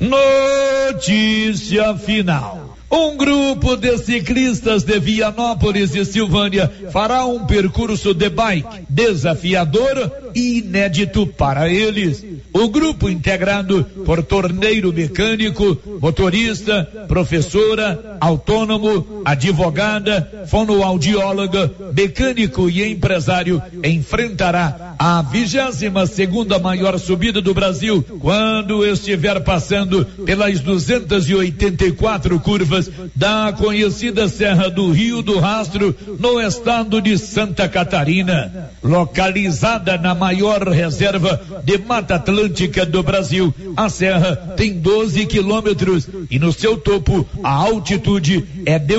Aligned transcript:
Notícia 0.00 1.94
final. 1.96 2.67
Um 2.90 3.18
grupo 3.18 3.76
de 3.76 3.98
ciclistas 3.98 4.82
de 4.82 4.98
Vianópolis 4.98 5.94
e 5.94 6.06
Silvânia 6.06 6.72
fará 6.90 7.26
um 7.26 7.44
percurso 7.44 8.14
de 8.14 8.30
bike 8.30 8.86
desafiador 8.88 10.10
e 10.34 10.58
inédito 10.60 11.26
para 11.26 11.68
eles. 11.68 12.24
O 12.52 12.68
grupo 12.68 13.10
integrado 13.10 13.84
por 14.06 14.22
torneiro 14.22 14.90
mecânico, 14.90 15.76
motorista, 16.00 16.84
professora, 17.06 18.16
autônomo, 18.20 19.22
advogada, 19.22 20.46
fonoaudióloga, 20.46 21.70
mecânico 21.94 22.70
e 22.70 22.90
empresário 22.90 23.62
enfrentará 23.84 24.94
a 24.98 25.20
vigésima 25.20 26.06
segunda 26.06 26.58
maior 26.58 26.98
subida 26.98 27.42
do 27.42 27.52
Brasil 27.52 28.02
quando 28.18 28.84
estiver 28.86 29.40
passando 29.44 30.06
pelas 30.24 30.60
284 30.60 32.40
curvas 32.40 32.77
da 33.14 33.52
conhecida 33.52 34.28
Serra 34.28 34.68
do 34.68 34.90
Rio 34.90 35.22
do 35.22 35.38
Rastro 35.38 35.94
no 36.18 36.40
estado 36.40 37.00
de 37.00 37.16
Santa 37.16 37.68
Catarina, 37.68 38.70
localizada 38.82 39.96
na 39.96 40.14
maior 40.14 40.68
reserva 40.68 41.40
de 41.64 41.78
Mata 41.78 42.16
Atlântica 42.16 42.84
do 42.84 43.02
Brasil. 43.02 43.54
A 43.76 43.88
serra 43.88 44.36
tem 44.56 44.74
12 44.74 45.26
quilômetros 45.26 46.08
e 46.30 46.38
no 46.38 46.52
seu 46.52 46.76
topo 46.76 47.26
a 47.42 47.50
altitude 47.50 48.44
é 48.66 48.78
de 48.78 48.96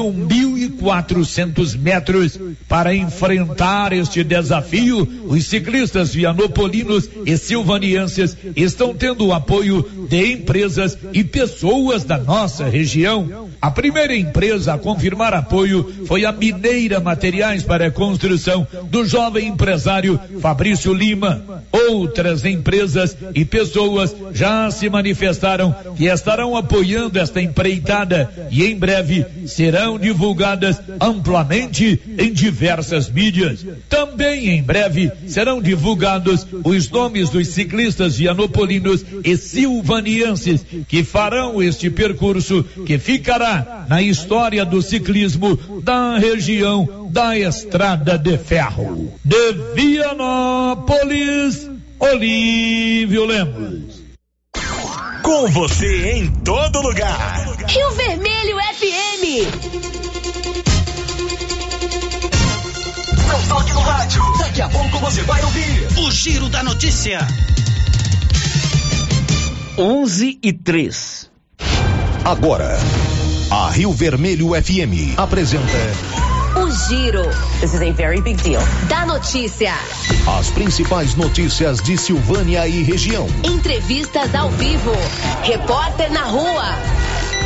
1.400 0.68 1.78
metros. 1.78 2.40
Para 2.68 2.94
enfrentar 2.94 3.94
este 3.94 4.24
desafio, 4.24 5.08
os 5.28 5.46
ciclistas 5.46 6.14
vianopolinos 6.14 7.10
e 7.26 7.38
silvanienses 7.38 8.36
estão 8.56 8.94
tendo 8.94 9.28
o 9.28 9.34
apoio 9.34 9.86
de 10.10 10.34
empresas 10.34 10.98
e 11.14 11.24
pessoas 11.24 12.04
da 12.04 12.18
nossa 12.18 12.66
região. 12.66 13.50
A 13.62 13.72
primeira 13.72 14.16
empresa 14.16 14.74
a 14.74 14.78
confirmar 14.78 15.34
apoio 15.34 16.06
foi 16.06 16.26
a 16.26 16.32
Mineira 16.32 17.00
Materiais 17.00 17.64
para 17.64 17.88
a 17.88 17.92
Construção 17.92 18.68
do 18.86 19.06
jovem 19.06 19.48
empresário 19.48 20.20
Fabrício 20.40 20.94
Lima. 20.94 21.64
Outras 21.72 22.46
empresas 22.46 23.16
e 23.34 23.46
pessoas 23.46 24.16
já 24.34 24.70
se 24.72 24.90
manifestaram 24.90 25.76
que 25.96 26.06
estarão 26.06 26.56
apoiando 26.56 27.20
esta 27.20 27.42
empreitada 27.42 28.30
e 28.50 28.66
em 28.66 28.76
breve 28.76 29.26
serão 29.46 29.98
divulgadas 30.00 30.49
amplamente 31.00 32.00
em 32.18 32.32
diversas 32.32 33.10
mídias. 33.10 33.66
Também 33.88 34.50
em 34.50 34.64
breve 34.64 35.12
serão 35.28 35.62
divulgados 35.62 36.46
os 36.64 36.90
nomes 36.90 37.30
dos 37.30 37.48
ciclistas 37.50 38.18
vianopolinos 38.18 39.06
e 39.24 39.36
silvanienses 39.38 40.66
que 40.88 41.04
farão 41.04 41.62
este 41.62 41.90
percurso 41.90 42.64
que 42.86 42.98
ficará 42.98 43.86
na 43.90 44.02
história 44.02 44.66
do 44.66 44.82
ciclismo 44.82 45.58
da 45.84 46.18
região 46.18 47.10
da 47.12 47.38
Estrada 47.38 48.18
de 48.18 48.38
Ferro. 48.38 49.14
De 49.24 49.54
Vianópolis, 49.76 51.70
Olívio 52.00 53.26
Lemos. 53.26 54.00
Com 55.24 55.48
você 55.48 56.12
em 56.12 56.28
todo 56.44 56.82
lugar. 56.82 57.56
Rio 57.68 57.92
Vermelho 57.92 58.58
FM. 58.76 60.09
Não 63.30 63.48
toque 63.48 63.74
no 63.74 63.82
rádio. 63.82 64.22
Daqui 64.40 64.62
a 64.62 64.70
pouco 64.70 64.98
você 64.98 65.22
vai 65.22 65.44
ouvir 65.44 65.88
o 66.00 66.12
Giro 66.12 66.50
da 66.50 66.64
Notícia. 66.64 67.20
11 69.78 70.40
e 70.42 70.52
3. 70.52 71.30
Agora, 72.26 72.78
a 73.52 73.70
Rio 73.70 73.94
Vermelho 73.94 74.50
FM 74.50 75.18
apresenta 75.18 75.78
o 76.56 76.72
Giro. 76.72 77.24
This 77.62 77.74
is 77.76 77.82
a 77.82 77.92
very 77.92 78.20
big 78.20 78.42
deal. 78.42 78.62
Da 78.88 79.06
notícia. 79.06 79.74
As 80.40 80.50
principais 80.50 81.16
notícias 81.16 81.82
de 81.82 81.98
Silvânia 81.98 82.68
e 82.68 82.82
região. 82.82 83.28
Entrevistas 83.44 84.34
ao 84.34 84.50
vivo. 84.52 84.92
Repórter 85.44 86.12
na 86.12 86.24
rua. 86.24 86.99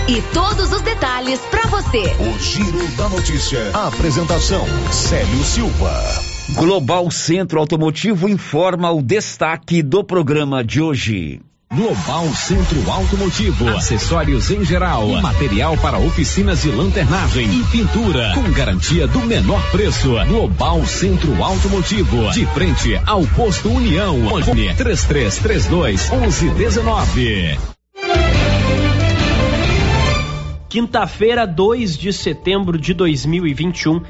E 0.08 0.22
todos 0.34 0.74
os 0.74 0.82
detalhes 0.82 1.40
para 1.50 1.66
você. 1.68 2.04
O 2.20 2.38
Giro 2.38 2.86
da 2.98 3.08
Notícia. 3.08 3.72
A 3.74 3.88
apresentação: 3.88 4.66
Célio 4.92 5.44
Silva. 5.46 5.94
Global 6.56 7.10
Centro 7.10 7.58
Automotivo 7.58 8.28
informa 8.28 8.92
o 8.92 9.02
destaque 9.02 9.82
do 9.82 10.04
programa 10.04 10.62
de 10.62 10.82
hoje. 10.82 11.42
Global 11.74 12.28
Centro 12.36 12.92
Automotivo, 12.92 13.70
acessórios 13.70 14.52
em 14.52 14.64
geral, 14.66 15.08
material 15.22 15.78
para 15.78 15.98
oficinas 15.98 16.62
de 16.62 16.70
lanternagem 16.70 17.50
e 17.52 17.64
pintura, 17.72 18.34
com 18.36 18.52
garantia 18.52 19.08
do 19.08 19.22
menor 19.22 19.62
preço. 19.72 20.14
Global 20.28 20.86
Centro 20.86 21.42
Automotivo, 21.42 22.30
de 22.32 22.46
frente 22.48 23.02
ao 23.08 23.26
posto 23.28 23.70
União. 23.70 24.16
Fone 24.44 24.74
3332 24.76 26.10
1119. 26.12 27.73
Quinta-feira, 30.74 31.46
2 31.46 31.96
de 31.96 32.12
setembro 32.12 32.80
de 32.80 32.96
2021. 32.96 34.02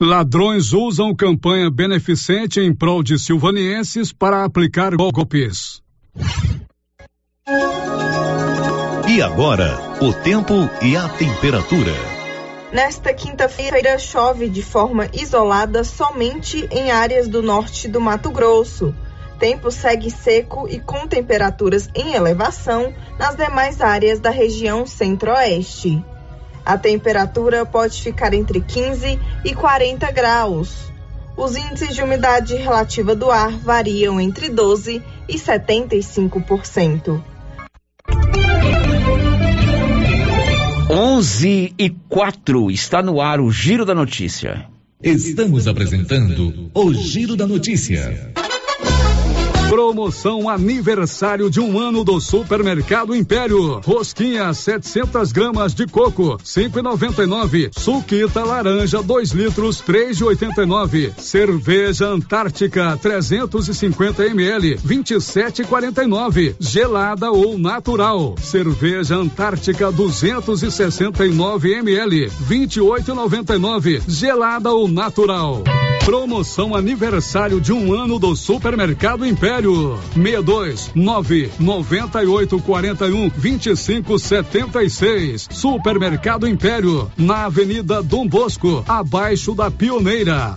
Ladrões 0.00 0.72
usam 0.72 1.12
campanha 1.12 1.68
beneficente 1.68 2.60
em 2.60 2.72
prol 2.72 3.02
de 3.02 3.18
silvanienses 3.18 4.12
para 4.12 4.44
aplicar 4.44 4.94
golpes. 4.94 5.82
E 9.08 9.20
agora, 9.20 9.76
o 10.00 10.12
tempo 10.12 10.54
e 10.80 10.96
a 10.96 11.08
temperatura. 11.08 11.92
Nesta 12.72 13.12
quinta-feira, 13.12 13.98
chove 13.98 14.48
de 14.48 14.62
forma 14.62 15.08
isolada 15.12 15.82
somente 15.82 16.68
em 16.70 16.92
áreas 16.92 17.26
do 17.26 17.42
norte 17.42 17.88
do 17.88 18.00
Mato 18.00 18.30
Grosso. 18.30 18.94
Tempo 19.38 19.70
segue 19.70 20.10
seco 20.10 20.68
e 20.68 20.78
com 20.78 21.06
temperaturas 21.06 21.88
em 21.94 22.14
elevação 22.14 22.92
nas 23.18 23.36
demais 23.36 23.80
áreas 23.80 24.20
da 24.20 24.30
região 24.30 24.86
centro-oeste. 24.86 26.02
A 26.64 26.78
temperatura 26.78 27.66
pode 27.66 28.00
ficar 28.00 28.32
entre 28.32 28.60
15 28.60 29.18
e 29.44 29.54
40 29.54 30.10
graus. 30.12 30.92
Os 31.36 31.56
índices 31.56 31.94
de 31.94 32.02
umidade 32.02 32.54
relativa 32.54 33.14
do 33.14 33.30
ar 33.30 33.50
variam 33.58 34.20
entre 34.20 34.48
12 34.48 35.02
e 35.28 35.34
75%. 35.34 37.22
11 40.88 41.74
e 41.76 41.90
4 42.08 42.70
está 42.70 43.02
no 43.02 43.20
ar 43.20 43.40
o 43.40 43.50
Giro 43.50 43.84
da 43.84 43.94
Notícia. 43.94 44.66
Estamos 45.02 45.66
apresentando 45.66 46.70
o 46.72 46.94
Giro 46.94 47.36
da 47.36 47.46
Notícia. 47.46 48.32
Promoção 49.68 50.48
aniversário 50.48 51.50
de 51.50 51.58
um 51.58 51.78
ano 51.78 52.04
do 52.04 52.20
Supermercado 52.20 53.14
Império. 53.14 53.80
Rosquinha 53.80 54.52
700 54.52 55.32
gramas 55.32 55.74
de 55.74 55.86
coco, 55.86 56.36
5,99. 56.44 57.70
Suquita 57.76 58.44
laranja 58.44 59.02
2 59.02 59.30
litros, 59.32 59.82
3,89. 59.82 61.12
Cerveja 61.18 62.06
Antártica 62.06 62.96
350 63.00 64.26
ml, 64.26 64.76
27,49. 64.76 66.56
Gelada 66.60 67.32
ou 67.32 67.58
natural. 67.58 68.34
Cerveja 68.40 69.16
Antártica 69.16 69.90
269 69.90 71.72
ml, 71.72 72.30
28,99. 72.48 74.02
Gelada 74.06 74.70
ou 74.70 74.86
natural. 74.86 75.62
Promoção 76.04 76.74
aniversário 76.74 77.58
de 77.58 77.72
um 77.72 77.94
ano 77.94 78.18
do 78.18 78.36
Supermercado 78.36 79.24
Império. 79.24 79.53
62 79.62 80.90
9 80.94 81.50
98 81.60 82.58
41 82.60 83.30
25 83.36 84.18
76. 84.18 85.48
Supermercado 85.50 86.48
Império, 86.48 87.10
na 87.16 87.44
Avenida 87.44 88.02
Dom 88.02 88.26
Bosco, 88.26 88.84
abaixo 88.88 89.54
da 89.54 89.70
Pioneira. 89.70 90.56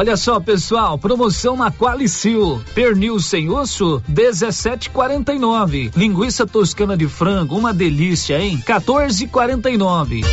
Olha 0.00 0.16
só, 0.16 0.40
pessoal, 0.40 0.96
promoção 0.96 1.58
na 1.58 1.70
Qualicil. 1.70 2.58
Pernil 2.74 3.20
sem 3.20 3.50
osso, 3.50 4.02
17,49. 4.10 5.92
Linguiça 5.94 6.46
toscana 6.46 6.96
de 6.96 7.06
frango, 7.06 7.58
uma 7.58 7.70
delícia, 7.70 8.40
hein? 8.40 8.64
14,49 8.66 10.24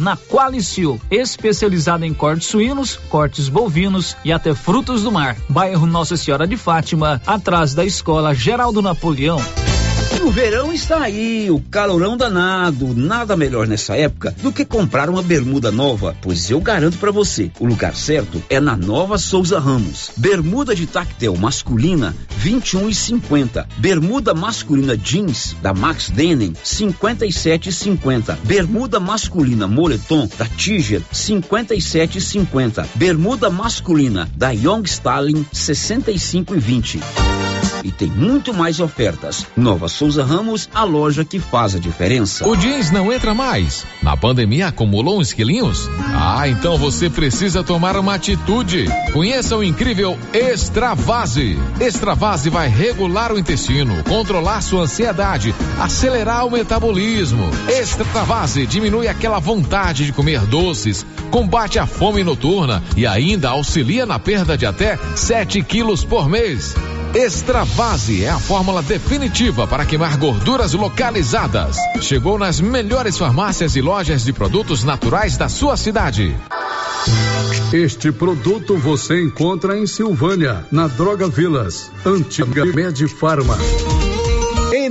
na 0.00 0.16
Qualicil, 0.16 0.98
especializada 1.10 2.06
em 2.06 2.14
cortes 2.14 2.48
suínos, 2.48 2.98
cortes 3.10 3.50
bovinos 3.50 4.16
e 4.24 4.32
até 4.32 4.54
frutos 4.54 5.02
do 5.02 5.12
mar. 5.12 5.36
Bairro 5.46 5.86
Nossa 5.86 6.16
Senhora 6.16 6.46
de 6.46 6.56
Fátima, 6.56 7.20
atrás 7.26 7.74
da 7.74 7.84
Escola 7.84 8.34
Geraldo 8.34 8.80
Napoleão. 8.80 9.38
O 10.24 10.30
verão 10.30 10.72
está 10.72 11.02
aí, 11.02 11.50
o 11.50 11.58
calorão 11.58 12.16
danado. 12.16 12.94
Nada 12.94 13.36
melhor 13.36 13.66
nessa 13.66 13.96
época 13.96 14.32
do 14.40 14.52
que 14.52 14.64
comprar 14.64 15.10
uma 15.10 15.20
bermuda 15.20 15.72
nova, 15.72 16.16
pois 16.22 16.48
eu 16.48 16.60
garanto 16.60 16.96
para 16.96 17.10
você, 17.10 17.50
o 17.58 17.66
lugar 17.66 17.96
certo 17.96 18.40
é 18.48 18.60
na 18.60 18.76
Nova 18.76 19.18
Souza 19.18 19.58
Ramos. 19.58 20.12
Bermuda 20.16 20.76
de 20.76 20.86
tactel 20.86 21.34
masculina 21.34 22.14
21 22.36 22.88
e 22.88 22.94
50. 22.94 23.68
Bermuda 23.78 24.32
masculina 24.32 24.96
jeans 24.96 25.56
da 25.60 25.74
Max 25.74 26.08
Denim 26.08 26.54
57 26.62 27.70
e 27.70 27.72
50. 27.72 28.38
Bermuda 28.44 29.00
masculina 29.00 29.66
moletom 29.66 30.28
da 30.38 30.46
Tiger 30.46 31.02
57 31.10 32.18
e 32.18 32.20
50. 32.20 32.88
Bermuda 32.94 33.50
masculina 33.50 34.30
da 34.36 34.50
Young 34.50 34.84
Stalin 34.84 35.44
65 35.52 36.54
e 36.54 36.58
20 36.60 37.00
e 37.84 37.90
tem 37.90 38.08
muito 38.08 38.54
mais 38.54 38.80
ofertas. 38.80 39.46
Nova 39.56 39.88
Souza 39.88 40.11
Ramos, 40.16 40.68
a 40.74 40.84
loja 40.84 41.24
que 41.24 41.38
faz 41.38 41.74
a 41.74 41.78
diferença. 41.78 42.46
O 42.46 42.56
jeans 42.56 42.90
não 42.90 43.12
entra 43.12 43.34
mais. 43.34 43.86
Na 44.02 44.16
pandemia 44.16 44.68
acumulou 44.68 45.20
uns 45.20 45.32
quilinhos? 45.32 45.88
Ah, 46.14 46.48
então 46.48 46.76
você 46.76 47.08
precisa 47.08 47.62
tomar 47.62 47.96
uma 47.96 48.14
atitude. 48.14 48.86
Conheça 49.12 49.56
o 49.56 49.64
incrível 49.64 50.18
Extravase. 50.32 51.58
Extravase 51.80 52.50
vai 52.50 52.68
regular 52.68 53.32
o 53.32 53.38
intestino, 53.38 54.02
controlar 54.04 54.60
sua 54.60 54.82
ansiedade, 54.82 55.54
acelerar 55.80 56.46
o 56.46 56.50
metabolismo. 56.50 57.48
Extravase 57.68 58.66
diminui 58.66 59.08
aquela 59.08 59.38
vontade 59.38 60.06
de 60.06 60.12
comer 60.12 60.40
doces, 60.46 61.04
combate 61.30 61.78
a 61.78 61.86
fome 61.86 62.22
noturna 62.22 62.82
e 62.96 63.06
ainda 63.06 63.50
auxilia 63.50 64.06
na 64.06 64.18
perda 64.18 64.56
de 64.56 64.66
até 64.66 64.98
7 65.14 65.62
quilos 65.62 66.04
por 66.04 66.28
mês. 66.28 66.74
Extravase 67.14 68.24
é 68.24 68.30
a 68.30 68.38
fórmula 68.38 68.80
definitiva 68.80 69.66
para 69.66 69.84
queimar 69.84 70.16
gorduras 70.16 70.72
localizadas. 70.72 71.76
Chegou 72.00 72.38
nas 72.38 72.58
melhores 72.58 73.18
farmácias 73.18 73.76
e 73.76 73.82
lojas 73.82 74.24
de 74.24 74.32
produtos 74.32 74.82
naturais 74.82 75.36
da 75.36 75.46
sua 75.46 75.76
cidade. 75.76 76.34
Este 77.70 78.10
produto 78.10 78.78
você 78.78 79.22
encontra 79.22 79.78
em 79.78 79.86
Silvânia, 79.86 80.64
na 80.72 80.86
Droga 80.86 81.28
Vilas, 81.28 81.90
antiga 82.06 82.64
Medifarma. 82.64 83.58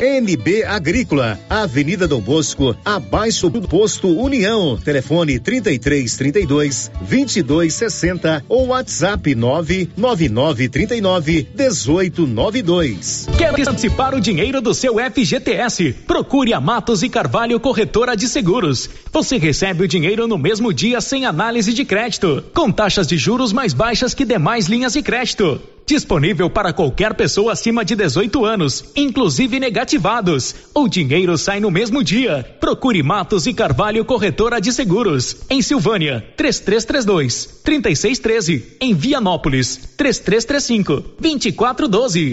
NB 0.00 0.64
Agrícola, 0.64 1.38
Avenida 1.48 2.06
Dom 2.06 2.20
Bosco, 2.20 2.76
abaixo 2.84 3.48
do 3.48 3.62
posto 3.62 4.08
União. 4.08 4.78
Telefone 4.78 5.38
33 5.38 6.16
32 6.16 6.90
22 7.00 7.72
60 7.72 8.44
ou 8.48 8.68
WhatsApp 8.68 9.34
999 9.34 10.68
39 10.68 11.48
18 11.54 12.26
92. 12.26 13.26
Quer 13.38 13.58
antecipar 13.58 14.14
o 14.14 14.20
dinheiro 14.20 14.60
do 14.60 14.74
seu 14.74 14.96
FGTS? 14.98 15.94
Procure 16.06 16.52
a 16.52 16.60
Matos 16.60 17.02
e 17.02 17.08
Carvalho 17.08 17.58
Corretora 17.58 18.14
de 18.14 18.28
Seguros. 18.28 18.90
Você 19.10 19.38
recebe 19.38 19.84
o 19.84 19.88
dinheiro 19.88 20.26
no 20.26 20.36
mesmo 20.36 20.72
dia 20.72 21.00
sem 21.00 21.24
análise 21.24 21.72
de 21.72 21.84
crédito, 21.84 22.44
com 22.52 22.70
taxas 22.70 23.06
de 23.06 23.16
juros 23.16 23.52
mais 23.52 23.72
baixas 23.72 24.12
que 24.12 24.24
demais 24.24 24.66
linhas 24.66 24.92
de 24.92 25.02
crédito. 25.02 25.60
Disponível 25.86 26.50
para 26.50 26.72
qualquer 26.72 27.14
pessoa 27.14 27.52
acima 27.52 27.84
de 27.84 27.94
18 27.94 28.44
anos, 28.44 28.84
inclusive 28.96 29.60
negativados. 29.60 30.52
O 30.74 30.88
dinheiro 30.88 31.38
sai 31.38 31.60
no 31.60 31.70
mesmo 31.70 32.02
dia. 32.02 32.44
Procure 32.58 33.04
Matos 33.04 33.46
e 33.46 33.54
Carvalho 33.54 34.04
Corretora 34.04 34.60
de 34.60 34.72
Seguros. 34.72 35.36
Em 35.48 35.62
Silvânia, 35.62 36.26
3332 36.36 37.60
3613. 37.62 38.76
Em 38.80 38.94
Vianópolis, 38.94 39.76
3335 39.96 41.14
2412. 41.20 42.32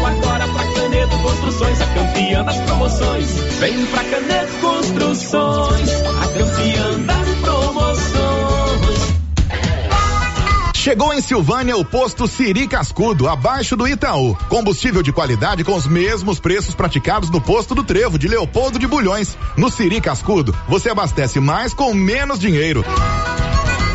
Construções, 1.21 1.81
a 1.81 1.85
campeã 1.87 2.43
das 2.43 2.57
promoções. 2.61 3.27
Vem 3.59 3.85
pra 3.87 4.03
Canedo 4.03 4.51
Construções, 4.61 5.89
a 5.89 6.27
campeã 6.27 6.99
das 7.05 7.29
promoções. 7.41 8.41
Chegou 10.81 11.13
em 11.13 11.21
Silvânia 11.21 11.77
o 11.77 11.85
posto 11.85 12.27
Siri 12.27 12.67
Cascudo, 12.67 13.29
abaixo 13.29 13.75
do 13.75 13.87
Itaú. 13.87 14.35
Combustível 14.49 15.03
de 15.03 15.13
qualidade 15.13 15.63
com 15.63 15.75
os 15.75 15.85
mesmos 15.85 16.39
preços 16.39 16.73
praticados 16.73 17.29
no 17.29 17.39
posto 17.39 17.75
do 17.75 17.83
Trevo 17.83 18.17
de 18.17 18.27
Leopoldo 18.27 18.79
de 18.79 18.87
Bulhões. 18.87 19.37
No 19.55 19.69
Siri 19.69 20.01
Cascudo, 20.01 20.55
você 20.67 20.89
abastece 20.89 21.39
mais 21.39 21.71
com 21.71 21.93
menos 21.93 22.39
dinheiro. 22.39 22.83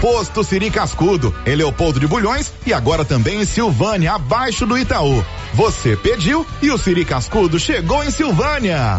Posto 0.00 0.44
Siri 0.44 0.70
Cascudo, 0.70 1.34
em 1.44 1.56
Leopoldo 1.56 1.98
de 1.98 2.06
Bulhões 2.06 2.52
e 2.64 2.72
agora 2.72 3.04
também 3.04 3.40
em 3.40 3.44
Silvânia, 3.44 4.12
abaixo 4.12 4.64
do 4.64 4.78
Itaú. 4.78 5.24
Você 5.56 5.96
pediu 5.96 6.46
e 6.60 6.70
o 6.70 6.76
Siri 6.76 7.02
Cascudo 7.02 7.58
chegou 7.58 8.04
em 8.04 8.10
Silvânia. 8.10 8.98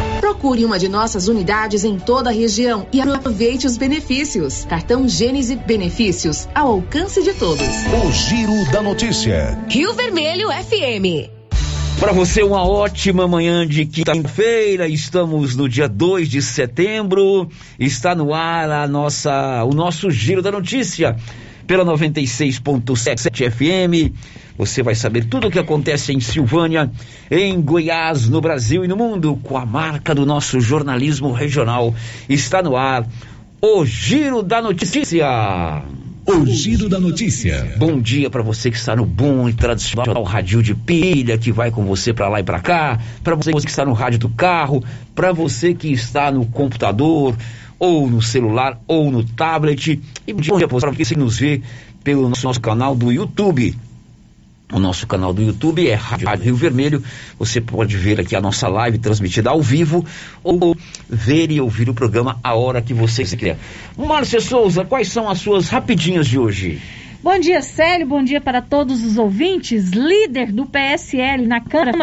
Procure 0.21 0.63
uma 0.63 0.77
de 0.77 0.87
nossas 0.87 1.27
unidades 1.27 1.83
em 1.83 1.97
toda 1.97 2.29
a 2.29 2.31
região 2.31 2.85
e 2.93 3.01
aproveite 3.01 3.65
os 3.65 3.75
benefícios. 3.75 4.65
Cartão 4.65 5.07
Gênese 5.09 5.55
Benefícios, 5.55 6.47
ao 6.53 6.73
alcance 6.73 7.23
de 7.23 7.33
todos. 7.33 7.65
O 8.05 8.11
Giro 8.11 8.71
da 8.71 8.83
Notícia. 8.83 9.57
Rio 9.67 9.95
Vermelho 9.95 10.49
FM. 10.49 11.27
Para 11.99 12.11
você, 12.11 12.43
uma 12.43 12.63
ótima 12.63 13.27
manhã 13.27 13.65
de 13.67 13.83
quinta-feira. 13.83 14.87
Estamos 14.87 15.55
no 15.55 15.67
dia 15.67 15.89
2 15.89 16.29
de 16.29 16.39
setembro. 16.39 17.49
Está 17.79 18.13
no 18.13 18.31
ar 18.31 18.69
a 18.69 18.87
nossa, 18.87 19.63
o 19.63 19.73
nosso 19.73 20.11
Giro 20.11 20.43
da 20.43 20.51
Notícia 20.51 21.15
pela 21.65 21.83
96.7 21.83 23.49
FM. 23.49 24.13
Você 24.57 24.83
vai 24.83 24.95
saber 24.95 25.25
tudo 25.25 25.47
o 25.47 25.51
que 25.51 25.59
acontece 25.59 26.13
em 26.13 26.19
Silvânia, 26.19 26.91
em 27.29 27.59
Goiás, 27.61 28.27
no 28.29 28.41
Brasil 28.41 28.83
e 28.85 28.87
no 28.87 28.95
mundo, 28.95 29.39
com 29.43 29.57
a 29.57 29.65
marca 29.65 30.13
do 30.13 30.25
nosso 30.25 30.59
jornalismo 30.59 31.31
regional. 31.31 31.93
Está 32.29 32.61
no 32.61 32.75
ar 32.75 33.07
o 33.61 33.85
Giro 33.85 34.41
da 34.41 34.61
Notícia. 34.61 35.83
O 36.25 36.45
Giro 36.45 36.89
da 36.89 36.99
Notícia. 36.99 37.75
Bom 37.77 37.99
dia 37.99 38.29
para 38.29 38.41
você 38.41 38.71
que 38.71 38.77
está 38.77 38.95
no 38.95 39.05
bom 39.05 39.49
e 39.49 39.53
tradicional 39.53 40.23
rádio 40.23 40.61
de 40.61 40.73
pilha, 40.73 41.37
que 41.37 41.51
vai 41.51 41.71
com 41.71 41.83
você 41.85 42.13
para 42.13 42.27
lá 42.27 42.39
e 42.39 42.43
para 42.43 42.59
cá, 42.59 42.99
para 43.23 43.35
você 43.35 43.51
que 43.51 43.69
está 43.69 43.85
no 43.85 43.93
rádio 43.93 44.19
do 44.19 44.29
carro, 44.29 44.83
para 45.13 45.31
você 45.31 45.73
que 45.73 45.91
está 45.91 46.31
no 46.31 46.45
computador, 46.45 47.35
ou 47.77 48.07
no 48.07 48.21
celular, 48.21 48.79
ou 48.87 49.11
no 49.11 49.23
tablet. 49.23 49.99
E 50.27 50.33
bom 50.33 50.41
dia 50.57 50.67
para 50.67 50.91
você 50.91 51.15
que 51.15 51.19
nos 51.19 51.39
vê 51.39 51.61
pelo 52.03 52.29
nosso 52.29 52.61
canal 52.61 52.95
do 52.95 53.11
YouTube. 53.11 53.75
O 54.71 54.79
nosso 54.79 55.05
canal 55.05 55.33
do 55.33 55.41
YouTube 55.41 55.87
é 55.87 55.93
Rádio 55.95 56.45
Rio 56.45 56.55
Vermelho. 56.55 57.03
Você 57.37 57.59
pode 57.59 57.97
ver 57.97 58.21
aqui 58.21 58.35
a 58.35 58.41
nossa 58.41 58.69
live 58.69 58.97
transmitida 58.97 59.49
ao 59.49 59.61
vivo 59.61 60.05
ou 60.43 60.75
ver 61.09 61.51
e 61.51 61.59
ouvir 61.59 61.89
o 61.89 61.93
programa 61.93 62.39
a 62.41 62.55
hora 62.55 62.81
que 62.81 62.93
você 62.93 63.23
quiser. 63.23 63.57
Márcia 63.97 64.39
Souza, 64.39 64.85
quais 64.85 65.09
são 65.09 65.29
as 65.29 65.39
suas 65.39 65.67
rapidinhas 65.67 66.25
de 66.25 66.39
hoje? 66.39 66.81
Bom 67.21 67.37
dia, 67.37 67.61
Célio. 67.61 68.07
Bom 68.07 68.23
dia 68.23 68.39
para 68.39 68.61
todos 68.61 69.03
os 69.03 69.17
ouvintes. 69.17 69.89
Líder 69.89 70.51
do 70.51 70.65
PSL 70.65 71.45
na 71.45 71.59
Câmara, 71.59 71.97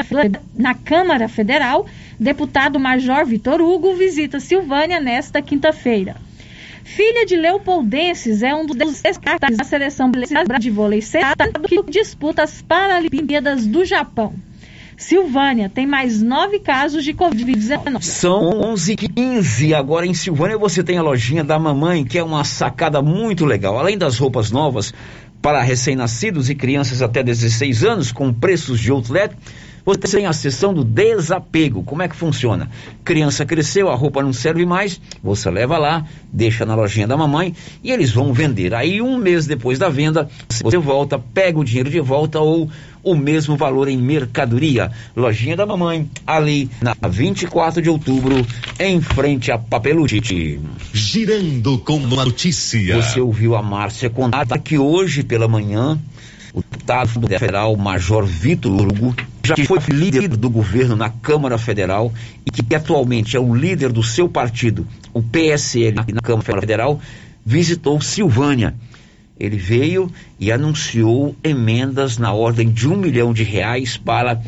na 0.55 0.75
Câmara 0.75 1.29
Federal, 1.29 1.87
deputado 2.21 2.79
Major 2.79 3.27
Vitor 3.27 3.61
Hugo, 3.61 3.95
visita 3.97 4.39
Silvânia 4.39 5.01
nesta 5.01 5.43
quinta-feira. 5.43 6.28
Filha 6.97 7.27
de 7.27 7.37
Leopoldenses, 7.37 8.43
é 8.43 8.55
um 8.55 8.65
dos 8.65 9.03
destaques 9.03 9.57
da 9.57 9.65
seleção 9.65 10.11
brasileira 10.11 10.59
de 10.59 10.71
vôlei 10.71 11.03
sentado 11.03 11.61
que 11.61 11.83
disputa 11.83 12.43
as 12.43 12.63
Paralimpíadas 12.63 13.67
do 13.67 13.85
Japão. 13.85 14.35
Silvânia 14.97 15.69
tem 15.69 15.87
mais 15.87 16.23
nove 16.23 16.59
casos 16.59 17.05
de 17.05 17.13
Covid-19. 17.13 18.03
São 18.03 18.61
11 18.73 18.95
h 18.95 19.09
15 19.15 19.75
Agora 19.75 20.07
em 20.07 20.15
Silvânia 20.15 20.59
você 20.59 20.83
tem 20.83 20.99
a 20.99 21.03
lojinha 21.03 21.45
da 21.45 21.59
mamãe, 21.59 22.05
que 22.05 22.19
é 22.19 22.25
uma 22.25 22.43
sacada 22.43 23.01
muito 23.03 23.45
legal. 23.45 23.79
Além 23.79 23.97
das 23.97 24.19
roupas 24.19 24.51
novas 24.51 24.93
para 25.41 25.61
recém-nascidos 25.61 26.51
e 26.51 26.55
crianças 26.55 27.01
até 27.01 27.23
16 27.23 27.85
anos, 27.85 28.11
com 28.11 28.33
preços 28.33 28.81
de 28.81 28.91
outlet 28.91 29.37
você 29.85 30.17
tem 30.17 30.27
a 30.27 30.33
sessão 30.33 30.73
do 30.73 30.85
desapego. 30.85 31.83
Como 31.83 32.03
é 32.03 32.09
que 32.09 32.17
funciona? 32.17 32.71
Criança 33.05 33.45
cresceu, 33.45 33.89
a 33.89 33.95
roupa 33.95 34.23
não 34.23 34.33
serve 34.33 34.65
mais, 34.67 35.01
você 35.23 35.51
leva 35.51 35.79
lá, 35.79 36.05
deixa 36.33 36.65
na 36.67 36.75
lojinha 36.75 37.07
da 37.07 37.17
mamãe 37.17 37.55
e 37.83 37.91
eles 37.91 38.11
vão 38.11 38.33
vender. 38.33 38.75
Aí 38.75 39.01
um 39.01 39.17
mês 39.17 39.47
depois 39.47 39.79
da 39.79 39.89
venda, 39.89 40.29
você 40.63 40.79
volta, 40.79 41.19
pega 41.19 41.59
o 41.59 41.65
dinheiro 41.65 41.91
de 41.91 42.01
volta 42.01 42.41
ou 42.41 42.71
o 43.03 43.15
mesmo 43.15 43.57
valor 43.57 43.89
em 43.89 43.97
mercadoria. 43.97 44.91
Lojinha 45.17 45.57
da 45.57 45.65
mamãe, 45.65 46.11
ali 46.27 46.69
na 46.81 46.95
24 47.09 47.81
de 47.81 47.89
outubro, 47.89 48.47
em 48.79 49.01
frente 49.01 49.51
a 49.51 49.59
Papelute. 49.59 50.61
Girando 50.93 51.79
com 51.79 51.97
uma 51.97 52.25
notícia. 52.25 53.03
Você 53.03 53.21
ouviu 53.21 53.57
a 53.57 53.63
Márcia 53.63 54.11
contar 54.11 54.47
que 54.59 54.79
hoje 54.79 55.23
pela 55.23 55.49
manhã 55.49 55.99
o 56.53 56.63
deputado 56.63 57.09
federal 57.09 57.77
Major 57.77 58.25
Vitor 58.25 58.73
Hugo 58.73 59.15
já 59.45 59.57
foi 59.67 59.79
líder 59.89 60.29
do 60.29 60.51
governo 60.51 60.97
na 60.97 61.09
Câmara 61.09 61.57
Federal 61.57 62.13
e 62.45 62.51
que 62.51 62.75
atualmente 62.75 63.37
é 63.37 63.41
o 63.41 63.55
líder 63.55 63.93
do 63.93 64.03
seu 64.03 64.29
partido, 64.29 64.87
o 65.13 65.23
PSL, 65.23 65.97
na 66.13 66.21
Câmara 66.21 66.61
Federal, 66.61 67.01
visitou 67.45 68.01
Silvânia. 68.01 68.75
Ele 69.39 69.57
veio 69.57 70.11
e 70.39 70.51
anunciou 70.51 71.35
emendas 71.43 72.19
na 72.19 72.33
ordem 72.33 72.71
de 72.71 72.89
um 72.89 72.97
milhão 72.97 73.33
de 73.33 73.45
reais 73.45 73.97
para 73.97 74.41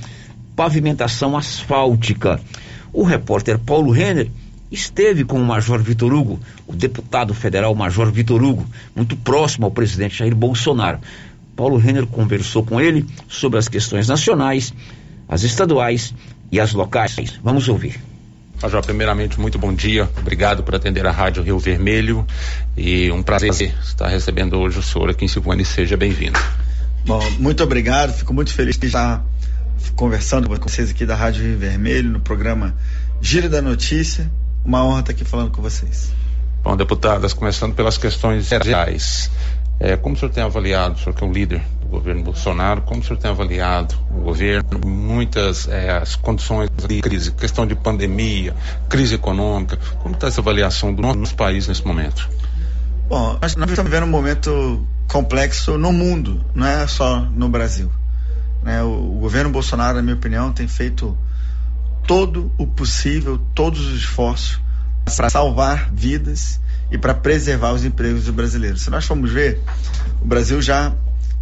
pavimentação 0.57 1.37
asfáltica. 1.37 2.40
O 2.92 3.04
repórter 3.04 3.59
Paulo 3.59 3.92
Renner 3.92 4.28
esteve 4.71 5.25
com 5.25 5.40
o 5.40 5.45
Major 5.45 5.80
Vitor 5.80 6.12
Hugo, 6.12 6.38
o 6.66 6.75
deputado 6.75 7.33
federal 7.35 7.75
Major 7.75 8.11
Vitor 8.11 8.42
Hugo, 8.42 8.66
muito 8.95 9.16
próximo 9.16 9.64
ao 9.64 9.71
presidente 9.71 10.19
Jair 10.19 10.35
Bolsonaro. 10.35 10.99
Paulo 11.60 11.76
Renner 11.76 12.06
conversou 12.06 12.64
com 12.64 12.80
ele 12.80 13.04
sobre 13.28 13.58
as 13.58 13.68
questões 13.68 14.08
nacionais, 14.08 14.72
as 15.28 15.42
estaduais 15.42 16.14
e 16.50 16.58
as 16.58 16.72
locais. 16.72 17.14
Vamos 17.44 17.68
ouvir. 17.68 18.00
Major, 18.62 18.82
primeiramente, 18.82 19.38
muito 19.38 19.58
bom 19.58 19.74
dia. 19.74 20.08
Obrigado 20.16 20.62
por 20.62 20.74
atender 20.74 21.06
a 21.06 21.10
Rádio 21.10 21.42
Rio 21.42 21.58
Vermelho 21.58 22.26
e 22.74 23.12
um 23.12 23.22
prazer 23.22 23.74
estar 23.82 24.08
recebendo 24.08 24.58
hoje 24.58 24.78
o 24.78 24.82
senhor 24.82 25.10
aqui 25.10 25.26
em 25.26 25.28
Silvânia. 25.28 25.62
Seja 25.62 25.98
bem-vindo. 25.98 26.40
Bom, 27.04 27.20
muito 27.38 27.62
obrigado. 27.62 28.14
Fico 28.14 28.32
muito 28.32 28.54
feliz 28.54 28.78
de 28.78 28.86
estar 28.86 29.22
conversando 29.94 30.48
com 30.48 30.66
vocês 30.66 30.88
aqui 30.88 31.04
da 31.04 31.14
Rádio 31.14 31.44
Rio 31.44 31.58
Vermelho 31.58 32.08
no 32.08 32.20
programa 32.20 32.74
Giro 33.20 33.50
da 33.50 33.60
Notícia. 33.60 34.32
Uma 34.64 34.82
honra 34.82 35.00
estar 35.00 35.12
aqui 35.12 35.26
falando 35.26 35.50
com 35.50 35.60
vocês. 35.60 36.10
Bom, 36.62 36.74
deputadas, 36.74 37.34
começando 37.34 37.74
pelas 37.74 37.98
questões 37.98 38.46
gerais. 38.48 39.30
É, 39.82 39.96
como 39.96 40.14
o 40.14 40.18
senhor 40.18 40.30
tem 40.30 40.44
avaliado, 40.44 40.96
o 40.96 40.99
senhor 40.99 41.14
que 41.14 41.25
é 41.25 41.26
o 41.26 41.32
líder 41.32 41.62
do 41.80 41.88
governo 41.88 42.22
Bolsonaro, 42.22 42.82
como 42.82 43.00
o 43.00 43.02
senhor 43.02 43.18
tem 43.18 43.30
avaliado 43.30 43.94
o 44.10 44.20
governo, 44.20 44.78
muitas 44.84 45.66
é, 45.68 45.96
as 45.96 46.16
condições 46.16 46.68
de 46.87 47.00
crise, 47.00 47.32
questão 47.32 47.66
de 47.66 47.75
pandemia, 47.75 48.54
crise 48.90 49.14
econômica, 49.14 49.78
como 50.02 50.14
está 50.14 50.26
essa 50.26 50.42
avaliação 50.42 50.92
do 50.92 51.00
nosso 51.00 51.34
país 51.34 51.66
nesse 51.66 51.87
momento? 51.87 52.28
Bom, 53.08 53.38
nós, 53.40 53.52
estamos 53.52 53.72
vivendo 53.72 54.04
um 54.04 54.10
momento 54.10 54.87
complexo 55.08 55.78
no 55.78 55.92
mundo, 55.94 56.44
não 56.54 56.66
é 56.66 56.87
só 56.87 57.18
no 57.18 57.49
Brasil. 57.49 57.90
Né? 58.62 58.82
O, 58.82 59.16
o 59.16 59.18
governo 59.20 59.50
Bolsonaro, 59.50 59.96
na 59.96 60.02
minha 60.02 60.14
opinião, 60.14 60.52
tem 60.52 60.68
feito 60.68 61.16
todo 62.06 62.52
o 62.58 62.66
possível, 62.66 63.40
todos 63.54 63.80
os 63.80 63.96
esforços 63.96 64.60
para 65.16 65.30
salvar 65.30 65.90
vidas 65.90 66.60
e 66.90 66.99
para 66.99 67.14
preservar 67.14 67.73
os 67.73 67.85
empregos 67.85 68.25
dos 68.25 68.35
brasileiros. 68.35 68.82
Se 68.82 68.90
nós 68.90 69.04
formos 69.04 69.30
ver, 69.30 69.61
o 70.20 70.26
Brasil 70.26 70.61
já 70.61 70.92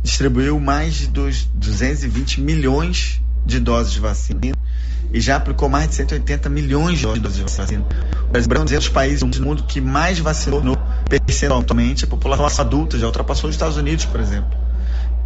distribuiu 0.02 0.59
mais 0.61 0.95
de 0.95 1.07
220 1.55 2.40
milhões 2.40 3.21
de 3.45 3.59
doses 3.59 3.93
de 3.93 4.00
vacina 4.00 4.40
e 5.12 5.21
já 5.21 5.37
aplicou 5.37 5.69
mais 5.69 5.88
de 5.88 5.95
180 5.97 6.49
milhões 6.49 6.99
de 6.99 7.07
doses 7.21 7.37
de 7.37 7.43
vacina. 7.43 7.85
O 8.28 8.33
Brasil 8.33 8.52
é 8.52 8.61
um 8.61 8.64
dos 8.64 8.88
países 8.88 9.23
do 9.23 9.43
mundo 9.43 9.64
que 9.64 9.81
mais 9.81 10.18
vacinou 10.18 10.62
percentualmente 11.09 12.05
a 12.05 12.07
população 12.07 12.64
adulta, 12.64 12.99
já 12.99 13.07
ultrapassou 13.07 13.49
os 13.49 13.57
Estados 13.57 13.77
Unidos, 13.77 14.05
por 14.05 14.20
exemplo. 14.20 14.51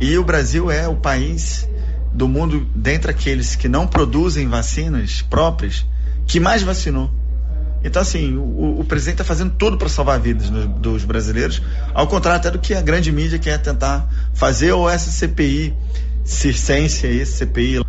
E 0.00 0.16
o 0.16 0.24
Brasil 0.24 0.70
é 0.70 0.86
o 0.88 0.96
país 0.96 1.68
do 2.12 2.28
mundo, 2.28 2.66
dentre 2.74 3.10
aqueles 3.10 3.56
que 3.56 3.68
não 3.68 3.86
produzem 3.86 4.46
vacinas 4.48 5.22
próprias, 5.22 5.84
que 6.26 6.38
mais 6.38 6.62
vacinou. 6.62 7.10
Então, 7.84 8.00
assim, 8.00 8.36
o, 8.36 8.80
o 8.80 8.84
presidente 8.84 9.14
está 9.14 9.24
fazendo 9.24 9.52
tudo 9.58 9.76
para 9.76 9.88
salvar 9.88 10.20
vidas 10.20 10.50
no, 10.50 10.66
dos 10.66 11.04
brasileiros, 11.04 11.60
ao 11.92 12.06
contrário 12.06 12.38
até 12.38 12.50
do 12.50 12.58
que 12.58 12.74
a 12.74 12.80
grande 12.80 13.10
mídia 13.10 13.38
quer 13.38 13.58
tentar 13.58 14.08
fazer, 14.32 14.72
ou 14.72 14.88
essa 14.88 15.10
CPI 15.10 15.74
circense, 16.24 17.06
esse 17.06 17.38
CPI 17.38 17.84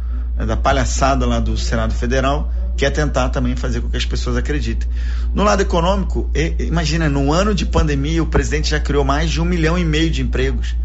da 0.48 0.58
palhaçada 0.58 1.26
lá 1.26 1.40
do 1.40 1.56
Senado 1.56 1.94
Federal, 1.94 2.52
quer 2.76 2.90
tentar 2.90 3.30
também 3.30 3.56
fazer 3.56 3.82
com 3.82 3.90
que 3.90 3.98
as 3.98 4.06
pessoas 4.06 4.36
acreditem. 4.36 4.90
No 5.34 5.44
lado 5.44 5.62
econômico, 5.62 6.30
imagina, 6.60 7.08
no 7.08 7.32
ano 7.32 7.54
de 7.54 7.66
pandemia, 7.66 8.24
o 8.24 8.26
presidente 8.26 8.72
já 8.72 8.80
criou 8.80 9.04
mais 9.04 9.30
de 9.30 9.40
um 9.40 9.46
milhão 9.46 9.78
e 9.78 9.86
meio 9.86 10.10
de 10.10 10.24
empregos. 10.24 10.76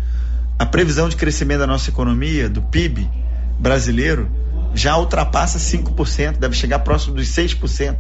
A 0.59 0.67
previsão 0.67 1.09
de 1.09 1.17
crescimento 1.17 1.61
da 1.61 1.67
nossa 1.67 1.89
economia, 1.89 2.49
do 2.49 2.61
PIB 2.61 3.09
brasileiro, 3.59 4.31
já 4.75 4.99
ultrapassa 4.99 5.59
5%, 5.59 6.37
deve 6.37 6.55
chegar 6.55 6.81
próximo 6.81 7.15
dos 7.15 7.29
6% 7.29 7.97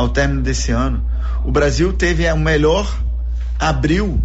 ao 0.00 0.08
término 0.08 0.42
desse 0.42 0.72
ano. 0.72 1.04
O 1.44 1.52
Brasil 1.52 1.92
teve 1.92 2.30
o 2.30 2.36
melhor 2.36 2.90
abril 3.58 4.20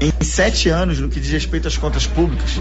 em 0.00 0.12
sete 0.24 0.68
anos 0.68 0.98
no 0.98 1.08
que 1.08 1.20
diz 1.20 1.30
respeito 1.30 1.68
às 1.68 1.76
contas 1.76 2.06
públicas. 2.06 2.60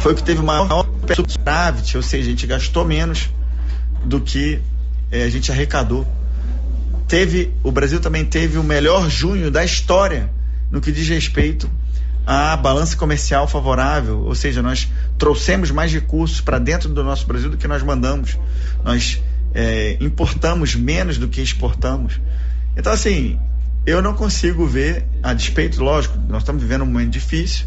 Foi 0.00 0.12
o 0.12 0.14
que 0.14 0.22
teve 0.22 0.40
o 0.40 0.44
maior 0.44 0.86
superávit, 1.14 1.96
ou 1.96 2.02
seja, 2.02 2.28
a 2.28 2.30
gente 2.30 2.46
gastou 2.46 2.84
menos 2.84 3.30
do 4.04 4.20
que 4.20 4.60
eh, 5.10 5.24
a 5.24 5.30
gente 5.30 5.50
arrecadou. 5.50 6.06
Teve, 7.08 7.54
o 7.62 7.72
Brasil 7.72 8.00
também 8.00 8.24
teve 8.24 8.58
o 8.58 8.62
melhor 8.62 9.08
junho 9.08 9.50
da 9.50 9.64
história 9.64 10.30
no 10.70 10.80
que 10.80 10.92
diz 10.92 11.08
respeito 11.08 11.70
à 12.26 12.56
balança 12.56 12.96
comercial 12.96 13.46
favorável, 13.46 14.20
ou 14.20 14.34
seja, 14.34 14.62
nós 14.62 14.90
trouxemos 15.18 15.70
mais 15.70 15.92
recursos 15.92 16.40
para 16.40 16.58
dentro 16.58 16.88
do 16.88 17.02
nosso 17.02 17.26
Brasil 17.26 17.50
do 17.50 17.56
que 17.56 17.68
nós 17.68 17.82
mandamos. 17.82 18.38
Nós 18.82 19.20
é, 19.54 19.96
importamos 20.00 20.74
menos 20.74 21.16
do 21.16 21.28
que 21.28 21.40
exportamos. 21.40 22.20
Então, 22.76 22.92
assim, 22.92 23.38
eu 23.86 24.02
não 24.02 24.14
consigo 24.14 24.66
ver, 24.66 25.06
a 25.22 25.32
despeito, 25.32 25.82
lógico, 25.82 26.18
nós 26.28 26.42
estamos 26.42 26.60
vivendo 26.60 26.82
um 26.82 26.86
momento 26.86 27.12
difícil, 27.12 27.66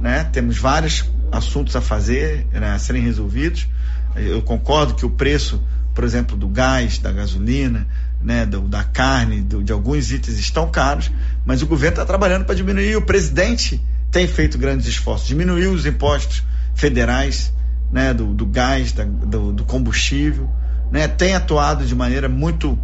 né? 0.00 0.24
temos 0.24 0.56
vários 0.56 1.04
assuntos 1.32 1.74
a 1.74 1.80
fazer, 1.80 2.46
né, 2.52 2.72
a 2.72 2.78
serem 2.78 3.02
resolvidos. 3.02 3.66
Eu 4.14 4.40
concordo 4.42 4.94
que 4.94 5.04
o 5.04 5.10
preço, 5.10 5.62
por 5.94 6.04
exemplo, 6.04 6.36
do 6.36 6.48
gás, 6.48 6.98
da 6.98 7.10
gasolina, 7.10 7.86
né, 8.22 8.46
do, 8.46 8.60
da 8.60 8.84
carne, 8.84 9.40
do, 9.40 9.62
de 9.62 9.72
alguns 9.72 10.10
itens 10.12 10.38
estão 10.38 10.70
caros, 10.70 11.10
mas 11.44 11.62
o 11.62 11.66
governo 11.66 11.94
está 11.94 12.06
trabalhando 12.06 12.44
para 12.44 12.54
diminuir. 12.54 12.96
O 12.96 13.02
presidente 13.02 13.80
tem 14.10 14.28
feito 14.28 14.56
grandes 14.56 14.86
esforços, 14.86 15.26
diminuiu 15.26 15.72
os 15.72 15.84
impostos 15.84 16.42
federais, 16.74 17.52
né, 17.90 18.14
do, 18.14 18.32
do 18.32 18.46
gás, 18.46 18.92
da, 18.92 19.04
do, 19.04 19.52
do 19.52 19.64
combustível 19.64 20.48
né, 20.90 21.08
tem 21.08 21.34
atuado 21.34 21.84
de 21.84 21.94
maneira 21.94 22.28
muito 22.28 22.78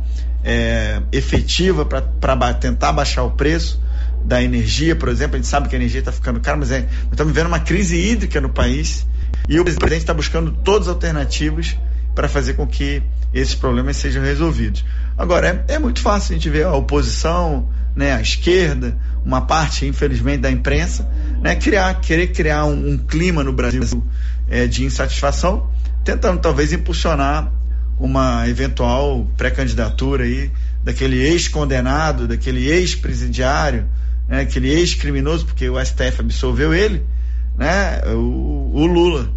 é, 0.45 1.01
efetiva 1.13 1.85
para 1.85 2.55
tentar 2.55 2.93
baixar 2.93 3.23
o 3.23 3.31
preço 3.33 3.81
da 4.25 4.43
energia, 4.43 4.95
por 4.95 5.09
exemplo. 5.09 5.37
A 5.37 5.39
gente 5.39 5.49
sabe 5.49 5.69
que 5.69 5.75
a 5.75 5.79
energia 5.79 6.01
está 6.01 6.13
ficando 6.13 6.41
cara, 6.41 6.57
mas 6.57 6.71
é, 6.71 6.89
estamos 7.11 7.33
vivendo 7.33 7.49
uma 7.49 7.61
crise 7.61 7.97
hídrica 7.97 8.41
no 8.41 8.49
país 8.49 9.07
e 9.49 9.59
o 9.59 9.65
presidente 9.65 9.99
está 9.99 10.15
buscando 10.15 10.53
todas 10.53 10.89
as 10.89 10.95
alternativas 10.95 11.77
para 12.15 12.29
fazer 12.29 12.55
com 12.55 12.67
que 12.67 13.03
esses 13.33 13.55
problemas 13.55 13.97
sejam 13.97 14.23
resolvidos. 14.23 14.85
Agora, 15.17 15.65
é, 15.69 15.75
é, 15.75 15.79
muito 15.79 16.01
fácil 16.01 16.33
a 16.33 16.39
gente 16.39 16.51
ver 16.51 16.67
a 16.67 16.75
oposição, 16.75 17.69
né, 17.97 18.13
a 18.13 18.21
esquerda, 18.21 18.97
uma 19.25 19.43
parte, 19.43 19.87
infelizmente, 19.87 20.41
da 20.41 20.51
imprensa, 20.51 21.09
né, 21.41 21.57
criar, 21.57 22.01
querer 22.01 22.29
criar 22.29 22.67
um, 22.67 22.93
um 22.93 22.99
clima 22.99 23.43
no 23.43 23.53
Brasil 23.53 24.05
é, 24.49 24.67
de 24.67 24.85
insatisfação, 24.85 25.71
tentando 26.05 26.41
talvez 26.41 26.73
impulsionar 26.73 27.51
uma 28.03 28.49
eventual 28.49 29.29
pré-candidatura 29.37 30.25
aí 30.25 30.51
daquele 30.83 31.23
ex-condenado, 31.23 32.27
daquele 32.27 32.69
ex-presidiário, 32.69 33.87
né, 34.29 34.41
aquele 34.41 34.69
ex-criminoso, 34.71 35.47
porque 35.47 35.69
o 35.69 35.83
STF 35.83 36.21
absolveu 36.21 36.75
ele, 36.75 37.05
né, 37.57 38.03
o, 38.07 38.73
o, 38.75 38.87
Lula. 38.87 39.31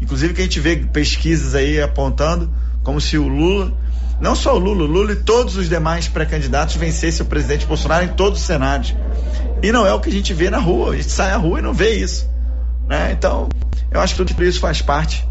Inclusive 0.00 0.34
que 0.34 0.40
a 0.40 0.44
gente 0.44 0.60
vê 0.60 0.76
pesquisas 0.76 1.56
aí 1.56 1.80
apontando 1.80 2.48
como 2.84 3.00
se 3.00 3.18
o 3.18 3.26
Lula, 3.26 3.76
não 4.20 4.36
só 4.36 4.54
o 4.54 4.58
Lula, 4.58 4.84
o 4.84 4.86
Lula 4.86 5.12
e 5.12 5.16
todos 5.16 5.56
os 5.56 5.68
demais 5.68 6.06
pré-candidatos 6.06 6.76
vencessem 6.76 7.26
o 7.26 7.28
presidente 7.28 7.66
Bolsonaro 7.66 8.04
em 8.04 8.08
todos 8.14 8.38
os 8.38 8.46
cenários. 8.46 8.94
E 9.60 9.72
não 9.72 9.84
é 9.84 9.92
o 9.92 9.98
que 9.98 10.08
a 10.08 10.12
gente 10.12 10.32
vê 10.32 10.48
na 10.48 10.58
rua, 10.58 10.92
a 10.92 10.96
gente 10.96 11.10
sai 11.10 11.32
à 11.32 11.36
rua 11.36 11.58
e 11.58 11.62
não 11.62 11.74
vê 11.74 11.96
isso. 11.96 12.30
Né? 12.86 13.10
Então, 13.12 13.48
eu 13.90 14.00
acho 14.00 14.14
que 14.14 14.24
tudo 14.24 14.44
isso 14.44 14.60
faz 14.60 14.80
parte 14.80 15.26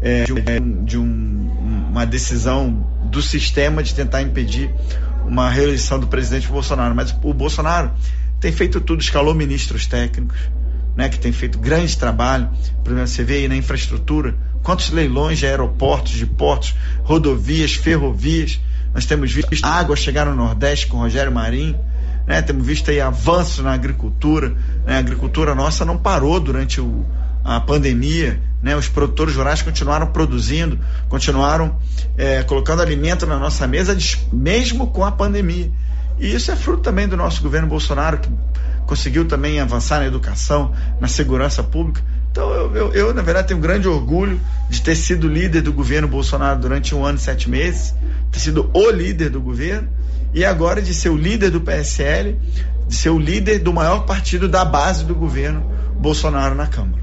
é, 0.00 0.24
de, 0.24 0.32
um, 0.32 0.84
de 0.84 0.98
um 0.98 1.46
uma 1.96 2.04
decisão 2.04 2.86
do 3.04 3.22
sistema 3.22 3.82
de 3.82 3.94
tentar 3.94 4.20
impedir 4.20 4.70
uma 5.26 5.48
reeleição 5.48 5.98
do 5.98 6.06
presidente 6.06 6.46
Bolsonaro. 6.46 6.94
Mas 6.94 7.10
o 7.22 7.32
Bolsonaro 7.32 7.90
tem 8.38 8.52
feito 8.52 8.82
tudo, 8.82 9.00
escalou 9.00 9.34
ministros 9.34 9.86
técnicos, 9.86 10.36
né, 10.94 11.08
que 11.08 11.18
tem 11.18 11.32
feito 11.32 11.58
grande 11.58 11.96
trabalho. 11.96 12.50
Exemplo, 12.84 13.06
você 13.06 13.24
vê 13.24 13.36
aí 13.36 13.48
na 13.48 13.56
infraestrutura, 13.56 14.36
quantos 14.62 14.90
leilões 14.90 15.38
de 15.38 15.46
aeroportos, 15.46 16.12
de 16.12 16.26
portos, 16.26 16.74
rodovias, 17.02 17.72
ferrovias. 17.72 18.60
Nós 18.92 19.06
temos 19.06 19.32
visto 19.32 19.54
água 19.64 19.96
chegar 19.96 20.26
no 20.26 20.34
Nordeste 20.34 20.88
com 20.88 20.98
Rogério 20.98 21.32
Marinho. 21.32 21.80
Né, 22.26 22.42
temos 22.42 22.66
visto 22.66 22.90
aí 22.90 23.00
avanços 23.00 23.64
na 23.64 23.72
agricultura. 23.72 24.50
Né, 24.84 24.96
a 24.96 24.98
agricultura 24.98 25.54
nossa 25.54 25.82
não 25.82 25.96
parou 25.96 26.38
durante 26.40 26.78
o, 26.78 27.06
a 27.46 27.60
pandemia. 27.60 28.40
Né, 28.62 28.74
os 28.74 28.88
produtores 28.88 29.36
rurais 29.36 29.62
continuaram 29.62 30.08
produzindo, 30.08 30.80
continuaram 31.08 31.78
é, 32.16 32.42
colocando 32.42 32.82
alimento 32.82 33.24
na 33.24 33.38
nossa 33.38 33.64
mesa, 33.66 33.96
mesmo 34.32 34.88
com 34.88 35.04
a 35.04 35.12
pandemia. 35.12 35.70
E 36.18 36.34
isso 36.34 36.50
é 36.50 36.56
fruto 36.56 36.82
também 36.82 37.06
do 37.06 37.16
nosso 37.16 37.42
governo 37.42 37.68
Bolsonaro, 37.68 38.18
que 38.18 38.28
conseguiu 38.86 39.26
também 39.26 39.60
avançar 39.60 40.00
na 40.00 40.06
educação, 40.06 40.72
na 41.00 41.06
segurança 41.06 41.62
pública. 41.62 42.02
Então, 42.32 42.50
eu, 42.50 42.74
eu, 42.74 42.92
eu, 42.92 43.14
na 43.14 43.22
verdade, 43.22 43.48
tenho 43.48 43.60
grande 43.60 43.86
orgulho 43.86 44.40
de 44.68 44.82
ter 44.82 44.96
sido 44.96 45.28
líder 45.28 45.62
do 45.62 45.72
governo 45.72 46.08
Bolsonaro 46.08 46.58
durante 46.58 46.94
um 46.94 47.04
ano 47.04 47.18
e 47.18 47.20
sete 47.20 47.48
meses, 47.48 47.94
ter 48.32 48.40
sido 48.40 48.68
o 48.74 48.90
líder 48.90 49.30
do 49.30 49.40
governo, 49.40 49.88
e 50.34 50.44
agora 50.44 50.82
de 50.82 50.92
ser 50.92 51.10
o 51.10 51.16
líder 51.16 51.50
do 51.50 51.60
PSL, 51.60 52.38
de 52.88 52.94
ser 52.94 53.10
o 53.10 53.18
líder 53.18 53.60
do 53.60 53.72
maior 53.72 54.06
partido 54.06 54.48
da 54.48 54.64
base 54.64 55.04
do 55.04 55.14
governo 55.14 55.70
Bolsonaro 55.98 56.54
na 56.54 56.66
Câmara. 56.66 57.02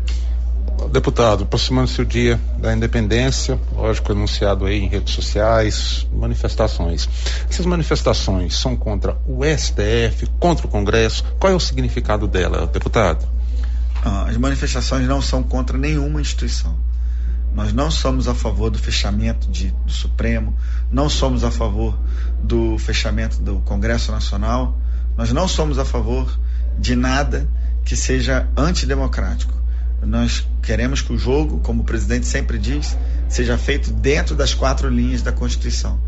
Deputado, 0.92 1.44
aproximando-se 1.44 2.02
o 2.02 2.06
dia 2.06 2.40
da 2.60 2.74
independência, 2.74 3.60
lógico, 3.74 4.12
anunciado 4.12 4.66
aí 4.66 4.80
em 4.80 4.88
redes 4.88 5.14
sociais, 5.14 6.08
manifestações. 6.12 7.10
Essas 7.50 7.66
manifestações 7.66 8.56
são 8.56 8.76
contra 8.76 9.18
o 9.28 9.44
STF, 9.44 10.28
contra 10.40 10.68
o 10.68 10.70
Congresso. 10.70 11.24
Qual 11.40 11.52
é 11.52 11.56
o 11.56 11.60
significado 11.60 12.28
dela, 12.28 12.68
deputado? 12.68 13.28
Ah, 14.04 14.26
as 14.28 14.38
manifestações 14.38 15.08
não 15.08 15.22
são 15.22 15.42
contra 15.42 15.78
nenhuma 15.78 16.22
instituição. 16.22 16.78
Nós 17.54 17.72
não 17.72 17.92
somos 17.92 18.28
a 18.28 18.34
favor 18.34 18.70
do 18.70 18.80
fechamento 18.80 19.50
de, 19.50 19.72
do 19.86 19.92
Supremo, 19.92 20.56
não 20.92 21.08
somos 21.08 21.44
a 21.44 21.52
favor 21.52 21.98
do 22.42 22.78
fechamento 22.80 23.40
do 23.42 23.60
Congresso 23.60 24.12
Nacional, 24.12 24.78
nós 25.16 25.32
não 25.32 25.48
somos 25.48 25.78
a 25.78 25.86
favor 25.86 26.40
de 26.80 26.96
nada 26.96 27.48
que 27.86 27.96
seja 27.96 28.48
antidemocrático. 28.58 29.63
Nós 30.06 30.48
queremos 30.62 31.02
que 31.02 31.14
o 31.14 31.18
jogo, 31.18 31.60
como 31.60 31.82
o 31.82 31.86
presidente 31.86 32.26
sempre 32.26 32.58
diz, 32.58 32.98
seja 33.30 33.58
feito 33.58 33.92
dentro 33.92 34.36
das 34.36 34.54
quatro 34.54 34.90
linhas 34.90 35.22
da 35.22 35.32
Constituição. 35.32 36.00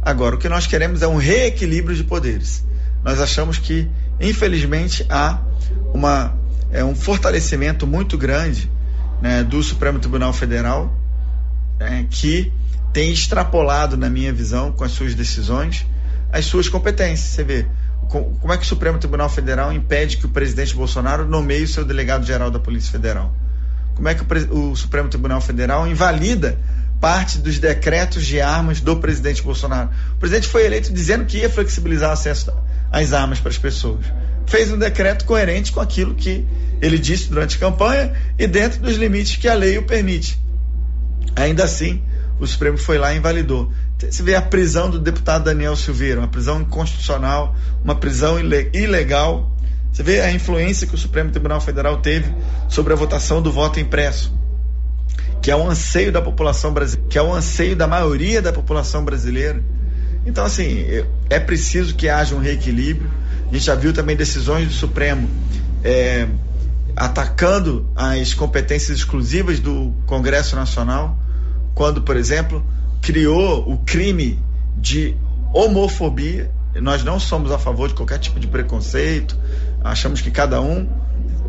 Agora, 0.00 0.34
o 0.34 0.38
que 0.38 0.48
nós 0.48 0.66
queremos 0.66 1.02
é 1.02 1.06
um 1.06 1.16
reequilíbrio 1.16 1.96
de 1.96 2.04
poderes. 2.04 2.64
Nós 3.04 3.20
achamos 3.20 3.58
que, 3.58 3.88
infelizmente, 4.20 5.06
há 5.08 5.40
uma, 5.92 6.36
é, 6.70 6.84
um 6.84 6.94
fortalecimento 6.94 7.86
muito 7.86 8.18
grande 8.18 8.70
né, 9.20 9.44
do 9.44 9.62
Supremo 9.62 9.98
Tribunal 9.98 10.32
Federal, 10.32 10.92
né, 11.78 12.06
que 12.10 12.52
tem 12.92 13.12
extrapolado, 13.12 13.96
na 13.96 14.10
minha 14.10 14.32
visão, 14.32 14.72
com 14.72 14.84
as 14.84 14.92
suas 14.92 15.14
decisões, 15.14 15.86
as 16.32 16.44
suas 16.44 16.68
competências. 16.68 17.30
Você 17.30 17.44
vê, 17.44 17.66
como 18.08 18.52
é 18.52 18.56
que 18.56 18.64
o 18.64 18.66
Supremo 18.66 18.98
Tribunal 18.98 19.28
Federal 19.28 19.72
impede 19.72 20.16
que 20.16 20.26
o 20.26 20.28
presidente 20.28 20.74
Bolsonaro 20.74 21.26
nomeie 21.26 21.64
o 21.64 21.68
seu 21.68 21.84
delegado-geral 21.84 22.50
da 22.50 22.58
Polícia 22.58 22.90
Federal? 22.90 23.34
Como 23.94 24.08
é 24.08 24.14
que 24.14 24.22
o, 24.22 24.70
o, 24.70 24.76
Supremo 24.76 25.08
Tribunal 25.08 25.40
Federal 25.40 25.86
invalida 25.86 26.58
parte 27.00 27.38
dos 27.38 27.58
decretos 27.58 28.24
de 28.24 28.40
armas 28.40 28.80
do 28.80 28.96
presidente 28.96 29.42
Bolsonaro? 29.42 29.90
O 30.14 30.18
presidente 30.18 30.48
foi 30.48 30.64
eleito 30.64 30.92
dizendo 30.92 31.24
que 31.24 31.38
ia 31.38 31.50
flexibilizar 31.50 32.10
acesso 32.10 32.52
às 32.90 33.12
armas 33.12 33.40
para 33.40 33.50
as 33.50 33.58
pessoas. 33.58 34.04
Fez 34.46 34.72
um 34.72 34.78
decreto 34.78 35.24
coerente 35.24 35.72
com 35.72 35.80
aquilo 35.80 36.14
que 36.14 36.46
ele 36.80 36.98
disse 36.98 37.28
durante 37.28 37.56
a 37.56 37.60
campanha 37.60 38.12
e 38.38 38.46
dentro 38.46 38.80
dos 38.80 38.96
limites 38.96 39.36
que 39.36 39.48
a 39.48 39.54
lei 39.54 39.78
o 39.78 39.84
permite. 39.84 40.40
Ainda 41.36 41.64
assim, 41.64 42.02
o 42.38 42.46
Supremo 42.46 42.76
foi 42.76 42.98
lá 42.98 43.14
e 43.14 43.18
invalidou. 43.18 43.72
Você 43.98 44.22
vê 44.22 44.34
a 44.34 44.42
prisão 44.42 44.90
do 44.90 44.98
deputado 44.98 45.44
Daniel 45.44 45.76
Silveira, 45.76 46.20
uma 46.20 46.28
prisão 46.28 46.60
inconstitucional, 46.60 47.54
uma 47.84 47.94
prisão 47.94 48.36
ilegal. 48.40 49.51
Você 49.92 50.02
vê 50.02 50.20
a 50.20 50.32
influência 50.32 50.86
que 50.86 50.94
o 50.94 50.98
Supremo 50.98 51.30
Tribunal 51.30 51.60
Federal 51.60 51.98
teve 51.98 52.34
sobre 52.68 52.94
a 52.94 52.96
votação 52.96 53.42
do 53.42 53.52
voto 53.52 53.78
impresso, 53.78 54.34
que 55.42 55.50
é 55.50 55.56
o 55.56 55.68
anseio 55.68 56.10
da 56.10 56.22
população 56.22 56.72
brasileira, 56.72 57.08
que 57.10 57.18
é 57.18 57.22
o 57.22 57.32
anseio 57.32 57.76
da 57.76 57.86
maioria 57.86 58.40
da 58.40 58.52
população 58.52 59.04
brasileira. 59.04 59.62
Então, 60.24 60.44
assim, 60.44 60.86
é 61.28 61.38
preciso 61.38 61.94
que 61.94 62.08
haja 62.08 62.34
um 62.34 62.38
reequilíbrio. 62.38 63.10
A 63.50 63.52
gente 63.52 63.66
já 63.66 63.74
viu 63.74 63.92
também 63.92 64.16
decisões 64.16 64.66
do 64.66 64.72
Supremo 64.72 65.28
é, 65.84 66.26
atacando 66.96 67.90
as 67.94 68.32
competências 68.32 68.96
exclusivas 68.98 69.60
do 69.60 69.92
Congresso 70.06 70.56
Nacional, 70.56 71.18
quando, 71.74 72.02
por 72.02 72.16
exemplo, 72.16 72.64
criou 73.02 73.70
o 73.70 73.78
crime 73.78 74.38
de 74.76 75.14
homofobia. 75.52 76.50
Nós 76.80 77.04
não 77.04 77.20
somos 77.20 77.50
a 77.52 77.58
favor 77.58 77.88
de 77.88 77.94
qualquer 77.94 78.18
tipo 78.18 78.40
de 78.40 78.46
preconceito. 78.46 79.36
Achamos 79.82 80.20
que 80.20 80.30
cada 80.30 80.60
um, 80.60 80.88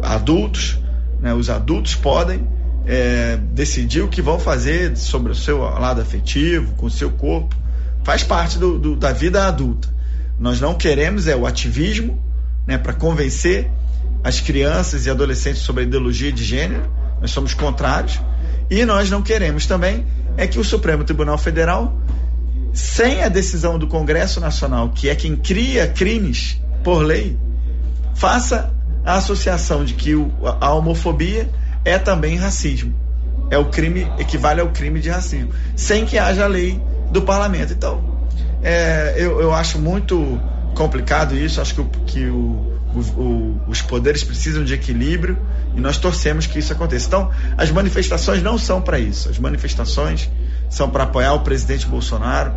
adultos, 0.01 0.79
né, 1.19 1.33
os 1.33 1.49
adultos 1.49 1.95
podem 1.95 2.47
é, 2.85 3.37
decidir 3.37 4.01
o 4.01 4.07
que 4.07 4.21
vão 4.21 4.37
fazer 4.37 4.97
sobre 4.97 5.31
o 5.31 5.35
seu 5.35 5.59
lado 5.59 6.01
afetivo, 6.01 6.73
com 6.75 6.87
o 6.87 6.91
seu 6.91 7.11
corpo. 7.11 7.55
Faz 8.03 8.23
parte 8.23 8.57
do, 8.57 8.77
do, 8.77 8.95
da 8.95 9.13
vida 9.13 9.47
adulta. 9.47 9.87
Nós 10.37 10.59
não 10.59 10.75
queremos 10.75 11.27
é 11.27 11.35
o 11.35 11.45
ativismo 11.45 12.21
né, 12.67 12.77
para 12.77 12.93
convencer 12.93 13.69
as 14.23 14.41
crianças 14.41 15.05
e 15.05 15.09
adolescentes 15.09 15.61
sobre 15.61 15.83
a 15.83 15.85
ideologia 15.85 16.31
de 16.31 16.43
gênero. 16.43 16.91
Nós 17.21 17.31
somos 17.31 17.53
contrários. 17.53 18.19
E 18.69 18.85
nós 18.85 19.09
não 19.09 19.21
queremos 19.21 19.65
também 19.65 20.05
é 20.35 20.47
que 20.47 20.59
o 20.59 20.63
Supremo 20.63 21.03
Tribunal 21.03 21.37
Federal, 21.37 21.95
sem 22.73 23.23
a 23.23 23.29
decisão 23.29 23.77
do 23.77 23.87
Congresso 23.87 24.39
Nacional, 24.39 24.89
que 24.89 25.09
é 25.09 25.15
quem 25.15 25.35
cria 25.35 25.87
crimes 25.87 26.59
por 26.83 27.03
lei, 27.03 27.37
faça 28.15 28.73
a 29.05 29.15
associação 29.15 29.85
de 29.85 29.93
que 29.93 30.13
a 30.59 30.73
homofobia 30.73 31.49
é 31.85 31.97
também 31.99 32.35
racismo. 32.35 32.93
É 33.51 33.57
o 33.57 33.65
crime, 33.65 34.07
equivale 34.17 34.61
ao 34.61 34.69
crime 34.69 34.99
de 34.99 35.09
racismo, 35.09 35.51
sem 35.75 36.05
que 36.05 36.17
haja 36.17 36.47
lei 36.47 36.81
do 37.11 37.21
parlamento. 37.21 37.73
Então, 37.73 38.03
é, 38.63 39.13
eu, 39.17 39.39
eu 39.39 39.53
acho 39.53 39.77
muito 39.77 40.39
complicado 40.73 41.37
isso, 41.37 41.61
acho 41.61 41.75
que, 41.75 41.83
que 42.07 42.25
o, 42.25 42.73
o, 42.95 43.59
os 43.67 43.81
poderes 43.81 44.23
precisam 44.23 44.63
de 44.63 44.73
equilíbrio 44.73 45.37
e 45.75 45.81
nós 45.81 45.97
torcemos 45.97 46.47
que 46.47 46.59
isso 46.59 46.71
aconteça. 46.73 47.07
Então, 47.07 47.31
as 47.57 47.69
manifestações 47.69 48.41
não 48.41 48.57
são 48.57 48.81
para 48.81 48.97
isso. 48.99 49.29
As 49.29 49.37
manifestações 49.37 50.29
são 50.73 50.89
para 50.89 51.03
apoiar 51.03 51.33
o 51.33 51.41
presidente 51.41 51.85
Bolsonaro. 51.85 52.51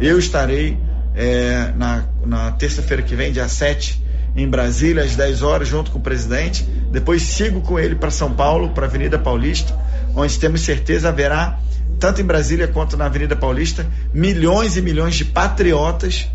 Eu 0.00 0.18
estarei 0.18 0.76
é, 1.14 1.72
na, 1.76 2.04
na 2.26 2.50
terça-feira 2.52 3.00
que 3.00 3.14
vem, 3.14 3.30
dia 3.30 3.48
7, 3.48 4.04
em 4.34 4.48
Brasília, 4.48 5.04
às 5.04 5.14
10 5.14 5.42
horas, 5.42 5.68
junto 5.68 5.92
com 5.92 5.98
o 5.98 6.02
presidente. 6.02 6.64
Depois 6.90 7.22
sigo 7.22 7.60
com 7.60 7.78
ele 7.78 7.94
para 7.94 8.10
São 8.10 8.32
Paulo, 8.32 8.70
para 8.70 8.86
a 8.86 8.88
Avenida 8.88 9.18
Paulista, 9.18 9.72
onde 10.16 10.36
temos 10.38 10.62
certeza 10.62 11.10
haverá, 11.10 11.60
tanto 12.00 12.20
em 12.20 12.24
Brasília 12.24 12.66
quanto 12.66 12.96
na 12.96 13.06
Avenida 13.06 13.36
Paulista, 13.36 13.86
milhões 14.12 14.76
e 14.76 14.82
milhões 14.82 15.14
de 15.14 15.24
patriotas 15.24 16.28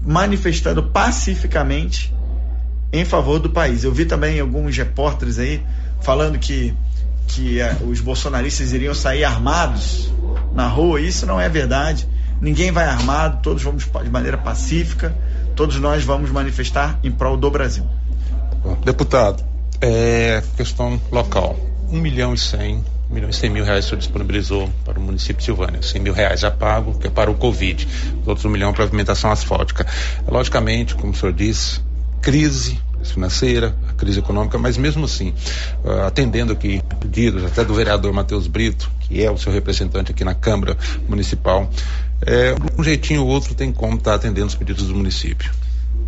manifestando 0.00 0.82
pacificamente 0.82 2.14
em 2.92 3.04
favor 3.04 3.40
do 3.40 3.50
país. 3.50 3.82
Eu 3.82 3.92
vi 3.92 4.04
também 4.04 4.38
alguns 4.38 4.76
repórteres 4.76 5.38
aí 5.38 5.60
falando 6.00 6.38
que, 6.38 6.72
que 7.26 7.60
uh, 7.60 7.88
os 7.88 8.00
bolsonaristas 8.00 8.72
iriam 8.72 8.94
sair 8.94 9.24
armados 9.24 10.12
na 10.54 10.66
rua. 10.66 11.00
Isso 11.00 11.26
não 11.26 11.40
é 11.40 11.48
verdade. 11.48 12.06
Ninguém 12.40 12.72
vai 12.72 12.84
armado, 12.84 13.40
todos 13.42 13.62
vamos 13.62 13.84
de 13.84 14.10
maneira 14.10 14.36
pacífica, 14.36 15.14
todos 15.54 15.76
nós 15.76 16.02
vamos 16.02 16.30
manifestar 16.30 16.98
em 17.02 17.10
prol 17.10 17.36
do 17.36 17.50
Brasil. 17.50 17.86
Deputado, 18.84 19.44
é 19.80 20.42
questão 20.56 21.00
local. 21.10 21.56
Um 21.88 22.00
milhão 22.00 22.34
e 22.34 22.38
cem, 22.38 22.84
um 23.08 23.14
milhão 23.14 23.30
e 23.30 23.32
cem 23.32 23.48
mil 23.48 23.64
reais 23.64 23.84
o 23.84 23.88
senhor 23.88 23.98
disponibilizou 23.98 24.68
para 24.84 24.98
o 24.98 25.02
município 25.02 25.36
de 25.36 25.44
Silvânia. 25.44 25.82
Cem 25.82 26.00
mil 26.00 26.12
reais 26.12 26.40
já 26.40 26.50
pago, 26.50 26.98
que 26.98 27.06
é 27.06 27.10
para 27.10 27.30
o 27.30 27.34
Covid. 27.34 27.86
Os 28.22 28.28
outros 28.28 28.44
um 28.44 28.50
milhão 28.50 28.72
para 28.72 28.84
a 28.84 28.86
pavimentação 28.86 29.30
asfáltica. 29.30 29.86
Logicamente, 30.26 30.94
como 30.94 31.12
o 31.12 31.14
senhor 31.14 31.32
disse, 31.32 31.80
crise 32.20 32.80
financeira, 33.02 33.74
a 33.88 33.92
crise 33.92 34.18
econômica, 34.18 34.58
mas 34.58 34.76
mesmo 34.76 35.04
assim, 35.04 35.34
uh, 35.84 36.02
atendendo 36.06 36.52
aqui 36.52 36.82
pedidos 37.00 37.44
até 37.44 37.64
do 37.64 37.74
vereador 37.74 38.12
Matheus 38.12 38.46
Brito, 38.46 38.90
que 39.00 39.22
é 39.22 39.30
o 39.30 39.38
seu 39.38 39.52
representante 39.52 40.12
aqui 40.12 40.24
na 40.24 40.34
Câmara 40.34 40.76
Municipal, 41.08 41.70
é, 42.24 42.54
um 42.78 42.84
jeitinho 42.84 43.22
ou 43.22 43.28
outro 43.28 43.54
tem 43.54 43.72
como 43.72 43.96
estar 43.96 44.12
tá 44.12 44.16
atendendo 44.16 44.46
os 44.46 44.54
pedidos 44.54 44.86
do 44.86 44.94
município. 44.94 45.50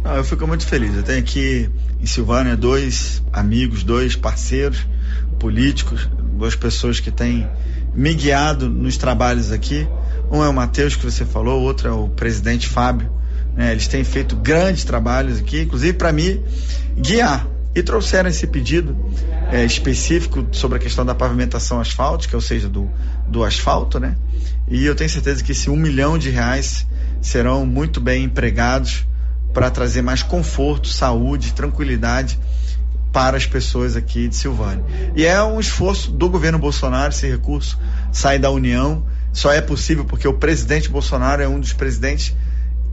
Ah, 0.04 0.16
eu 0.16 0.24
fico 0.24 0.46
muito 0.46 0.66
feliz. 0.66 0.94
Eu 0.94 1.02
tenho 1.02 1.18
aqui 1.18 1.68
em 2.00 2.06
Silvânia 2.06 2.56
dois 2.56 3.22
amigos, 3.32 3.82
dois 3.82 4.14
parceiros 4.14 4.86
políticos, 5.38 6.08
duas 6.36 6.54
pessoas 6.54 7.00
que 7.00 7.10
têm 7.10 7.48
me 7.94 8.12
guiado 8.14 8.68
nos 8.68 8.96
trabalhos 8.96 9.50
aqui. 9.50 9.88
Um 10.30 10.44
é 10.44 10.48
o 10.48 10.52
Matheus, 10.52 10.94
que 10.96 11.04
você 11.04 11.24
falou, 11.24 11.62
outro 11.62 11.88
é 11.88 11.92
o 11.92 12.08
presidente 12.08 12.68
Fábio. 12.68 13.10
Né? 13.56 13.72
Eles 13.72 13.88
têm 13.88 14.04
feito 14.04 14.36
grandes 14.36 14.84
trabalhos 14.84 15.38
aqui, 15.38 15.62
inclusive 15.62 15.92
para 15.94 16.12
me 16.12 16.42
guiar. 16.96 17.48
E 17.74 17.82
trouxeram 17.82 18.30
esse 18.30 18.46
pedido 18.46 18.96
é, 19.50 19.64
específico 19.64 20.46
sobre 20.52 20.78
a 20.78 20.80
questão 20.80 21.04
da 21.04 21.12
pavimentação 21.12 21.80
asfáltica, 21.80 22.36
ou 22.36 22.40
seja, 22.40 22.68
do, 22.68 22.88
do 23.26 23.42
asfalto, 23.42 23.98
né? 23.98 24.16
E 24.68 24.84
eu 24.84 24.94
tenho 24.94 25.10
certeza 25.10 25.42
que 25.42 25.50
esse 25.50 25.68
um 25.68 25.76
milhão 25.76 26.16
de 26.16 26.30
reais 26.30 26.86
serão 27.20 27.66
muito 27.66 28.00
bem 28.00 28.24
empregados 28.24 29.04
para 29.52 29.70
trazer 29.70 30.02
mais 30.02 30.22
conforto, 30.22 30.88
saúde, 30.88 31.52
tranquilidade 31.52 32.38
para 33.12 33.36
as 33.36 33.46
pessoas 33.46 33.96
aqui 33.96 34.26
de 34.26 34.34
Silvânia. 34.34 34.84
E 35.14 35.24
é 35.24 35.40
um 35.42 35.60
esforço 35.60 36.10
do 36.10 36.28
governo 36.28 36.58
Bolsonaro, 36.58 37.12
esse 37.12 37.28
recurso 37.28 37.78
sai 38.10 38.38
da 38.38 38.50
União, 38.50 39.04
só 39.32 39.52
é 39.52 39.60
possível 39.60 40.04
porque 40.04 40.26
o 40.26 40.34
presidente 40.34 40.88
Bolsonaro 40.88 41.40
é 41.40 41.48
um 41.48 41.60
dos 41.60 41.72
presidentes, 41.72 42.34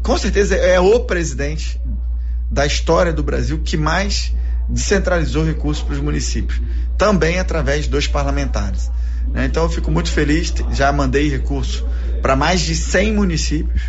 com 0.01 0.17
certeza 0.17 0.55
é 0.55 0.79
o 0.79 1.01
presidente 1.01 1.79
da 2.49 2.65
história 2.65 3.13
do 3.13 3.23
Brasil 3.23 3.61
que 3.63 3.77
mais 3.77 4.33
descentralizou 4.67 5.45
recursos 5.45 5.83
para 5.83 5.93
os 5.93 5.99
municípios, 5.99 6.61
também 6.97 7.39
através 7.39 7.87
dos 7.87 8.07
parlamentares. 8.07 8.89
Né? 9.27 9.45
Então 9.45 9.63
eu 9.63 9.69
fico 9.69 9.91
muito 9.91 10.11
feliz, 10.11 10.53
já 10.71 10.91
mandei 10.91 11.29
recursos 11.29 11.83
para 12.21 12.35
mais 12.35 12.61
de 12.61 12.75
100 12.75 13.13
municípios, 13.13 13.81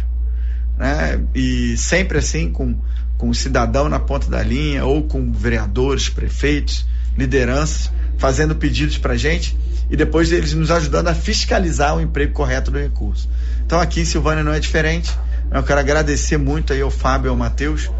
né? 0.79 1.21
e 1.35 1.77
sempre 1.77 2.19
assim 2.19 2.51
com 2.51 2.77
com 3.23 3.29
o 3.29 3.35
cidadão 3.37 3.89
na 3.89 4.01
ponta 4.01 4.29
da 4.29 4.43
linha 4.43 4.85
ou 4.85 5.05
com 5.05 5.31
vereadores, 5.31 6.09
prefeitos, 6.09 6.85
lideranças 7.17 7.89
fazendo 8.19 8.57
pedidos 8.57 8.99
para 8.99 9.13
a 9.13 9.17
gente 9.17 9.57
e 9.89 9.97
depois 9.97 10.33
eles 10.33 10.53
nos 10.55 10.73
ajudando 10.73 11.07
a 11.07 11.15
fiscalizar 11.15 11.97
o 11.97 12.01
emprego 12.01 12.33
correto 12.33 12.73
do 12.73 12.79
recurso. 12.79 13.31
Então 13.65 13.79
aqui 13.79 14.01
em 14.01 14.05
Silvânia 14.05 14.43
não 14.43 14.53
é 14.53 14.59
diferente. 14.59 15.17
Eu 15.53 15.63
quero 15.63 15.81
agradecer 15.81 16.39
muito 16.39 16.73
aí 16.73 16.81
ao 16.81 16.91
Fábio 16.91 17.29
e 17.29 17.31
ao 17.31 17.37
Matheus, 17.37 17.91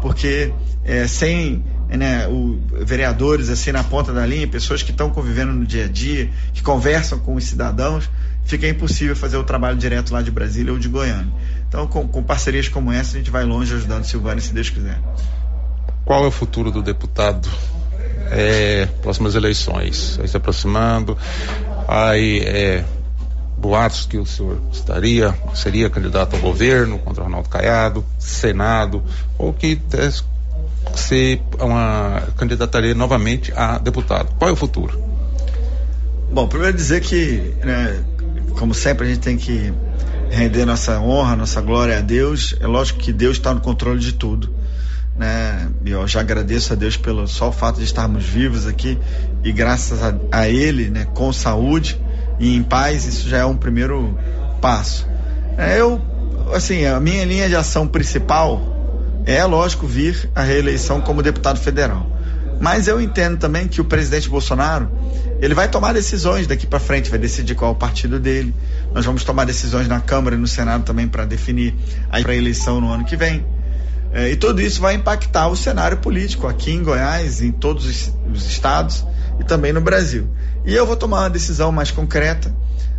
porque 0.00 0.52
é, 0.84 1.06
sem 1.06 1.64
né, 1.88 2.26
o, 2.26 2.58
vereadores 2.84 3.50
assim 3.50 3.72
na 3.72 3.84
ponta 3.84 4.12
da 4.12 4.24
linha, 4.24 4.46
pessoas 4.48 4.82
que 4.82 4.90
estão 4.90 5.10
convivendo 5.10 5.52
no 5.52 5.66
dia 5.66 5.84
a 5.84 5.88
dia, 5.88 6.30
que 6.52 6.62
conversam 6.62 7.18
com 7.18 7.34
os 7.34 7.44
cidadãos, 7.44 8.08
fica 8.44 8.66
impossível 8.66 9.14
fazer 9.14 9.36
o 9.36 9.44
trabalho 9.44 9.76
direto 9.76 10.12
lá 10.12 10.22
de 10.22 10.30
Brasília 10.30 10.72
ou 10.72 10.78
de 10.78 10.88
Goiânia. 10.88 11.32
Então, 11.68 11.86
com, 11.86 12.06
com 12.08 12.22
parcerias 12.22 12.68
como 12.68 12.90
essa, 12.90 13.16
a 13.16 13.18
gente 13.18 13.30
vai 13.30 13.44
longe 13.44 13.74
ajudando 13.74 14.04
Silvânia, 14.04 14.40
se 14.40 14.52
Deus 14.52 14.70
quiser. 14.70 14.98
Qual 16.04 16.24
é 16.24 16.26
o 16.26 16.30
futuro 16.30 16.70
do 16.70 16.82
deputado? 16.82 17.48
É, 18.30 18.86
próximas 19.02 19.34
eleições, 19.34 20.18
aí 20.18 20.26
se 20.26 20.36
aproximando, 20.36 21.18
aí 21.86 22.40
é, 22.40 22.84
boatos 23.62 24.06
que 24.06 24.18
o 24.18 24.26
senhor 24.26 24.60
estaria, 24.72 25.32
seria 25.54 25.88
candidato 25.88 26.34
ao 26.34 26.42
governo 26.42 26.98
contra 26.98 27.22
Ronaldo 27.22 27.48
Caiado, 27.48 28.04
Senado, 28.18 29.04
ou 29.38 29.52
que 29.52 29.80
se 30.96 31.40
uma 31.60 32.24
candidataria 32.36 32.92
novamente 32.92 33.52
a 33.54 33.78
deputado. 33.78 34.34
Qual 34.36 34.50
é 34.50 34.52
o 34.52 34.56
futuro? 34.56 35.00
Bom, 36.32 36.48
primeiro 36.48 36.76
dizer 36.76 37.02
que, 37.02 37.54
né, 37.62 38.02
como 38.58 38.74
sempre, 38.74 39.06
a 39.06 39.10
gente 39.10 39.20
tem 39.20 39.36
que 39.36 39.72
render 40.28 40.64
nossa 40.64 40.98
honra, 40.98 41.36
nossa 41.36 41.60
glória 41.60 41.98
a 41.98 42.00
Deus. 42.00 42.56
É 42.58 42.66
lógico 42.66 42.98
que 42.98 43.12
Deus 43.12 43.36
está 43.36 43.54
no 43.54 43.60
controle 43.60 44.00
de 44.00 44.12
tudo. 44.12 44.52
Né? 45.16 45.70
E 45.84 45.90
eu 45.90 46.08
já 46.08 46.20
agradeço 46.20 46.72
a 46.72 46.76
Deus 46.76 46.96
pelo 46.96 47.28
só 47.28 47.50
o 47.50 47.52
fato 47.52 47.78
de 47.78 47.84
estarmos 47.84 48.24
vivos 48.24 48.66
aqui 48.66 48.98
e 49.44 49.52
graças 49.52 50.02
a, 50.02 50.14
a 50.32 50.48
Ele, 50.48 50.90
né, 50.90 51.06
com 51.14 51.32
saúde 51.32 52.00
e 52.42 52.56
em 52.56 52.62
paz, 52.62 53.06
isso 53.06 53.28
já 53.28 53.38
é 53.38 53.44
um 53.44 53.56
primeiro 53.56 54.18
passo. 54.60 55.06
É, 55.56 55.80
eu, 55.80 56.02
assim, 56.52 56.84
a 56.84 56.98
minha 56.98 57.24
linha 57.24 57.48
de 57.48 57.54
ação 57.54 57.86
principal 57.86 58.60
é, 59.24 59.44
lógico, 59.44 59.86
vir 59.86 60.28
a 60.34 60.42
reeleição 60.42 61.00
como 61.00 61.22
deputado 61.22 61.60
federal. 61.60 62.04
Mas 62.60 62.88
eu 62.88 63.00
entendo 63.00 63.38
também 63.38 63.68
que 63.68 63.80
o 63.80 63.84
presidente 63.84 64.28
Bolsonaro 64.28 64.90
ele 65.40 65.54
vai 65.54 65.68
tomar 65.68 65.92
decisões 65.94 66.48
daqui 66.48 66.66
para 66.66 66.80
frente, 66.80 67.10
vai 67.10 67.18
decidir 67.18 67.54
qual 67.54 67.70
é 67.70 67.74
o 67.74 67.76
partido 67.76 68.18
dele. 68.18 68.52
Nós 68.92 69.04
vamos 69.04 69.22
tomar 69.22 69.44
decisões 69.44 69.86
na 69.86 70.00
Câmara 70.00 70.34
e 70.34 70.38
no 70.38 70.48
Senado 70.48 70.82
também 70.82 71.06
para 71.06 71.24
definir 71.24 71.76
a 72.10 72.20
eleição 72.20 72.80
no 72.80 72.90
ano 72.90 73.04
que 73.04 73.14
vem. 73.14 73.46
É, 74.12 74.30
e 74.30 74.36
tudo 74.36 74.60
isso 74.60 74.80
vai 74.80 74.94
impactar 74.94 75.46
o 75.46 75.56
cenário 75.56 75.98
político 75.98 76.48
aqui 76.48 76.72
em 76.72 76.82
Goiás, 76.82 77.40
em 77.40 77.52
todos 77.52 77.86
os, 77.86 78.12
os 78.32 78.46
estados 78.46 79.06
e 79.38 79.44
também 79.44 79.72
no 79.72 79.80
Brasil. 79.80 80.28
E 80.64 80.74
eu 80.74 80.86
vou 80.86 80.96
tomar 80.96 81.20
uma 81.20 81.30
decisão 81.30 81.72
mais 81.72 81.90
concreta 81.90 82.52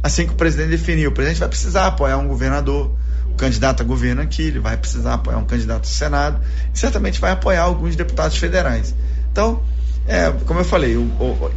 assim 0.04 0.28
que 0.28 0.34
o 0.34 0.36
presidente 0.36 0.69
definir. 0.69 1.08
O 1.08 1.12
presidente 1.12 1.39
vai 1.39 1.47
precisar 1.47 1.88
apoiar 1.88 2.17
um 2.17 2.28
governador, 2.28 2.91
o 3.32 3.36
candidato 3.36 3.82
a 3.82 3.86
governo 3.86 4.21
aqui, 4.21 4.43
ele 4.43 4.60
vai 4.60 4.76
precisar 4.76 5.13
apoiar 5.13 5.38
um 5.38 5.45
candidato 5.45 5.86
ao 5.86 5.91
Senado 5.91 6.41
e 6.73 6.78
certamente 6.78 7.19
vai 7.21 7.32
apoiar 7.32 7.63
alguns 7.63 7.95
deputados 7.95 8.38
federais. 8.38 8.93
Então, 9.32 9.63
é, 10.06 10.30
como 10.45 10.60
eu 10.60 10.65
falei, 10.65 10.95
eu, 10.95 11.08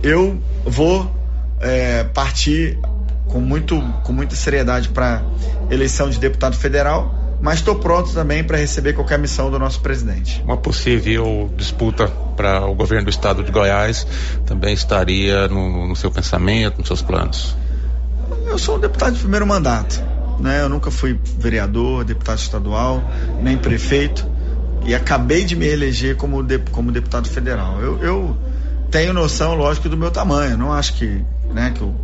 eu 0.03 0.41
vou 0.65 1.13
é, 1.61 2.05
partir 2.05 2.79
com, 3.27 3.41
muito, 3.41 3.81
com 4.05 4.13
muita 4.13 4.37
seriedade 4.37 4.89
para 4.91 5.23
eleição 5.69 6.09
de 6.09 6.19
deputado 6.19 6.57
federal, 6.57 7.26
mas 7.41 7.59
estou 7.59 7.77
pronto 7.77 8.13
também 8.13 8.43
para 8.43 8.57
receber 8.57 8.93
qualquer 8.95 9.19
missão 9.19 9.51
do 9.51 9.59
nosso 9.59 9.81
presidente. 9.81 10.43
Uma 10.45 10.57
possível 10.57 11.51
disputa 11.57 12.09
para 12.37 12.67
o 12.67 12.75
governo 12.75 13.05
do 13.05 13.11
estado 13.11 13.43
de 13.43 13.53
Goiás 13.53 14.07
também 14.47 14.73
estaria 14.75 15.49
no, 15.49 15.87
no 15.87 15.97
seu 15.97 16.11
pensamento, 16.11 16.79
nos 16.79 16.87
seus 16.87 17.03
planos? 17.03 17.57
Eu 18.47 18.59
sou 18.59 18.77
um 18.77 18.81
deputado 18.81 19.15
de 19.15 19.21
primeiro 19.21 19.47
mandato. 19.47 20.03
Né? 20.41 20.63
Eu 20.63 20.69
nunca 20.69 20.91
fui 20.91 21.19
vereador, 21.39 22.05
deputado 22.05 22.39
estadual, 22.39 23.03
nem 23.43 23.57
prefeito 23.57 24.37
e 24.87 24.95
acabei 24.95 25.45
de 25.45 25.57
me 25.57 25.67
eleger 25.67 26.17
como, 26.17 26.43
de, 26.43 26.59
como 26.59 26.93
deputado 26.93 27.29
federal. 27.29 27.81
Eu, 27.81 27.99
eu, 28.03 28.37
tenho 28.91 29.13
noção, 29.13 29.55
lógico, 29.55 29.89
do 29.89 29.97
meu 29.97 30.11
tamanho. 30.11 30.57
Não 30.57 30.73
acho 30.73 30.95
que, 30.95 31.25
né, 31.53 31.73
que 31.75 31.83
eu, 31.83 31.95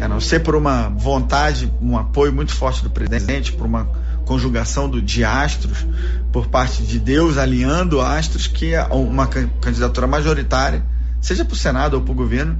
a 0.00 0.08
não 0.08 0.20
ser 0.20 0.40
por 0.40 0.56
uma 0.56 0.88
vontade, 0.88 1.72
um 1.80 1.96
apoio 1.96 2.32
muito 2.32 2.52
forte 2.52 2.82
do 2.82 2.90
presidente, 2.90 3.52
por 3.52 3.66
uma 3.66 3.88
conjugação 4.32 4.88
do, 4.88 5.02
de 5.02 5.22
astros, 5.24 5.86
por 6.32 6.46
parte 6.46 6.82
de 6.82 6.98
Deus 6.98 7.36
alinhando 7.36 8.00
astros, 8.00 8.46
que 8.46 8.72
uma 8.90 9.26
candidatura 9.26 10.06
majoritária, 10.06 10.82
seja 11.20 11.44
para 11.44 11.52
o 11.52 11.56
Senado 11.56 11.94
ou 11.94 12.00
para 12.00 12.12
o 12.12 12.14
governo, 12.14 12.58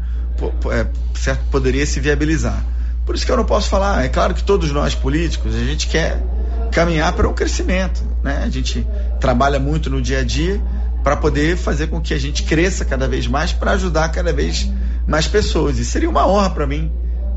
é, 0.70 0.86
certo, 1.14 1.44
poderia 1.50 1.86
se 1.86 1.98
viabilizar. 1.98 2.62
Por 3.06 3.14
isso 3.14 3.24
que 3.24 3.32
eu 3.32 3.36
não 3.38 3.44
posso 3.44 3.70
falar. 3.70 4.04
É 4.04 4.08
claro 4.08 4.34
que 4.34 4.44
todos 4.44 4.70
nós 4.70 4.94
políticos, 4.94 5.54
a 5.54 5.64
gente 5.64 5.86
quer 5.88 6.22
caminhar 6.70 7.12
para 7.14 7.26
um 7.26 7.32
crescimento. 7.32 8.02
Né? 8.22 8.42
A 8.44 8.50
gente 8.50 8.86
trabalha 9.18 9.58
muito 9.58 9.88
no 9.88 10.02
dia 10.02 10.18
a 10.18 10.24
dia 10.24 10.60
para 11.02 11.16
poder 11.16 11.56
fazer 11.56 11.86
com 11.86 12.02
que 12.02 12.12
a 12.12 12.18
gente 12.18 12.42
cresça 12.42 12.84
cada 12.84 13.08
vez 13.08 13.26
mais 13.26 13.50
para 13.50 13.72
ajudar 13.72 14.10
cada 14.10 14.32
vez 14.32 14.70
mais 15.06 15.26
pessoas. 15.26 15.78
E 15.78 15.86
seria 15.86 16.08
uma 16.08 16.26
honra 16.26 16.50
para 16.50 16.66
mim 16.66 16.92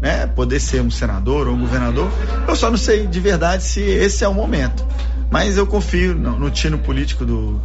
né, 0.06 0.28
poder 0.28 0.60
ser 0.60 0.84
um 0.84 0.92
senador 0.92 1.48
ou 1.48 1.56
um 1.56 1.62
governador. 1.62 2.12
Eu 2.48 2.56
só 2.56 2.70
não 2.70 2.78
sei 2.78 3.08
de 3.08 3.20
verdade 3.20 3.64
se 3.64 3.82
esse 3.82 4.24
é 4.24 4.28
o 4.28 4.36
momento. 4.36 4.86
Mas 5.32 5.58
eu 5.58 5.66
confio 5.66 6.14
no, 6.14 6.38
no 6.38 6.52
tino 6.52 6.78
político 6.78 7.26
do, 7.26 7.60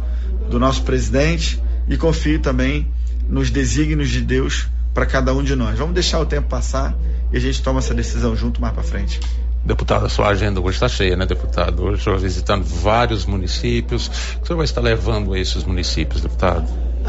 do 0.49 0.57
nosso 0.57 0.81
presidente 0.81 1.61
e 1.87 1.95
confio 1.95 2.39
também 2.39 2.91
nos 3.29 3.51
desígnios 3.51 4.09
de 4.09 4.21
Deus 4.21 4.67
para 4.91 5.05
cada 5.05 5.31
um 5.35 5.43
de 5.43 5.55
nós. 5.55 5.77
Vamos 5.77 5.93
deixar 5.93 6.19
o 6.19 6.25
tempo 6.25 6.49
passar 6.49 6.95
e 7.31 7.37
a 7.37 7.39
gente 7.39 7.61
toma 7.61 7.77
essa 7.77 7.93
decisão 7.93 8.35
junto 8.35 8.59
mais 8.59 8.73
para 8.73 8.81
frente. 8.81 9.19
Deputado, 9.63 10.07
a 10.07 10.09
sua 10.09 10.29
agenda 10.29 10.59
hoje 10.59 10.77
está 10.77 10.89
cheia, 10.89 11.15
né, 11.15 11.27
deputado? 11.27 11.83
Hoje 11.83 12.01
o 12.01 12.03
senhor 12.03 12.17
visitando 12.17 12.63
vários 12.63 13.23
municípios. 13.23 14.07
O 14.07 14.37
que 14.37 14.43
o 14.45 14.47
senhor 14.47 14.57
vai 14.57 14.65
estar 14.65 14.81
levando 14.81 15.31
a 15.35 15.39
esses 15.39 15.63
municípios, 15.63 16.21
deputado? 16.21 16.65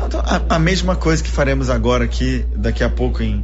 Então, 0.06 0.20
a, 0.20 0.56
a, 0.56 0.58
mesma 0.58 0.94
coisa 0.94 1.22
que 1.22 1.30
faremos 1.30 1.70
agora 1.70 2.04
aqui, 2.04 2.44
daqui 2.54 2.84
a 2.84 2.90
pouco 2.90 3.22
em, 3.22 3.42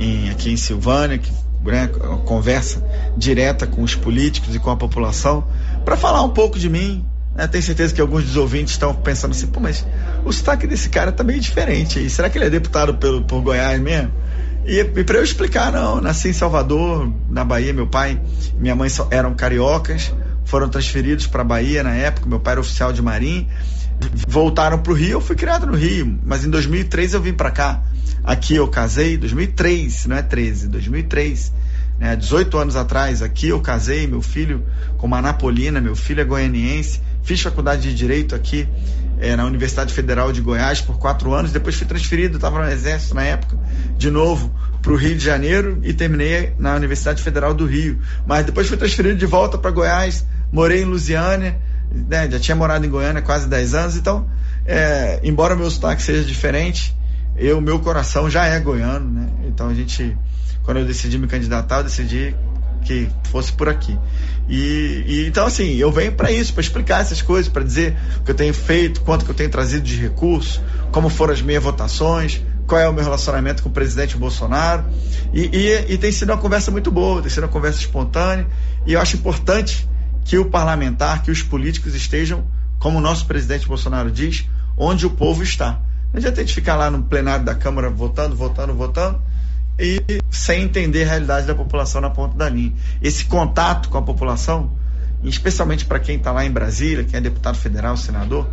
em 0.00 0.30
aqui 0.30 0.50
em 0.50 0.56
Silvânia, 0.56 1.18
que 1.18 1.30
né, 1.62 1.88
conversa 2.24 2.82
direta 3.16 3.66
com 3.66 3.82
os 3.82 3.94
políticos 3.94 4.54
e 4.54 4.58
com 4.58 4.70
a 4.70 4.76
população, 4.76 5.46
para 5.84 5.96
falar 5.96 6.22
um 6.22 6.30
pouco 6.30 6.58
de 6.58 6.68
mim. 6.68 7.04
Né? 7.34 7.46
Tenho 7.46 7.62
certeza 7.62 7.94
que 7.94 8.00
alguns 8.00 8.24
dos 8.24 8.36
ouvintes 8.36 8.72
estão 8.72 8.94
pensando 8.94 9.32
assim, 9.32 9.46
pô, 9.46 9.60
mas 9.60 9.86
o 10.24 10.32
sotaque 10.32 10.66
desse 10.66 10.88
cara 10.88 11.12
tá 11.12 11.22
meio 11.22 11.38
diferente. 11.38 12.08
Será 12.08 12.30
que 12.30 12.38
ele 12.38 12.46
é 12.46 12.50
deputado 12.50 12.94
pelo, 12.94 13.22
por 13.22 13.42
Goiás 13.42 13.78
mesmo? 13.80 14.10
E, 14.64 14.80
e 14.80 15.04
para 15.04 15.18
eu 15.18 15.24
explicar, 15.24 15.70
não, 15.72 16.00
nasci 16.00 16.28
em 16.28 16.32
Salvador, 16.32 17.12
na 17.28 17.44
Bahia, 17.44 17.72
meu 17.72 17.86
pai 17.86 18.20
e 18.54 18.60
minha 18.60 18.74
mãe 18.74 18.88
eram 19.10 19.34
cariocas, 19.34 20.12
foram 20.44 20.68
transferidos 20.68 21.26
para 21.26 21.44
Bahia 21.44 21.82
na 21.82 21.94
época, 21.94 22.28
meu 22.28 22.40
pai 22.40 22.52
era 22.52 22.60
oficial 22.60 22.92
de 22.92 23.00
marinha, 23.00 23.46
voltaram 24.28 24.78
para 24.78 24.92
o 24.92 24.94
Rio, 24.94 25.12
eu 25.12 25.20
fui 25.20 25.36
criado 25.36 25.66
no 25.66 25.74
Rio, 25.74 26.18
mas 26.24 26.44
em 26.44 26.50
2003 26.50 27.14
eu 27.14 27.20
vim 27.20 27.32
para 27.32 27.50
cá. 27.50 27.82
Aqui 28.22 28.56
eu 28.56 28.68
casei, 28.68 29.16
2003, 29.16 30.06
não 30.06 30.16
é 30.16 30.22
13, 30.22 30.68
2003, 30.68 31.52
né, 31.98 32.16
18 32.16 32.58
anos 32.58 32.76
atrás, 32.76 33.22
aqui 33.22 33.48
eu 33.48 33.60
casei, 33.60 34.06
meu 34.06 34.22
filho 34.22 34.64
com 34.96 35.06
uma 35.06 35.20
Napolina, 35.20 35.80
meu 35.80 35.96
filho 35.96 36.20
é 36.20 36.24
goianiense, 36.24 37.00
fiz 37.22 37.40
faculdade 37.40 37.82
de 37.82 37.94
Direito 37.94 38.34
aqui 38.34 38.68
é, 39.18 39.36
na 39.36 39.44
Universidade 39.44 39.92
Federal 39.92 40.32
de 40.32 40.40
Goiás 40.40 40.80
por 40.80 40.98
quatro 40.98 41.32
anos, 41.34 41.52
depois 41.52 41.76
fui 41.76 41.86
transferido, 41.86 42.36
estava 42.36 42.64
no 42.64 42.70
Exército 42.70 43.14
na 43.14 43.22
época, 43.22 43.58
de 43.96 44.10
novo 44.10 44.50
para 44.80 44.92
o 44.92 44.96
Rio 44.96 45.14
de 45.14 45.22
Janeiro 45.24 45.78
e 45.82 45.92
terminei 45.92 46.54
na 46.58 46.74
Universidade 46.74 47.22
Federal 47.22 47.52
do 47.52 47.66
Rio. 47.66 47.98
Mas 48.26 48.46
depois 48.46 48.66
fui 48.66 48.78
transferido 48.78 49.16
de 49.16 49.26
volta 49.26 49.58
para 49.58 49.70
Goiás, 49.70 50.24
morei 50.50 50.82
em 50.82 50.86
Lusiânia, 50.86 51.58
né, 51.92 52.30
já 52.30 52.38
tinha 52.38 52.56
morado 52.56 52.86
em 52.86 52.88
Goiânia 52.88 53.20
quase 53.20 53.46
10 53.46 53.74
anos, 53.74 53.96
então, 53.96 54.26
é, 54.64 55.20
embora 55.22 55.54
meu 55.54 55.70
sotaque 55.70 56.02
seja 56.02 56.24
diferente, 56.24 56.96
eu, 57.40 57.60
meu 57.60 57.80
coração 57.80 58.28
já 58.28 58.44
é 58.44 58.60
goiano, 58.60 59.10
né? 59.10 59.28
Então 59.46 59.68
a 59.68 59.74
gente, 59.74 60.16
quando 60.62 60.76
eu 60.78 60.84
decidi 60.84 61.18
me 61.18 61.26
candidatar, 61.26 61.78
eu 61.78 61.84
decidi 61.84 62.36
que 62.84 63.08
fosse 63.24 63.52
por 63.52 63.68
aqui. 63.68 63.98
E, 64.48 65.04
e 65.06 65.26
então 65.26 65.46
assim, 65.46 65.76
eu 65.76 65.90
venho 65.90 66.12
para 66.12 66.30
isso, 66.30 66.52
para 66.52 66.60
explicar 66.60 67.00
essas 67.00 67.22
coisas, 67.22 67.50
para 67.50 67.62
dizer 67.62 67.96
o 68.18 68.24
que 68.24 68.30
eu 68.30 68.34
tenho 68.34 68.52
feito, 68.52 69.00
quanto 69.00 69.24
que 69.24 69.30
eu 69.30 69.34
tenho 69.34 69.48
trazido 69.48 69.82
de 69.82 69.96
recursos, 69.96 70.60
como 70.92 71.08
foram 71.08 71.32
as 71.32 71.40
minhas 71.40 71.62
votações, 71.62 72.42
qual 72.66 72.80
é 72.80 72.88
o 72.88 72.92
meu 72.92 73.02
relacionamento 73.02 73.62
com 73.62 73.68
o 73.68 73.72
presidente 73.72 74.16
Bolsonaro. 74.16 74.84
E, 75.32 75.46
e, 75.46 75.92
e, 75.94 75.98
tem 75.98 76.12
sido 76.12 76.30
uma 76.30 76.38
conversa 76.38 76.70
muito 76.70 76.90
boa, 76.90 77.22
tem 77.22 77.30
sido 77.30 77.44
uma 77.44 77.48
conversa 77.48 77.80
espontânea. 77.80 78.46
E 78.86 78.92
eu 78.92 79.00
acho 79.00 79.16
importante 79.16 79.88
que 80.24 80.36
o 80.38 80.44
parlamentar, 80.44 81.22
que 81.22 81.30
os 81.30 81.42
políticos 81.42 81.94
estejam, 81.94 82.44
como 82.78 82.98
o 82.98 83.00
nosso 83.00 83.26
presidente 83.26 83.66
Bolsonaro 83.66 84.10
diz, 84.10 84.46
onde 84.76 85.06
o 85.06 85.10
povo 85.10 85.42
está. 85.42 85.80
Não 86.12 86.18
adianta 86.18 86.40
a 86.40 86.44
gente 86.44 86.54
ficar 86.54 86.76
lá 86.76 86.90
no 86.90 87.02
plenário 87.04 87.44
da 87.44 87.54
Câmara 87.54 87.88
votando, 87.88 88.34
votando, 88.34 88.74
votando, 88.74 89.20
e 89.78 90.02
sem 90.30 90.62
entender 90.62 91.04
a 91.04 91.06
realidade 91.06 91.46
da 91.46 91.54
população 91.54 92.00
na 92.00 92.10
ponta 92.10 92.36
da 92.36 92.48
linha. 92.48 92.72
Esse 93.00 93.24
contato 93.24 93.88
com 93.88 93.96
a 93.96 94.02
população, 94.02 94.72
especialmente 95.22 95.84
para 95.84 95.98
quem 95.98 96.16
está 96.16 96.32
lá 96.32 96.44
em 96.44 96.50
Brasília, 96.50 97.04
quem 97.04 97.18
é 97.18 97.20
deputado 97.20 97.56
federal, 97.56 97.96
senador, 97.96 98.48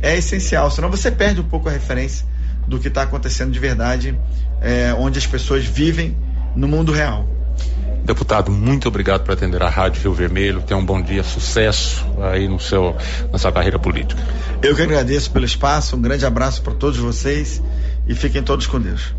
é 0.00 0.16
essencial, 0.16 0.70
senão 0.70 0.90
você 0.90 1.10
perde 1.10 1.40
um 1.40 1.48
pouco 1.48 1.68
a 1.68 1.72
referência 1.72 2.26
do 2.66 2.78
que 2.78 2.88
está 2.88 3.02
acontecendo 3.02 3.50
de 3.50 3.58
verdade, 3.58 4.18
é, 4.60 4.94
onde 4.94 5.18
as 5.18 5.26
pessoas 5.26 5.64
vivem 5.64 6.16
no 6.54 6.68
mundo 6.68 6.92
real. 6.92 7.28
Deputado, 8.10 8.50
muito 8.50 8.88
obrigado 8.88 9.22
por 9.22 9.34
atender 9.34 9.62
a 9.62 9.68
Rádio 9.68 10.02
Rio 10.02 10.12
Vermelho. 10.12 10.60
Tenha 10.62 10.76
um 10.76 10.84
bom 10.84 11.00
dia, 11.00 11.22
sucesso 11.22 12.04
aí 12.20 12.48
no 12.48 12.58
seu, 12.58 12.96
na 13.30 13.38
sua 13.38 13.52
carreira 13.52 13.78
política. 13.78 14.20
Eu 14.60 14.74
que 14.74 14.82
agradeço 14.82 15.30
pelo 15.30 15.44
espaço, 15.44 15.94
um 15.94 16.02
grande 16.02 16.26
abraço 16.26 16.60
para 16.60 16.74
todos 16.74 16.98
vocês 16.98 17.62
e 18.08 18.14
fiquem 18.16 18.42
todos 18.42 18.66
com 18.66 18.80
Deus. 18.80 19.14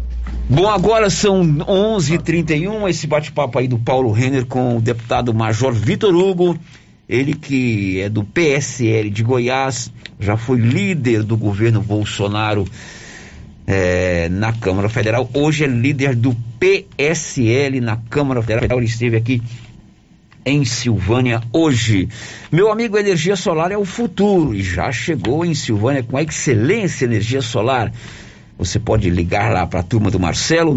Bom, 0.49 0.67
agora 0.67 1.09
são 1.09 1.41
11:31 1.41 2.89
esse 2.89 3.07
bate-papo 3.07 3.59
aí 3.59 3.65
do 3.65 3.79
Paulo 3.79 4.11
Renner 4.11 4.45
com 4.45 4.75
o 4.75 4.81
deputado 4.81 5.33
Major 5.33 5.71
Vitor 5.71 6.13
Hugo, 6.13 6.59
ele 7.07 7.33
que 7.33 8.01
é 8.01 8.09
do 8.09 8.25
PSL 8.25 9.09
de 9.09 9.23
Goiás, 9.23 9.89
já 10.19 10.35
foi 10.35 10.59
líder 10.59 11.23
do 11.23 11.37
governo 11.37 11.79
Bolsonaro 11.79 12.65
é, 13.71 14.27
na 14.27 14.51
Câmara 14.51 14.89
Federal, 14.89 15.29
hoje 15.33 15.63
é 15.63 15.67
líder 15.67 16.13
do 16.13 16.35
PSL 16.59 17.79
na 17.79 17.95
Câmara 17.95 18.41
Federal, 18.41 18.77
ele 18.77 18.85
esteve 18.85 19.15
aqui 19.15 19.41
em 20.45 20.65
Silvânia 20.65 21.41
hoje. 21.53 22.09
Meu 22.51 22.69
amigo, 22.69 22.97
energia 22.97 23.37
solar 23.37 23.71
é 23.71 23.77
o 23.77 23.85
futuro 23.85 24.53
e 24.53 24.61
já 24.61 24.91
chegou 24.91 25.45
em 25.45 25.53
Silvânia 25.53 26.03
com 26.03 26.17
a 26.17 26.21
excelência 26.21 27.05
energia 27.05 27.41
solar. 27.41 27.93
Você 28.57 28.77
pode 28.77 29.09
ligar 29.09 29.53
lá 29.53 29.65
para 29.65 29.79
a 29.79 29.83
turma 29.83 30.11
do 30.11 30.19
Marcelo, 30.19 30.75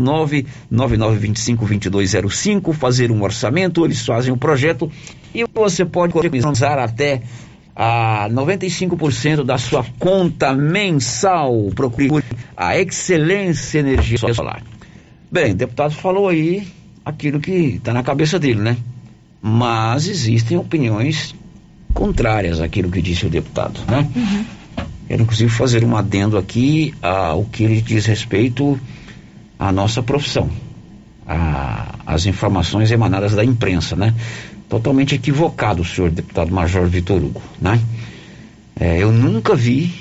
99925-2205, 0.70 2.72
fazer 2.74 3.10
um 3.10 3.24
orçamento, 3.24 3.84
eles 3.84 4.06
fazem 4.06 4.30
o 4.30 4.36
um 4.36 4.38
projeto 4.38 4.88
e 5.34 5.44
você 5.52 5.84
pode 5.84 6.16
economizar 6.16 6.78
até 6.78 7.22
a 7.74 8.28
95% 8.30 9.44
da 9.44 9.58
sua 9.58 9.84
conta 9.98 10.54
mensal. 10.54 11.70
Procure 11.74 12.24
a 12.56 12.78
excelência 12.78 13.80
energia 13.80 14.18
solar. 14.32 14.62
Bem, 15.30 15.52
o 15.52 15.56
deputado 15.56 15.92
falou 15.92 16.28
aí 16.28 16.66
aquilo 17.04 17.40
que 17.40 17.50
está 17.50 17.92
na 17.92 18.02
cabeça 18.02 18.38
dele, 18.38 18.60
né? 18.60 18.76
Mas 19.42 20.06
existem 20.06 20.56
opiniões 20.56 21.34
contrárias 21.92 22.60
àquilo 22.60 22.90
que 22.90 23.02
disse 23.02 23.26
o 23.26 23.30
deputado, 23.30 23.80
né? 23.90 24.08
Uhum. 24.14 24.44
Quero 25.06 25.22
inclusive 25.22 25.50
fazer 25.50 25.84
um 25.84 25.96
adendo 25.96 26.38
aqui 26.38 26.94
ao 27.02 27.44
que 27.44 27.64
ele 27.64 27.80
diz 27.80 28.06
respeito 28.06 28.78
à 29.58 29.70
nossa 29.70 30.02
profissão, 30.02 30.48
às 32.06 32.26
informações 32.26 32.90
emanadas 32.90 33.34
da 33.34 33.44
imprensa, 33.44 33.94
né? 33.94 34.14
Totalmente 34.68 35.14
equivocado 35.14 35.82
o 35.82 35.84
senhor 35.84 36.10
deputado 36.10 36.52
Major 36.52 36.86
Vitor 36.86 37.22
Hugo, 37.22 37.42
né? 37.60 37.80
É, 38.78 38.98
eu 38.98 39.12
nunca 39.12 39.54
vi 39.54 39.94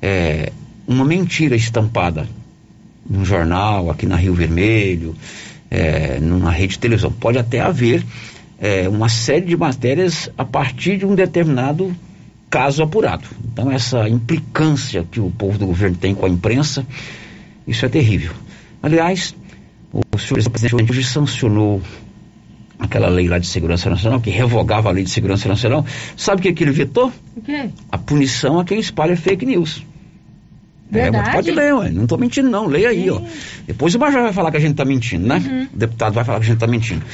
é, 0.00 0.52
uma 0.86 1.04
mentira 1.04 1.56
estampada 1.56 2.28
num 3.08 3.24
jornal, 3.24 3.90
aqui 3.90 4.06
na 4.06 4.16
Rio 4.16 4.34
Vermelho, 4.34 5.16
é, 5.70 6.20
numa 6.20 6.50
rede 6.50 6.74
de 6.74 6.78
televisão. 6.78 7.10
Pode 7.10 7.38
até 7.38 7.60
haver 7.60 8.04
é, 8.60 8.88
uma 8.88 9.08
série 9.08 9.46
de 9.46 9.56
matérias 9.56 10.30
a 10.36 10.44
partir 10.44 10.98
de 10.98 11.06
um 11.06 11.14
determinado 11.14 11.94
caso 12.50 12.82
apurado. 12.82 13.24
Então, 13.52 13.70
essa 13.70 14.08
implicância 14.08 15.04
que 15.10 15.20
o 15.20 15.30
povo 15.30 15.58
do 15.58 15.66
governo 15.66 15.96
tem 15.96 16.14
com 16.14 16.26
a 16.26 16.28
imprensa, 16.28 16.86
isso 17.66 17.84
é 17.84 17.88
terrível. 17.88 18.32
Aliás, 18.82 19.34
o 19.92 20.18
senhor 20.18 20.42
presidente 20.50 20.90
hoje 20.90 21.04
sancionou 21.04 21.82
aquela 22.78 23.08
lei 23.08 23.28
lá 23.28 23.38
de 23.38 23.46
segurança 23.46 23.90
nacional, 23.90 24.20
que 24.20 24.30
revogava 24.30 24.88
a 24.88 24.92
lei 24.92 25.04
de 25.04 25.10
segurança 25.10 25.48
nacional. 25.48 25.84
Sabe 26.16 26.48
o 26.48 26.54
que, 26.54 26.62
ele 26.62 26.70
vetou? 26.70 27.12
O 27.36 27.42
quê? 27.42 27.70
A 27.90 27.98
punição 27.98 28.60
a 28.60 28.64
quem 28.64 28.78
espalha 28.78 29.16
fake 29.16 29.44
news. 29.44 29.84
Verdade. 30.90 31.28
É, 31.28 31.32
pode 31.32 31.50
ler, 31.50 31.74
ué. 31.74 31.90
não 31.90 32.04
estou 32.04 32.16
mentindo 32.16 32.48
não, 32.48 32.66
leia 32.66 32.88
aí, 32.88 33.04
Sim. 33.04 33.10
ó. 33.10 33.20
Depois 33.66 33.94
o 33.94 33.98
Major 33.98 34.22
vai 34.22 34.32
falar 34.32 34.50
que 34.50 34.56
a 34.56 34.60
gente 34.60 34.70
está 34.70 34.84
mentindo, 34.84 35.26
né? 35.26 35.36
Uhum. 35.36 35.68
O 35.74 35.76
deputado 35.76 36.14
vai 36.14 36.24
falar 36.24 36.38
que 36.38 36.44
a 36.44 36.46
gente 36.46 36.56
está 36.56 36.66
mentindo. 36.66 37.04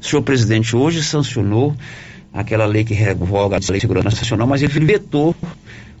O 0.00 0.04
senhor 0.04 0.22
presidente 0.22 0.76
hoje 0.76 1.02
sancionou 1.02 1.74
aquela 2.32 2.66
lei 2.66 2.84
que 2.84 2.92
revoga 2.92 3.56
a 3.56 3.60
lei 3.70 3.78
de 3.78 3.80
segurança 3.80 4.16
nacional, 4.16 4.46
mas 4.46 4.62
ele 4.62 4.84
vetou 4.84 5.34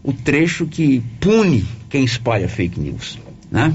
o 0.02 0.12
trecho 0.12 0.66
que 0.66 1.02
pune 1.20 1.64
quem 1.88 2.04
espalha 2.04 2.48
fake 2.48 2.78
news, 2.78 3.18
né? 3.50 3.72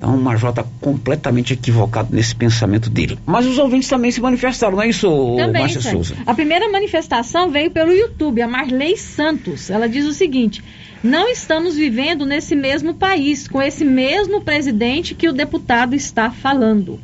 Então 0.00 0.16
o 0.16 0.18
Major 0.18 0.48
está 0.48 0.64
completamente 0.80 1.52
equivocado 1.52 2.08
nesse 2.10 2.34
pensamento 2.34 2.88
dele. 2.88 3.18
Mas 3.26 3.44
os 3.44 3.58
ouvintes 3.58 3.86
também 3.86 4.10
se 4.10 4.18
manifestaram, 4.18 4.76
não 4.76 4.82
é 4.82 4.88
isso, 4.88 5.36
também, 5.36 5.60
Márcia 5.60 5.82
Souza? 5.82 6.14
A 6.26 6.32
primeira 6.32 6.70
manifestação 6.70 7.50
veio 7.50 7.70
pelo 7.70 7.92
YouTube, 7.92 8.40
a 8.40 8.48
Marley 8.48 8.96
Santos. 8.96 9.68
Ela 9.68 9.86
diz 9.86 10.06
o 10.06 10.12
seguinte: 10.14 10.64
não 11.04 11.28
estamos 11.28 11.76
vivendo 11.76 12.24
nesse 12.24 12.56
mesmo 12.56 12.94
país, 12.94 13.46
com 13.46 13.60
esse 13.60 13.84
mesmo 13.84 14.40
presidente 14.40 15.14
que 15.14 15.28
o 15.28 15.34
deputado 15.34 15.94
está 15.94 16.30
falando. 16.30 16.98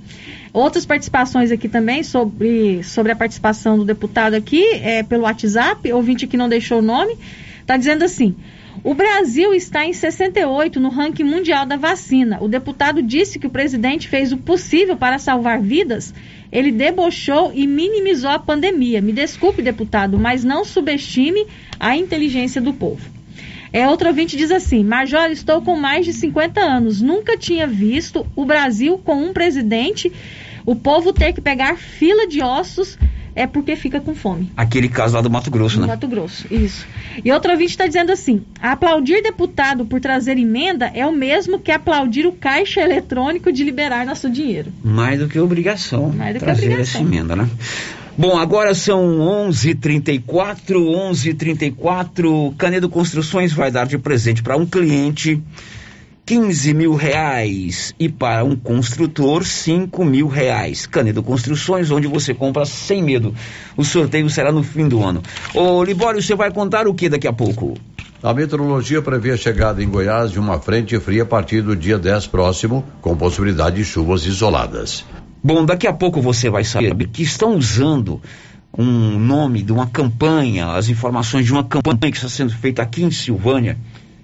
Outras 0.51 0.87
participações 0.87 1.51
aqui 1.51 1.69
também 1.69 2.03
sobre, 2.03 2.83
sobre 2.83 3.13
a 3.13 3.17
participação 3.17 3.77
do 3.77 3.85
deputado 3.85 4.33
aqui, 4.33 4.65
é, 4.73 5.03
pelo 5.03 5.25
WhatsApp, 5.25 5.93
ouvinte 5.93 6.27
que 6.27 6.39
não 6.39 6.49
deixou 6.49 6.79
o 6.79 6.83
nome, 6.83 7.15
está 7.61 7.77
dizendo 7.77 8.05
assim. 8.05 8.35
O 8.87 8.95
Brasil 8.95 9.53
está 9.53 9.85
em 9.85 9.93
68 9.93 10.79
no 10.79 10.91
ranking 10.91 11.25
mundial 11.25 11.67
da 11.67 11.75
vacina. 11.75 12.39
O 12.41 12.47
deputado 12.47 13.03
disse 13.03 13.37
que 13.37 13.49
o 13.49 13.51
presidente 13.51 14.07
fez 14.07 14.31
o 14.31 14.37
possível 14.37 14.97
para 14.97 15.19
salvar 15.19 15.61
vidas. 15.61 16.15
Ele 16.53 16.71
debochou 16.71 17.51
e 17.53 17.67
minimizou 17.67 18.31
a 18.31 18.39
pandemia. 18.39 19.03
Me 19.03 19.11
desculpe, 19.11 19.61
deputado, 19.61 20.21
mas 20.21 20.45
não 20.45 20.65
subestime 20.65 21.49
a 21.81 21.97
inteligência 21.97 22.61
do 22.61 22.73
povo. 22.73 23.05
É, 23.73 23.89
outro 23.89 24.07
ouvinte 24.07 24.37
diz 24.37 24.53
assim: 24.53 24.85
Major, 24.85 25.33
estou 25.33 25.61
com 25.63 25.75
mais 25.75 26.07
de 26.07 26.13
50 26.13 26.61
anos. 26.61 27.03
Nunca 27.03 27.37
tinha 27.37 27.67
visto 27.67 28.25
o 28.37 28.45
Brasil 28.45 28.99
com 28.99 29.17
um 29.17 29.33
presidente 29.33 30.13
o 30.65 30.77
povo 30.77 31.13
ter 31.13 31.33
que 31.33 31.41
pegar 31.41 31.77
fila 31.77 32.25
de 32.29 32.41
ossos 32.41 32.97
é 33.37 33.47
porque 33.47 33.77
fica 33.77 34.01
com 34.01 34.15
fome. 34.15 34.51
Aquele 34.57 34.89
caso 34.89 35.15
lá 35.15 35.21
do 35.21 35.31
Mato 35.31 35.51
Grosso, 35.51 35.79
né? 35.79 35.87
Mato 35.87 36.09
Grosso, 36.09 36.47
isso. 36.51 36.87
E 37.23 37.31
outro 37.31 37.53
ouvinte 37.53 37.71
está 37.71 37.87
dizendo 37.87 38.11
assim: 38.11 38.43
aplaudir 38.61 39.23
deputado 39.23 39.85
por 39.85 40.01
trazer 40.01 40.39
emenda 40.39 40.91
é 40.95 41.07
o 41.07 41.13
mesmo 41.13 41.61
que 41.61 41.71
aplaudir 41.71 42.27
o 42.27 42.33
caixa 42.33 42.81
eletrônico 42.81 43.53
de 43.53 43.63
liberar 43.63 44.07
nosso 44.07 44.31
dinheiro. 44.31 44.73
Mais 44.83 45.21
do 45.21 45.29
que 45.29 45.39
obrigação. 45.39 46.11
Mais 46.11 46.35
do 46.35 46.41
trazer 46.41 46.63
que 46.63 46.67
obrigação. 46.69 47.01
essa 47.03 47.09
emenda, 47.09 47.37
né? 47.37 47.49
Bom, 48.19 48.39
agora 48.39 48.75
são 48.75 49.19
11:34, 49.51 50.23
11:34. 50.71 52.55
Canedo 52.57 52.89
Construções 52.89 53.53
vai 53.53 53.71
dar 53.71 53.87
de 53.87 53.99
presente 53.99 54.43
para 54.43 54.57
um 54.57 54.65
cliente 54.65 55.43
15 56.27 56.75
mil 56.75 56.97
reais 56.97 57.95
e 58.01 58.09
para 58.09 58.45
um 58.45 58.57
construtor 58.57 59.45
5 59.45 60.05
mil 60.05 60.27
reais. 60.27 60.85
Canedo 60.85 61.23
Construções, 61.23 61.89
onde 61.93 62.09
você 62.09 62.35
compra 62.35 62.65
sem 62.65 63.01
medo. 63.01 63.33
O 63.77 63.85
sorteio 63.85 64.29
será 64.29 64.51
no 64.51 64.65
fim 64.65 64.89
do 64.89 65.05
ano. 65.05 65.23
Ô 65.55 65.85
Libório, 65.85 66.21
você 66.21 66.35
vai 66.35 66.51
contar 66.51 66.89
o 66.89 66.95
que 66.95 67.09
daqui 67.09 67.29
a 67.29 67.33
pouco? 67.33 67.75
A 68.21 68.35
meteorologia 68.35 69.01
prevê 69.01 69.31
a 69.31 69.37
chegada 69.37 69.81
em 69.81 69.89
Goiás 69.89 70.33
de 70.33 70.41
uma 70.41 70.59
frente 70.59 70.99
fria 70.99 71.23
a 71.23 71.27
partir 71.27 71.63
do 71.63 71.77
dia 71.77 71.97
10 71.97 72.27
próximo, 72.27 72.85
com 73.01 73.17
possibilidade 73.17 73.77
de 73.77 73.85
chuvas 73.85 74.27
isoladas. 74.27 75.05
Bom, 75.45 75.65
daqui 75.65 75.87
a 75.87 75.93
pouco 75.93 76.21
você 76.21 76.51
vai 76.51 76.65
saber 76.65 76.93
que 77.07 77.23
estão 77.23 77.55
usando 77.55 78.21
um 78.77 79.17
nome 79.17 79.63
de 79.63 79.73
uma 79.73 79.87
campanha, 79.87 80.73
as 80.73 80.89
informações 80.89 81.47
de 81.47 81.53
uma 81.53 81.63
campanha 81.63 82.11
que 82.11 82.17
está 82.17 82.29
sendo 82.29 82.53
feita 82.53 82.83
aqui 82.83 83.05
em 83.05 83.13
Silvânia 83.13 83.79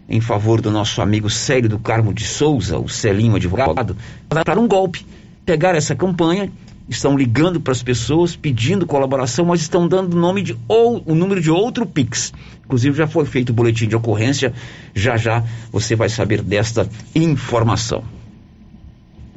em 0.09 0.21
favor 0.21 0.61
do 0.61 0.71
nosso 0.71 1.01
amigo 1.01 1.31
Célio 1.31 1.69
do 1.69 1.79
Carmo 1.79 2.13
de 2.13 2.25
Souza, 2.25 2.79
o 2.79 2.89
Celinho 2.89 3.37
advogado, 3.37 3.97
para 4.29 4.61
um 4.61 4.69
golpe. 4.69 5.07
pegaram 5.45 5.79
essa 5.79 5.95
campanha, 5.95 6.51
estão 6.89 7.17
ligando 7.17 7.61
para 7.61 7.73
as 7.73 7.83
pessoas, 7.83 8.37
pedindo 8.37 8.87
colaboração, 8.87 9.47
mas 9.47 9.61
estão 9.61 9.89
dando 9.89 10.15
o 10.15 10.21
nome 10.21 10.43
de 10.43 10.57
ou 10.69 11.03
o 11.07 11.15
número 11.15 11.41
de 11.41 11.51
outro 11.51 11.87
Pix. 11.87 12.33
Inclusive 12.65 12.97
já 12.97 13.07
foi 13.07 13.25
feito 13.25 13.51
o 13.51 13.53
boletim 13.53 13.89
de 13.89 13.97
ocorrência. 13.97 14.53
Já 14.95 15.17
já 15.17 15.45
você 15.71 15.97
vai 15.97 16.09
saber 16.09 16.43
desta 16.43 16.89
informação. 17.15 18.05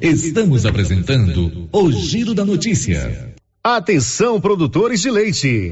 Estamos 0.01 0.65
apresentando 0.65 1.69
o 1.71 1.91
Giro 1.91 2.33
da 2.33 2.43
Notícia. 2.43 3.33
Atenção, 3.63 4.39
produtores 4.39 5.01
de 5.01 5.09
leite. 5.09 5.71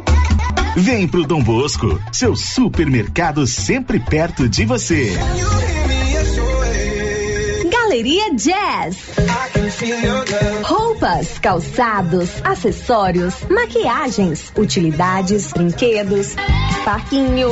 Vem 0.75 1.05
pro 1.05 1.25
Dom 1.25 1.43
Bosco, 1.43 1.99
seu 2.13 2.33
supermercado 2.33 3.45
sempre 3.45 3.99
perto 3.99 4.47
de 4.47 4.65
você. 4.65 5.11
Galeria 7.69 8.33
Jazz. 8.35 8.97
Roupas, 10.63 11.39
calçados, 11.39 12.29
acessórios, 12.43 13.35
maquiagens, 13.49 14.51
utilidades, 14.57 15.51
brinquedos, 15.51 16.35
parquinho. 16.85 17.51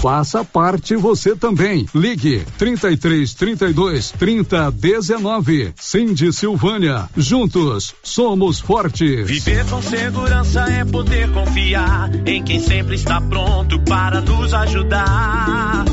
Faça 0.00 0.44
parte 0.44 0.94
você 0.94 1.34
também. 1.34 1.86
Ligue 1.92 2.44
33 2.56 3.34
32 3.34 4.10
30 4.12 4.70
19. 4.70 5.74
Cindy 5.76 6.32
Silvânia. 6.32 7.08
Juntos 7.16 7.94
somos 8.02 8.60
fortes. 8.60 9.26
Viver 9.26 9.64
com 9.66 9.82
segurança 9.82 10.60
é 10.70 10.84
poder 10.84 11.32
confiar 11.32 12.10
em 12.26 12.44
quem 12.44 12.60
sempre 12.60 12.94
está 12.94 13.20
pronto 13.20 13.80
para 13.80 14.20
nos 14.20 14.54
ajudar. 14.54 15.84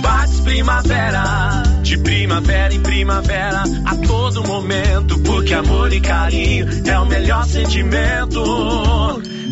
Bates 0.00 0.40
Primavera, 0.40 1.62
de 1.82 1.98
primavera 1.98 2.74
em 2.74 2.80
primavera, 2.80 3.62
a 3.84 3.96
todo 3.96 4.44
momento, 4.44 5.18
porque 5.20 5.54
amor 5.54 5.92
e 5.92 6.00
carinho 6.00 6.66
é 6.86 6.98
o 6.98 7.06
melhor 7.06 7.44
sentimento. 7.44 8.42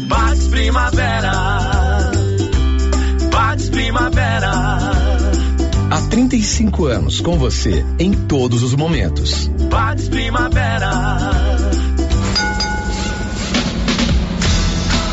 Bates 0.08 0.48
Primavera, 0.48 2.13
Primavera. 3.94 4.50
Há 5.88 6.00
35 6.10 6.86
anos 6.86 7.20
com 7.20 7.38
você 7.38 7.84
em 7.96 8.12
todos 8.12 8.64
os 8.64 8.74
momentos. 8.74 9.46
Bates 9.70 10.08
Primavera. 10.08 11.53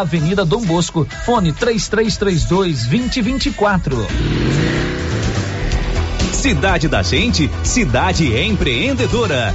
Avenida 0.00 0.42
Dom 0.42 0.62
Bosco, 0.62 1.06
fone 1.26 1.52
3332 1.52 2.86
2024. 2.86 4.06
Cidade 6.32 6.88
da 6.88 7.02
Gente, 7.02 7.50
cidade 7.62 8.34
empreendedora. 8.34 9.54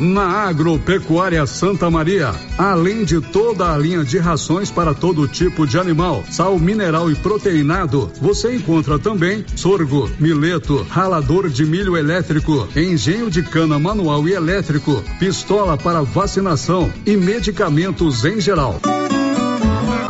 Na 0.00 0.48
Agropecuária 0.48 1.44
Santa 1.44 1.90
Maria, 1.90 2.34
além 2.56 3.04
de 3.04 3.20
toda 3.20 3.70
a 3.70 3.76
linha 3.76 4.02
de 4.02 4.16
rações 4.16 4.70
para 4.70 4.94
todo 4.94 5.28
tipo 5.28 5.66
de 5.66 5.78
animal, 5.78 6.24
sal 6.30 6.58
mineral 6.58 7.10
e 7.10 7.14
proteinado, 7.14 8.10
você 8.18 8.56
encontra 8.56 8.98
também 8.98 9.44
sorgo, 9.54 10.10
mileto, 10.18 10.86
ralador 10.88 11.50
de 11.50 11.66
milho 11.66 11.98
elétrico, 11.98 12.66
engenho 12.74 13.30
de 13.30 13.42
cana 13.42 13.78
manual 13.78 14.26
e 14.26 14.32
elétrico, 14.32 15.04
pistola 15.18 15.76
para 15.76 16.00
vacinação 16.00 16.90
e 17.04 17.14
medicamentos 17.14 18.24
em 18.24 18.40
geral. 18.40 18.80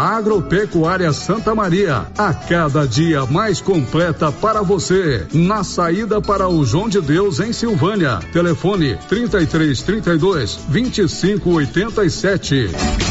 Agropecuária 0.00 1.12
Santa 1.12 1.54
Maria, 1.54 2.06
a 2.16 2.32
cada 2.32 2.88
dia 2.88 3.26
mais 3.26 3.60
completa 3.60 4.32
para 4.32 4.62
você. 4.62 5.26
Na 5.30 5.62
saída 5.62 6.22
para 6.22 6.48
o 6.48 6.64
João 6.64 6.88
de 6.88 7.02
Deus 7.02 7.38
em 7.38 7.52
Silvânia. 7.52 8.18
Telefone 8.32 8.96
33 9.10 9.82
32 9.82 10.58
25 10.70 11.50
87. 11.50 13.09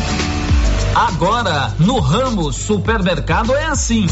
Agora, 1.00 1.74
no 1.80 1.98
ramo 2.02 2.52
supermercado 2.52 3.56
é 3.56 3.64
assim. 3.68 4.06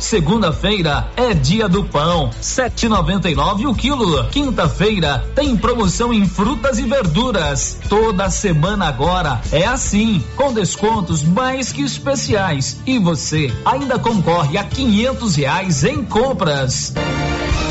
Segunda-feira 0.00 1.06
é 1.18 1.34
dia 1.34 1.68
do 1.68 1.84
pão, 1.84 2.30
7,99 2.40 3.68
o 3.68 3.74
quilo. 3.74 4.26
Quinta-feira 4.30 5.22
tem 5.34 5.54
promoção 5.54 6.14
em 6.14 6.26
frutas 6.26 6.78
e 6.78 6.84
verduras. 6.84 7.78
Toda 7.90 8.30
semana 8.30 8.88
agora 8.88 9.42
é 9.52 9.66
assim, 9.66 10.24
com 10.34 10.50
descontos 10.50 11.22
mais 11.22 11.70
que 11.70 11.82
especiais. 11.82 12.80
E 12.86 12.98
você 12.98 13.52
ainda 13.62 13.98
concorre 13.98 14.56
a 14.56 14.64
quinhentos 14.64 15.36
reais 15.36 15.84
em 15.84 16.02
compras. 16.02 16.94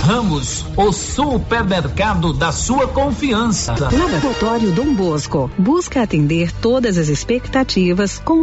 Ramos, 0.04 0.66
o 0.76 0.92
supermercado 0.92 2.34
da 2.34 2.52
sua 2.52 2.90
confiança. 2.90 3.72
Laboratório 3.72 4.70
Dom 4.74 4.94
Bosco 4.94 5.50
busca 5.58 6.02
atender 6.02 6.52
todas 6.52 6.98
as 6.98 7.08
expectativas 7.08 8.20
com 8.20 8.43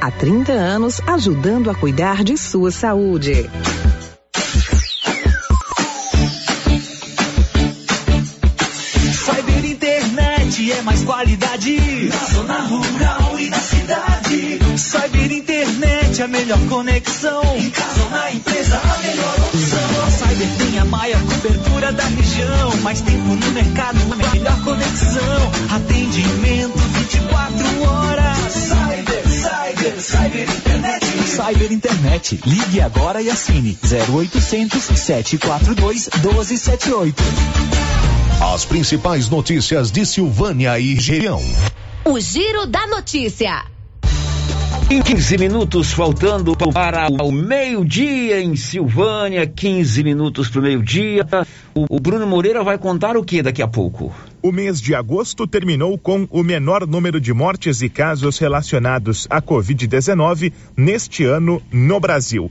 Há 0.00 0.10
30 0.10 0.52
anos 0.52 1.00
ajudando 1.06 1.70
a 1.70 1.74
cuidar 1.74 2.24
de 2.24 2.36
sua 2.36 2.70
saúde. 2.70 3.48
Cyber 9.12 9.64
Internet 9.64 10.72
é 10.72 10.82
mais 10.82 11.02
qualidade. 11.04 12.08
Na 12.08 12.24
zona 12.34 12.60
rural 12.62 13.38
e 13.38 13.48
na 13.48 13.58
cidade. 13.58 14.58
Cyber 14.76 15.32
Internet, 15.32 16.22
a 16.22 16.28
melhor 16.28 16.58
conexão. 16.68 17.42
Em 17.56 17.70
casa 17.70 18.02
ou 18.02 18.10
na 18.10 18.32
empresa, 18.32 18.76
a 18.76 18.98
melhor 18.98 19.34
opção. 19.38 20.10
Cyber 20.10 20.48
tem 20.58 20.78
a 20.78 20.84
maior 20.84 21.20
cobertura 21.22 21.92
da 21.92 22.04
região. 22.04 22.76
Mais 22.82 23.00
tempo 23.00 23.34
no 23.34 23.50
mercado, 23.52 23.98
a 24.12 24.16
melhor 24.16 24.64
conexão. 24.64 25.52
Atendimento 25.74 26.78
24 26.78 27.82
horas. 27.82 28.67
Cyber, 29.96 31.72
Internet. 31.72 32.40
Ligue 32.44 32.80
agora 32.80 33.22
e 33.22 33.30
assine 33.30 33.78
0800 33.82 34.82
742 34.82 36.08
1278. 36.22 37.22
As 38.54 38.64
principais 38.64 39.28
notícias 39.28 39.90
de 39.90 40.04
Silvânia 40.04 40.78
e 40.78 40.94
região. 40.94 41.42
O 42.04 42.20
Giro 42.20 42.66
da 42.66 42.86
Notícia. 42.86 43.64
Em 44.90 45.02
15 45.02 45.36
minutos 45.36 45.92
faltando 45.92 46.56
para 46.56 47.08
o 47.22 47.30
meio-dia 47.30 48.40
em 48.40 48.56
Silvânia, 48.56 49.46
15 49.46 50.02
minutos 50.02 50.48
para 50.48 50.60
o 50.60 50.62
meio-dia. 50.62 51.26
O 51.74 52.00
Bruno 52.00 52.26
Moreira 52.26 52.64
vai 52.64 52.78
contar 52.78 53.14
o 53.14 53.22
que 53.22 53.42
daqui 53.42 53.60
a 53.60 53.68
pouco? 53.68 54.14
O 54.42 54.50
mês 54.50 54.80
de 54.80 54.94
agosto 54.94 55.46
terminou 55.46 55.98
com 55.98 56.26
o 56.30 56.42
menor 56.42 56.86
número 56.86 57.20
de 57.20 57.34
mortes 57.34 57.82
e 57.82 57.90
casos 57.90 58.38
relacionados 58.38 59.26
à 59.28 59.42
Covid-19 59.42 60.54
neste 60.74 61.22
ano 61.22 61.60
no 61.70 62.00
Brasil. 62.00 62.50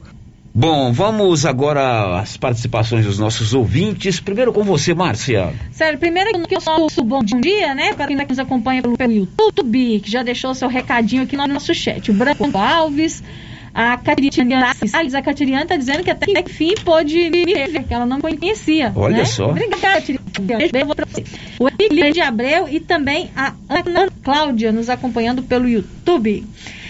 Bom, 0.60 0.92
vamos 0.92 1.46
agora 1.46 2.20
às 2.20 2.36
participações 2.36 3.06
dos 3.06 3.20
nossos 3.20 3.54
ouvintes. 3.54 4.20
Primeiro 4.20 4.52
com 4.52 4.64
você, 4.64 4.92
Márcia. 4.92 5.54
Sério, 5.70 6.00
primeiro 6.00 6.32
que 6.48 6.56
eu 6.56 6.62
nosso 6.66 7.04
bom 7.04 7.20
dia, 7.20 7.76
né? 7.76 7.94
Para 7.94 8.08
quem 8.08 8.16
nos 8.16 8.40
acompanha 8.40 8.82
pelo, 8.82 8.98
pelo 8.98 9.14
YouTube, 9.14 10.00
que 10.00 10.10
já 10.10 10.24
deixou 10.24 10.56
seu 10.56 10.68
recadinho 10.68 11.22
aqui 11.22 11.38
no 11.38 11.46
nosso 11.46 11.76
chat. 11.76 12.10
O 12.10 12.14
Branco 12.16 12.50
Alves, 12.58 13.24
a 13.72 13.98
Catriana 13.98 14.74
Salles, 14.88 15.14
a 15.14 15.22
Catriana 15.22 15.62
está 15.62 15.78
dizendo 15.78 16.04
que 16.04 16.10
até 16.10 16.42
que 16.42 16.52
fim 16.52 16.74
pôde 16.84 17.30
me 17.30 17.46
ver, 17.46 17.84
que 17.84 17.94
ela 17.94 18.08
não 18.08 18.20
conhecia. 18.20 18.92
Olha 18.96 19.18
né? 19.18 19.26
só. 19.26 19.52
Obrigada, 19.52 19.80
Catriana. 19.80 20.24
Beijo 20.72 20.96
pra 20.96 21.06
você. 21.06 21.24
O 21.60 21.70
Emílio 21.70 22.12
de 22.12 22.20
Abreu 22.20 22.68
e 22.68 22.80
também 22.80 23.30
a 23.36 23.54
Ana 23.70 24.10
Cláudia 24.24 24.72
nos 24.72 24.90
acompanhando 24.90 25.44
pelo 25.44 25.70
YouTube. 25.70 26.44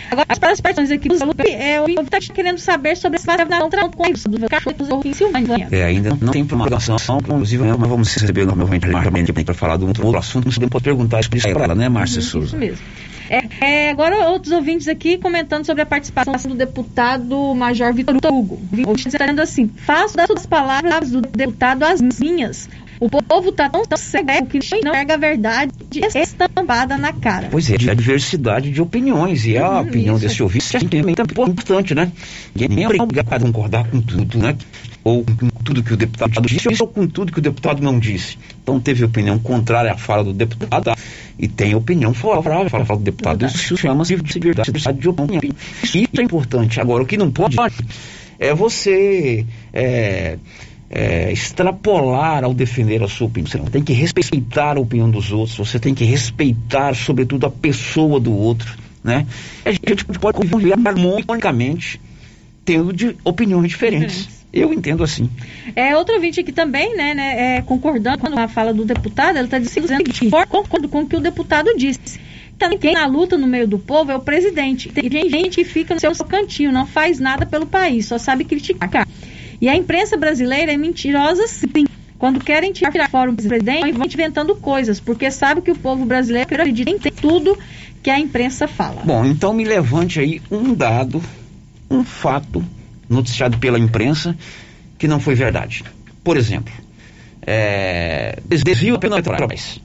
Agora, 0.10 0.26
para 0.26 0.34
as 0.34 0.40
participações 0.40 0.92
aqui 0.92 1.10
do 1.10 1.16
é, 1.50 1.82
o 1.82 1.90
está 1.90 2.20
querendo 2.34 2.58
saber 2.58 2.96
sobre 2.96 3.18
essa 3.18 3.38
vacinação 3.38 3.92
com 3.92 4.12
isso, 4.12 4.30
do 4.30 4.50
cachorro 4.50 5.02
em 5.06 5.14
Silvânia. 5.14 5.68
É, 5.72 5.84
ainda 5.84 6.10
não 6.10 6.32
tem 6.32 6.42
informação, 6.42 6.98
inclusive 7.20 7.64
nós 7.64 7.78
vamos 7.78 8.14
receber 8.14 8.46
novamente 8.46 9.34
para 9.34 9.54
falar 9.54 9.78
de 9.78 9.84
um 9.84 9.88
outro 9.88 10.18
assunto, 10.18 10.46
não 10.46 10.70
podemos 10.70 10.84
perguntar 10.84 11.20
isso 11.20 11.30
para 11.30 11.64
ela, 11.64 11.76
né, 11.76 11.90
Márcia 11.90 12.22
Souza? 12.22 12.48
Isso 12.48 12.58
mesmo. 12.58 12.86
É, 13.30 13.44
é, 13.60 13.90
agora, 13.90 14.30
outros 14.30 14.54
ouvintes 14.54 14.88
aqui 14.88 15.18
comentando 15.18 15.66
sobre 15.66 15.82
a 15.82 15.86
participação 15.86 16.34
do 16.50 16.56
deputado 16.56 17.54
Major 17.54 17.94
Vitor 17.94 18.16
Hugo. 18.16 18.60
Dizendo 18.96 19.42
assim: 19.42 19.68
faço 19.68 20.16
das 20.16 20.46
palavras 20.46 21.12
do 21.12 21.22
deputado 21.22 21.84
as 21.84 22.02
minhas. 22.02 22.70
O 23.00 23.10
povo 23.10 23.50
está 23.50 23.70
tão, 23.70 23.84
tão 23.84 23.98
cego 23.98 24.48
que 24.48 24.60
não 24.84 24.92
enxerga 24.92 25.14
a 25.14 25.18
verdade 25.18 25.72
estampada 26.16 26.98
na 26.98 27.14
cara. 27.14 27.48
Pois 27.52 27.70
é, 27.70 27.76
a 27.76 27.94
diversidade 27.94 28.72
de 28.72 28.82
opiniões. 28.82 29.46
E 29.46 29.58
a 29.58 29.70
Uhum, 29.70 29.82
opinião 29.82 30.16
isso. 30.16 30.28
desse 30.28 30.44
ouvinte 30.44 30.76
é 30.76 30.80
também 30.80 31.14
importante, 31.14 31.94
né? 31.94 32.12
Ninguém 32.56 32.86
é 32.86 33.02
obrigado 33.02 33.34
a 33.34 33.40
concordar 33.40 33.88
com 33.88 34.02
tudo, 34.02 34.38
né? 34.40 34.56
Ou 35.04 35.24
com 35.24 35.48
tudo 35.64 35.84
que 35.84 35.94
o 35.94 35.98
deputado 35.98 36.42
disse, 36.42 36.68
ou 36.82 36.88
com 36.88 37.08
tudo 37.08 37.32
que 37.32 37.40
o 37.40 37.42
deputado 37.42 37.82
não 37.84 38.00
disse. 38.00 38.38
Então 38.64 38.80
teve 38.80 39.06
opinião 39.06 39.38
contrária 39.40 39.92
à 39.92 39.98
fala 39.98 40.24
do 40.24 40.34
deputado 40.34 40.92
e 41.38 41.48
tem 41.48 41.76
opinião 41.76 42.14
favorável 42.14 42.66
à 42.66 42.86
fala 42.86 43.00
do 43.00 43.06
deputado. 43.06 43.46
Isso 43.46 43.78
chama-se 43.78 44.16
diversidade 44.16 45.00
de 45.00 45.08
opinião. 45.08 45.42
Isso 45.84 45.98
é 46.20 46.24
importante. 46.24 46.82
Agora, 46.82 47.04
o 47.04 47.06
que 47.06 47.16
não 47.16 47.32
pode 47.32 47.56
é 48.40 48.54
você 48.54 49.46
é, 49.72 50.38
é, 50.90 51.32
extrapolar 51.32 52.44
ao 52.44 52.54
defender 52.54 53.04
a 53.04 53.08
sua 53.08 53.28
opinião. 53.28 53.66
Você 53.66 53.72
tem 53.72 53.84
que 53.84 53.94
respeitar 53.94 54.78
a 54.78 54.80
opinião 54.80 55.10
dos 55.10 55.32
outros, 55.32 55.58
você 55.58 55.80
tem 55.80 55.94
que 55.94 56.06
respeitar, 56.06 56.96
sobretudo, 56.96 57.46
a 57.46 57.52
pessoa 57.52 58.20
do 58.20 58.34
outro. 58.34 58.78
Né? 59.04 59.26
A 59.66 59.72
gente 59.72 60.06
pode 60.20 60.38
conviver 60.38 60.74
harmonicamente 60.74 62.00
tendo 62.66 62.92
de 62.92 63.16
opiniões 63.24 63.70
diferentes. 63.70 64.28
Eu 64.52 64.74
entendo 64.74 65.04
assim. 65.04 65.30
É, 65.76 65.96
outro 65.96 66.16
ouvinte 66.16 66.40
aqui 66.40 66.52
também, 66.52 66.96
né, 66.96 67.14
né 67.14 67.58
é, 67.58 67.62
concordando 67.62 68.18
com 68.18 68.40
a 68.40 68.48
fala 68.48 68.74
do 68.74 68.86
deputado, 68.86 69.38
ele 69.38 69.46
está 69.46 69.60
dizendo 69.60 70.04
que 70.04 70.30
concordo 70.30 70.90
com 70.90 71.02
o 71.02 71.08
que 71.08 71.16
o 71.16 71.20
deputado 71.20 71.76
disse. 71.78 72.20
Também 72.58 72.80
quem 72.80 72.94
na 72.94 73.06
luta 73.06 73.38
no 73.38 73.46
meio 73.46 73.68
do 73.68 73.78
povo 73.78 74.12
é 74.12 74.16
o 74.16 74.20
presidente. 74.20 74.90
Tem 74.90 75.30
gente 75.30 75.58
que 75.58 75.64
fica 75.64 75.94
no 75.94 76.00
seu 76.00 76.14
cantinho, 76.26 76.72
não 76.72 76.88
faz 76.88 77.20
nada 77.20 77.46
pelo 77.46 77.68
país, 77.68 78.08
só 78.08 78.18
sabe 78.18 78.46
criticar. 78.46 79.08
E 79.60 79.68
a 79.68 79.76
imprensa 79.76 80.18
brasileira 80.18 80.72
é 80.72 80.78
mentirosa 80.78 81.48
sim. 81.48 81.86
Quando 82.18 82.44
querem 82.44 82.72
tirar 82.72 83.10
fora 83.10 83.30
o 83.30 83.36
presidente, 83.36 83.92
vão 83.92 84.06
inventando 84.06 84.56
coisas, 84.56 85.00
porque 85.00 85.30
sabe 85.30 85.62
que 85.62 85.72
o 85.72 85.76
povo 85.76 86.04
brasileiro 86.04 86.50
acredita 86.52 86.90
em 86.90 87.00
tudo 87.12 87.58
que 88.02 88.10
a 88.10 88.20
imprensa 88.20 88.68
fala. 88.68 89.02
Bom, 89.04 89.24
então 89.26 89.54
me 89.54 89.64
levante 89.64 90.20
aí 90.20 90.42
um 90.50 90.74
dado, 90.74 91.22
um 91.90 92.04
fato 92.04 92.64
noticiado 93.08 93.58
pela 93.60 93.78
imprensa 93.78 94.36
que 94.98 95.08
não 95.08 95.20
foi 95.20 95.36
verdade. 95.36 95.84
Por 96.24 96.38
exemplo, 96.38 96.74
é, 97.46 98.40
desvio 98.46 98.96
apenas 98.96 99.22
Petrobras. 99.22 99.80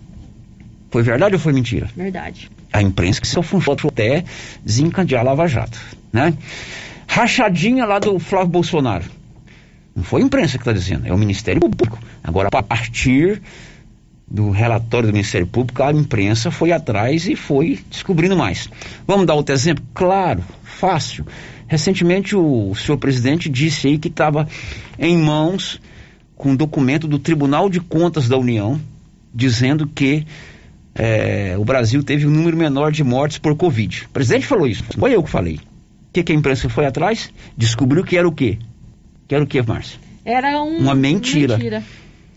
Foi 0.90 1.02
verdade 1.02 1.34
ou 1.34 1.40
foi 1.40 1.52
mentira? 1.52 1.88
Verdade. 1.96 2.50
A 2.72 2.82
imprensa 2.82 3.20
que 3.20 3.26
só 3.26 3.42
funcionou 3.42 3.88
até 3.88 4.24
desencadear 4.64 5.22
a 5.22 5.24
Lava 5.24 5.46
Jato, 5.46 5.78
né? 6.12 6.34
Rachadinha 7.06 7.84
lá 7.84 7.98
do 7.98 8.18
Flávio 8.18 8.48
Bolsonaro. 8.48 9.04
Não 9.94 10.02
foi 10.02 10.22
a 10.22 10.24
imprensa 10.24 10.56
que 10.58 10.62
está 10.62 10.72
dizendo, 10.72 11.06
é 11.06 11.12
o 11.12 11.18
Ministério 11.18 11.60
Público. 11.60 11.98
Agora, 12.24 12.48
a 12.52 12.62
partir 12.62 13.42
do 14.26 14.50
relatório 14.50 15.08
do 15.08 15.12
Ministério 15.12 15.46
Público, 15.46 15.82
a 15.82 15.92
imprensa 15.92 16.50
foi 16.50 16.72
atrás 16.72 17.26
e 17.26 17.36
foi 17.36 17.78
descobrindo 17.90 18.34
mais. 18.34 18.70
Vamos 19.06 19.26
dar 19.26 19.34
outro 19.34 19.54
exemplo? 19.54 19.84
Claro, 19.92 20.42
fácil. 20.62 21.26
Recentemente 21.66 22.34
o 22.34 22.74
senhor 22.74 22.96
presidente 22.98 23.48
disse 23.48 23.88
aí 23.88 23.98
que 23.98 24.08
estava 24.08 24.48
em 24.98 25.16
mãos 25.18 25.80
com 26.34 26.50
um 26.50 26.56
documento 26.56 27.06
do 27.06 27.18
Tribunal 27.18 27.68
de 27.68 27.80
Contas 27.80 28.28
da 28.28 28.38
União 28.38 28.80
dizendo 29.34 29.86
que 29.86 30.26
é, 30.94 31.54
o 31.58 31.64
Brasil 31.64 32.02
teve 32.02 32.26
um 32.26 32.30
número 32.30 32.56
menor 32.56 32.92
de 32.92 33.04
mortes 33.04 33.38
por 33.38 33.54
Covid. 33.56 34.06
O 34.06 34.10
presidente 34.10 34.46
falou 34.46 34.66
isso, 34.66 34.84
foi 34.98 35.14
eu 35.14 35.22
que 35.22 35.30
falei. 35.30 35.56
O 35.56 36.12
que, 36.12 36.22
que 36.22 36.32
a 36.32 36.34
imprensa 36.34 36.68
foi 36.68 36.84
atrás? 36.84 37.30
Descobriu 37.56 38.04
que 38.04 38.18
era 38.18 38.28
o 38.28 38.32
quê? 38.32 38.58
Que 39.32 39.36
era 39.36 39.44
o 39.44 39.46
quê, 39.46 39.62
Márcia? 39.62 39.98
Era 40.26 40.62
um, 40.62 40.76
Uma 40.76 40.94
mentira. 40.94 41.56
mentira. 41.56 41.82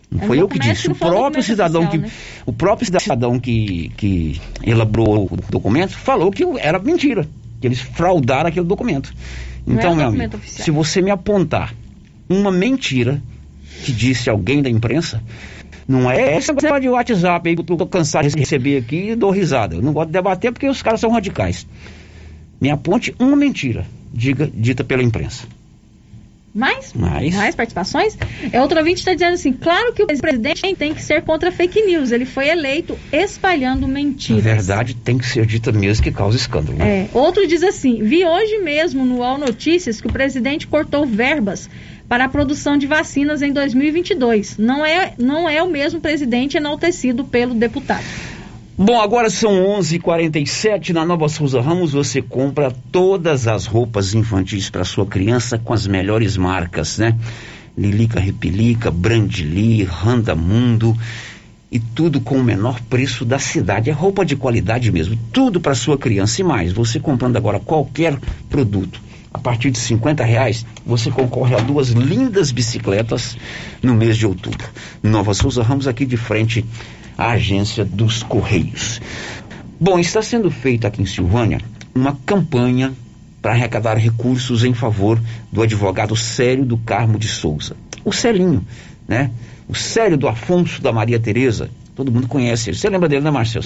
Não 0.10 0.28
foi 0.28 0.40
eu 0.40 0.48
que 0.48 0.58
disse. 0.58 0.84
que 0.84 0.92
O 0.94 0.96
próprio 0.96 1.44
cidadão 1.44 1.82
oficial, 1.82 1.92
que 1.92 2.08
né? 2.08 2.14
o 2.46 2.54
próprio 2.54 2.86
cidadão 2.86 3.38
que, 3.38 3.92
que 3.98 4.40
elaborou 4.64 5.28
o 5.30 5.52
documento 5.52 5.92
falou 5.92 6.32
que 6.32 6.46
era 6.58 6.80
mentira, 6.80 7.28
que 7.60 7.68
eles 7.68 7.82
fraudaram 7.82 8.48
aquele 8.48 8.66
documento. 8.66 9.14
Então, 9.68 9.94
meu 9.94 10.08
amigo, 10.08 10.38
oficial. 10.38 10.64
se 10.64 10.72
você 10.72 11.02
me 11.02 11.12
apontar 11.12 11.76
uma 12.30 12.50
mentira 12.50 13.22
que 13.84 13.92
disse 13.92 14.30
alguém 14.30 14.62
da 14.62 14.70
imprensa, 14.70 15.22
não 15.86 16.10
é 16.10 16.34
essa 16.34 16.54
coisa 16.54 16.80
de 16.80 16.88
WhatsApp 16.88 17.50
aí 17.50 17.56
que 17.58 17.62
eu 17.62 17.78
tô 17.78 17.86
cansado 17.86 18.26
de 18.26 18.40
receber 18.40 18.78
aqui 18.78 19.10
e 19.10 19.16
dou 19.18 19.32
risada. 19.32 19.76
Eu 19.76 19.82
não 19.82 19.92
gosto 19.92 20.08
de 20.08 20.14
debater 20.14 20.54
porque 20.54 20.70
os 20.70 20.82
caras 20.82 21.02
são 21.02 21.12
radicais. 21.12 21.68
Me 22.62 22.70
aponte 22.70 23.14
uma 23.20 23.36
mentira 23.36 23.86
diga, 24.14 24.50
dita 24.54 24.82
pela 24.82 25.04
imprensa. 25.04 25.46
Mais? 26.56 26.94
Mais. 26.94 27.36
Mais 27.36 27.54
participações? 27.54 28.18
É, 28.50 28.62
outro 28.62 28.80
ouvinte 28.80 29.00
está 29.00 29.14
dizendo 29.14 29.34
assim: 29.34 29.52
claro 29.52 29.92
que 29.92 30.04
o 30.04 30.08
presidente 30.08 30.74
tem 30.76 30.94
que 30.94 31.02
ser 31.02 31.22
contra 31.24 31.52
fake 31.52 31.82
news. 31.82 32.14
Ele 32.14 32.26
foi 32.26 32.48
eleito 32.48 32.98
espalhando 33.12 33.82
Na 33.82 33.94
mentiras. 33.94 34.42
verdade, 34.42 34.96
tem 34.96 35.18
que 35.18 35.26
ser 35.28 35.46
dita 35.46 35.74
mesmo 35.74 36.02
que 36.02 36.12
causa 36.12 36.38
escândalo. 36.38 36.78
Né? 36.78 37.10
É, 37.14 37.18
outro 37.18 37.46
diz 37.46 37.62
assim: 37.62 38.02
vi 38.02 38.24
hoje 38.24 38.60
mesmo 38.60 39.06
no 39.06 39.18
UOL 39.18 39.38
Notícias 39.38 40.00
que 40.00 40.08
o 40.08 40.12
presidente 40.14 40.66
cortou 40.66 41.06
verbas 41.06 41.70
para 42.08 42.24
a 42.24 42.30
produção 42.30 42.78
de 42.78 42.88
vacinas 42.88 43.42
em 43.42 43.52
2022. 43.52 44.58
Não 44.58 44.86
é, 44.86 45.14
não 45.18 45.50
é 45.50 45.62
o 45.62 45.70
mesmo 45.70 46.00
presidente 46.00 46.56
enaltecido 46.56 47.26
pelo 47.26 47.54
deputado. 47.54 48.06
Bom, 48.78 49.00
agora 49.00 49.30
são 49.30 49.54
11:47 49.80 50.92
na 50.92 51.06
Nova 51.06 51.30
Souza 51.30 51.62
Ramos. 51.62 51.94
Você 51.94 52.22
compra 52.22 52.76
todas 52.92 53.48
as 53.48 53.66
roupas 53.66 54.14
infantis 54.14 54.70
para 54.70 54.84
sua 54.84 55.06
criança 55.06 55.58
com 55.58 55.72
as 55.72 55.88
melhores 55.88 56.36
marcas, 56.36 56.98
né? 56.98 57.18
Lilica 57.78 58.20
Repelica, 58.20 58.92
Brandli, 58.92 59.86
Randamundo 59.86 60.94
e 61.72 61.80
tudo 61.80 62.20
com 62.20 62.36
o 62.36 62.44
menor 62.44 62.82
preço 62.90 63.24
da 63.24 63.40
cidade. 63.40 63.90
É 63.90 63.94
roupa 63.94 64.26
de 64.26 64.36
qualidade 64.36 64.92
mesmo, 64.92 65.18
tudo 65.32 65.62
para 65.62 65.74
sua 65.74 65.98
criança 65.98 66.42
e 66.42 66.44
mais. 66.44 66.74
Você 66.74 67.00
comprando 67.00 67.38
agora 67.38 67.62
qualquer 67.62 68.20
produto 68.50 69.02
a 69.34 69.38
partir 69.38 69.72
de 69.72 69.78
50 69.78 70.24
reais, 70.24 70.66
você 70.86 71.10
concorre 71.10 71.56
a 71.56 71.60
duas 71.60 71.90
lindas 71.90 72.52
bicicletas 72.52 73.38
no 73.82 73.94
mês 73.94 74.18
de 74.18 74.26
outubro. 74.26 74.68
Nova 75.02 75.34
Souza 75.34 75.64
Ramos 75.64 75.88
aqui 75.88 76.06
de 76.06 76.18
frente 76.18 76.66
a 77.18 77.32
agência 77.32 77.86
dos 77.86 78.24
Correios. 78.24 79.02
Bom, 79.80 80.00
está 80.00 80.22
sendo 80.22 80.50
feita 80.50 80.88
aqui 80.88 81.02
em 81.02 81.06
Silvânia 81.06 81.60
uma 81.94 82.18
campanha 82.26 82.94
para 83.42 83.54
arrecadar 83.54 83.96
recursos 83.96 84.64
em 84.64 84.74
favor 84.74 85.20
do 85.52 85.62
advogado 85.62 86.16
Célio 86.16 86.66
do 86.66 86.78
Carmo 86.78 87.20
de 87.20 87.28
Souza. 87.28 87.76
O 88.04 88.12
Celinho, 88.12 88.66
né? 89.08 89.32
O 89.68 89.76
Célio 89.76 90.18
do 90.18 90.28
Afonso 90.28 90.82
da 90.82 90.92
Maria 90.92 91.20
Tereza, 91.20 91.70
todo 91.96 92.12
mundo 92.12 92.28
conhece 92.28 92.70
ele. 92.70 92.78
Você 92.78 92.90
lembra 92.90 93.08
dele, 93.08 93.22
né, 93.22 93.32
Marcelo? 93.32 93.64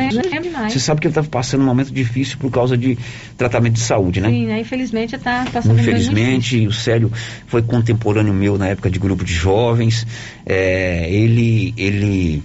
Você 0.70 0.80
sabe 0.80 1.02
que 1.02 1.08
ele 1.08 1.12
estava 1.12 1.28
passando 1.28 1.62
um 1.62 1.66
momento 1.66 1.92
difícil 1.92 2.38
por 2.38 2.52
causa 2.52 2.78
de 2.78 2.98
tratamento 3.38 3.74
de 3.74 3.80
saúde, 3.80 4.22
né? 4.22 4.30
Sim, 4.30 4.46
né? 4.46 4.60
infelizmente 4.60 5.16
está 5.16 5.46
passando 5.52 5.80
Infelizmente, 5.80 6.68
o 6.68 6.74
Célio 6.74 7.12
foi 7.48 7.62
contemporâneo 7.62 8.34
meu 8.34 8.58
na 8.58 8.68
época 8.68 8.90
de 8.90 9.00
grupo 9.00 9.26
de 9.26 9.34
jovens. 9.34 10.06
É, 10.46 11.10
ele, 11.10 11.74
ele 11.76 12.44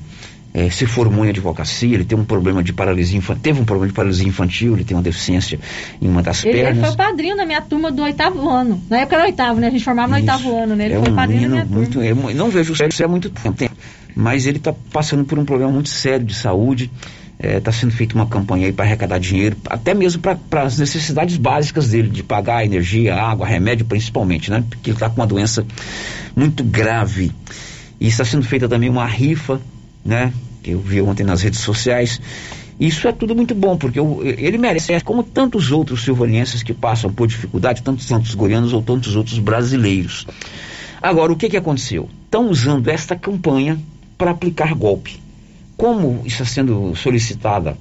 é, 0.54 0.70
se 0.70 0.86
formou 0.86 1.26
em 1.26 1.30
advocacia, 1.30 1.92
ele 1.92 2.04
tem 2.04 2.16
um 2.16 2.24
problema 2.24 2.62
de 2.62 2.72
paralisia 2.72 3.18
infantil, 3.18 3.42
teve 3.42 3.60
um 3.60 3.64
problema 3.64 3.88
de 3.88 3.92
paralisia 3.92 4.28
infantil, 4.28 4.74
ele 4.74 4.84
tem 4.84 4.96
uma 4.96 5.02
deficiência 5.02 5.58
em 6.00 6.06
uma 6.06 6.22
das 6.22 6.44
ele, 6.44 6.54
pernas. 6.54 6.78
Ele 6.78 6.86
foi 6.86 6.96
padrinho 6.96 7.36
da 7.36 7.44
minha 7.44 7.60
turma 7.60 7.90
do 7.90 8.02
oitavo 8.02 8.48
ano. 8.48 8.80
Na 8.88 8.98
época 8.98 9.16
era 9.16 9.24
oitavo, 9.24 9.58
né? 9.58 9.66
A 9.66 9.70
gente 9.70 9.82
formava 9.82 10.12
no 10.12 10.18
Isso. 10.18 10.30
oitavo 10.30 10.56
ano, 10.56 10.76
né? 10.76 10.84
Ele 10.84 10.94
é 10.94 11.00
foi 11.00 11.10
um 11.10 11.14
padrinho 11.16 11.40
menino 11.40 11.56
da 11.56 11.64
minha 11.64 11.76
muito, 11.76 11.98
turma. 11.98 12.30
É, 12.30 12.34
não 12.34 12.50
vejo 12.50 12.72
o 12.72 12.76
Célio 12.76 12.92
há 13.04 13.08
muito 13.08 13.30
tempo, 13.30 13.76
mas 14.14 14.46
ele 14.46 14.58
está 14.58 14.72
passando 14.92 15.24
por 15.24 15.40
um 15.40 15.44
problema 15.44 15.72
muito 15.72 15.88
sério 15.88 16.24
de 16.24 16.34
saúde. 16.34 16.88
Está 17.36 17.72
é, 17.72 17.74
sendo 17.74 17.90
feita 17.92 18.14
uma 18.14 18.28
campanha 18.28 18.66
aí 18.66 18.72
para 18.72 18.84
arrecadar 18.84 19.18
dinheiro, 19.18 19.56
até 19.68 19.92
mesmo 19.92 20.22
para 20.22 20.62
as 20.62 20.78
necessidades 20.78 21.36
básicas 21.36 21.88
dele, 21.90 22.08
de 22.08 22.22
pagar 22.22 22.64
energia, 22.64 23.16
água, 23.16 23.44
remédio 23.44 23.84
principalmente, 23.84 24.52
né? 24.52 24.62
Porque 24.70 24.90
ele 24.90 24.96
está 24.96 25.10
com 25.10 25.16
uma 25.16 25.26
doença 25.26 25.66
muito 26.36 26.62
grave. 26.62 27.32
E 28.00 28.06
está 28.06 28.24
sendo 28.24 28.44
feita 28.44 28.68
também 28.68 28.88
uma 28.88 29.04
rifa, 29.04 29.60
né? 30.04 30.32
que 30.64 30.70
eu 30.70 30.80
vi 30.80 31.00
ontem 31.02 31.22
nas 31.22 31.42
redes 31.42 31.60
sociais. 31.60 32.20
Isso 32.80 33.06
é 33.06 33.12
tudo 33.12 33.36
muito 33.36 33.54
bom, 33.54 33.76
porque 33.76 34.00
eu, 34.00 34.20
ele 34.24 34.58
merece, 34.58 34.98
como 35.04 35.22
tantos 35.22 35.70
outros 35.70 36.02
silvanienses 36.02 36.62
que 36.62 36.72
passam 36.74 37.12
por 37.12 37.28
dificuldade, 37.28 37.82
tantos 37.82 38.06
tantos 38.06 38.34
goianos 38.34 38.72
ou 38.72 38.82
tantos 38.82 39.14
outros 39.14 39.38
brasileiros. 39.38 40.26
Agora, 41.00 41.32
o 41.32 41.36
que, 41.36 41.50
que 41.50 41.56
aconteceu? 41.56 42.08
Estão 42.24 42.48
usando 42.48 42.88
esta 42.88 43.14
campanha 43.14 43.78
para 44.18 44.32
aplicar 44.32 44.74
golpe. 44.74 45.20
Como 45.76 46.22
está 46.24 46.44
sendo 46.44 46.96
solicitada 46.96 47.76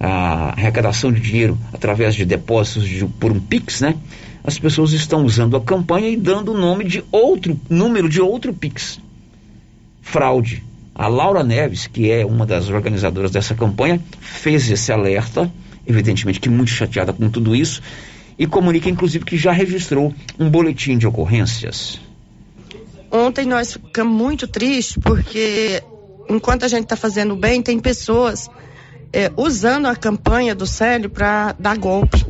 a 0.00 0.50
arrecadação 0.56 1.12
de 1.12 1.20
dinheiro 1.20 1.58
através 1.72 2.14
de 2.14 2.24
depósitos 2.24 2.88
de, 2.88 3.04
por 3.04 3.30
um 3.30 3.38
Pix, 3.38 3.80
né? 3.80 3.94
As 4.42 4.58
pessoas 4.58 4.92
estão 4.92 5.24
usando 5.24 5.56
a 5.56 5.60
campanha 5.60 6.08
e 6.08 6.16
dando 6.16 6.52
o 6.52 6.58
nome 6.58 6.84
de 6.84 7.04
outro 7.12 7.58
número 7.68 8.08
de 8.08 8.20
outro 8.20 8.52
Pix. 8.52 8.98
Fraude 10.02 10.62
a 10.94 11.08
Laura 11.08 11.42
Neves, 11.42 11.86
que 11.86 12.10
é 12.10 12.24
uma 12.24 12.46
das 12.46 12.68
organizadoras 12.68 13.30
dessa 13.30 13.54
campanha, 13.54 14.00
fez 14.20 14.70
esse 14.70 14.92
alerta, 14.92 15.50
evidentemente 15.86 16.38
que 16.38 16.48
muito 16.48 16.70
chateada 16.70 17.12
com 17.12 17.28
tudo 17.28 17.54
isso, 17.54 17.82
e 18.38 18.46
comunica 18.46 18.88
inclusive 18.88 19.24
que 19.24 19.36
já 19.36 19.52
registrou 19.52 20.14
um 20.38 20.48
boletim 20.48 20.96
de 20.96 21.06
ocorrências. 21.06 22.00
Ontem 23.10 23.46
nós 23.46 23.72
ficamos 23.72 24.16
muito 24.16 24.46
tristes 24.46 24.96
porque 25.02 25.82
enquanto 26.28 26.64
a 26.64 26.68
gente 26.68 26.84
está 26.84 26.96
fazendo 26.96 27.36
bem, 27.36 27.62
tem 27.62 27.78
pessoas 27.78 28.48
é, 29.12 29.30
usando 29.36 29.86
a 29.86 29.94
campanha 29.94 30.54
do 30.54 30.66
Célio 30.66 31.10
para 31.10 31.54
dar 31.58 31.76
golpe. 31.76 32.24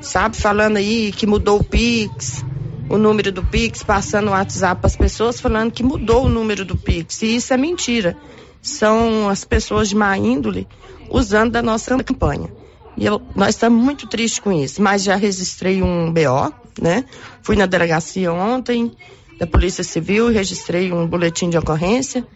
Sabe, 0.00 0.36
falando 0.36 0.76
aí 0.76 1.12
que 1.12 1.26
mudou 1.26 1.58
o 1.58 1.64
Pix, 1.64 2.44
o 2.88 2.96
número 2.96 3.30
do 3.30 3.42
Pix, 3.42 3.82
passando 3.82 4.28
o 4.28 4.30
WhatsApp 4.30 4.80
para 4.80 4.86
as 4.86 4.96
pessoas, 4.96 5.40
falando 5.40 5.72
que 5.72 5.82
mudou 5.82 6.26
o 6.26 6.28
número 6.28 6.64
do 6.64 6.76
Pix. 6.76 7.22
E 7.22 7.36
isso 7.36 7.52
é 7.52 7.56
mentira. 7.56 8.16
São 8.62 9.28
as 9.28 9.44
pessoas 9.44 9.88
de 9.88 9.96
má 9.96 10.16
índole 10.16 10.66
usando 11.10 11.52
da 11.52 11.62
nossa 11.62 11.96
campanha. 12.02 12.52
E 12.96 13.06
eu, 13.06 13.22
nós 13.34 13.50
estamos 13.50 13.82
muito 13.82 14.08
tristes 14.08 14.40
com 14.40 14.52
isso, 14.52 14.82
mas 14.82 15.04
já 15.04 15.14
registrei 15.14 15.82
um 15.82 16.12
BO, 16.12 16.52
né? 16.80 17.04
Fui 17.42 17.54
na 17.54 17.66
delegacia 17.66 18.32
ontem 18.32 18.92
da 19.38 19.46
Polícia 19.46 19.84
Civil, 19.84 20.28
registrei 20.28 20.92
um 20.92 21.06
boletim 21.06 21.48
de 21.48 21.56
ocorrência 21.56 22.26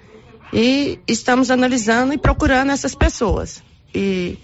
e 0.53 1.00
estamos 1.09 1.50
analisando 1.50 2.12
e 2.12 2.18
procurando 2.18 2.70
essas 2.70 2.94
pessoas. 2.94 3.62
E 3.92 4.38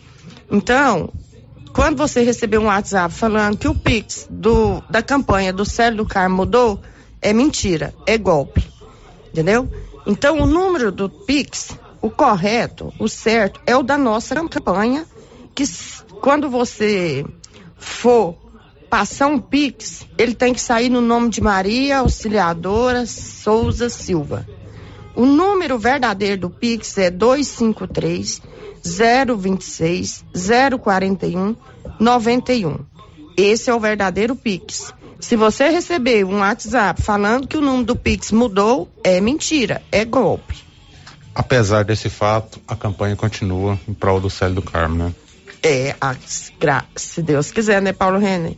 então, 0.50 1.12
quando 1.68 1.96
você 1.96 2.22
receber 2.22 2.58
um 2.58 2.66
WhatsApp 2.66 3.12
falando 3.14 3.56
que 3.56 3.68
o 3.68 3.74
Pix 3.74 4.26
do, 4.30 4.82
da 4.90 5.02
campanha 5.02 5.52
do 5.52 5.64
Célio 5.64 5.98
do 5.98 6.06
Carmo 6.06 6.36
mudou, 6.36 6.80
é 7.20 7.32
mentira, 7.32 7.94
é 8.06 8.16
golpe. 8.16 8.64
Entendeu? 9.32 9.68
Então, 10.06 10.40
o 10.40 10.46
número 10.46 10.90
do 10.90 11.08
Pix, 11.08 11.76
o 12.00 12.10
correto, 12.10 12.92
o 12.98 13.08
certo, 13.08 13.60
é 13.66 13.76
o 13.76 13.82
da 13.82 13.98
nossa 13.98 14.34
campanha, 14.34 15.06
que 15.54 15.64
quando 16.20 16.48
você 16.48 17.24
for 17.76 18.36
passar 18.88 19.26
um 19.26 19.38
Pix, 19.38 20.06
ele 20.16 20.34
tem 20.34 20.54
que 20.54 20.60
sair 20.60 20.88
no 20.88 21.00
nome 21.00 21.28
de 21.28 21.40
Maria 21.40 21.98
Auxiliadora 21.98 23.06
Souza 23.06 23.88
Silva. 23.88 24.46
O 25.14 25.26
número 25.26 25.78
verdadeiro 25.78 26.42
do 26.42 26.50
Pix 26.50 26.96
é 26.96 27.10
253 27.10 28.40
026 28.84 30.24
041 30.80 31.56
91. 31.98 32.78
Esse 33.36 33.70
é 33.70 33.74
o 33.74 33.80
verdadeiro 33.80 34.34
Pix. 34.34 34.92
Se 35.20 35.36
você 35.36 35.68
receber 35.68 36.24
um 36.24 36.38
WhatsApp 36.38 37.02
falando 37.02 37.46
que 37.46 37.56
o 37.56 37.60
número 37.60 37.84
do 37.84 37.96
Pix 37.96 38.30
mudou, 38.30 38.88
é 39.02 39.20
mentira, 39.20 39.82
é 39.90 40.04
golpe. 40.04 40.56
Apesar 41.34 41.84
desse 41.84 42.08
fato, 42.08 42.60
a 42.66 42.74
campanha 42.74 43.14
continua 43.14 43.78
em 43.88 43.94
prol 43.94 44.20
do 44.20 44.28
Célio 44.28 44.56
do 44.56 44.62
Carmo, 44.62 44.96
né? 44.96 45.14
É, 45.62 45.94
a, 46.00 46.14
se 46.96 47.22
Deus 47.22 47.50
quiser, 47.50 47.82
né, 47.82 47.92
Paulo 47.92 48.18
Renner? 48.18 48.56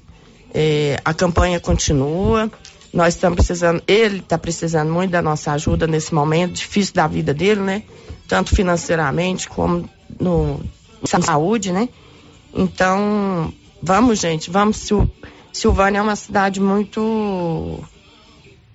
É, 0.53 0.99
a 1.05 1.15
campanha 1.15 1.61
continua. 1.61 2.51
Nós 2.93 3.15
estamos 3.15 3.37
precisando, 3.37 3.83
ele 3.87 4.19
está 4.19 4.37
precisando 4.37 4.93
muito 4.93 5.11
da 5.11 5.23
nossa 5.23 5.53
ajuda 5.53 5.87
nesse 5.87 6.13
momento 6.13 6.53
difícil 6.53 6.95
da 6.95 7.07
vida 7.07 7.33
dele, 7.33 7.61
né? 7.61 7.83
Tanto 8.27 8.55
financeiramente 8.55 9.49
como 9.49 9.89
no 10.19 10.61
saúde, 11.05 11.73
né? 11.73 11.89
Então, 12.55 13.53
vamos, 13.83 14.19
gente, 14.19 14.51
vamos. 14.51 14.77
Sil, 14.79 15.05
Silvânia 15.53 15.99
é 15.99 16.03
uma 16.03 16.17
cidade 16.17 16.61
muito 16.61 17.83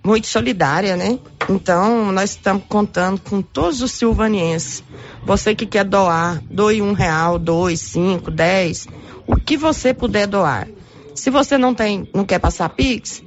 muito 0.03 0.27
solidária, 0.27 0.95
né? 0.95 1.17
Então, 1.49 2.11
nós 2.11 2.31
estamos 2.31 2.63
contando 2.69 3.19
com 3.19 3.41
todos 3.41 3.81
os 3.81 3.91
silvanienses. 3.91 4.83
Você 5.25 5.55
que 5.55 5.65
quer 5.65 5.83
doar, 5.83 6.41
doe 6.49 6.81
um 6.81 6.93
real, 6.93 7.39
dois, 7.39 7.79
cinco, 7.79 8.29
dez, 8.29 8.87
o 9.25 9.35
que 9.35 9.57
você 9.57 9.93
puder 9.93 10.27
doar. 10.27 10.67
Se 11.15 11.31
você 11.31 11.57
não 11.57 11.73
tem, 11.73 12.07
não 12.13 12.23
quer 12.23 12.39
passar 12.39 12.69
Pix, 12.69 13.23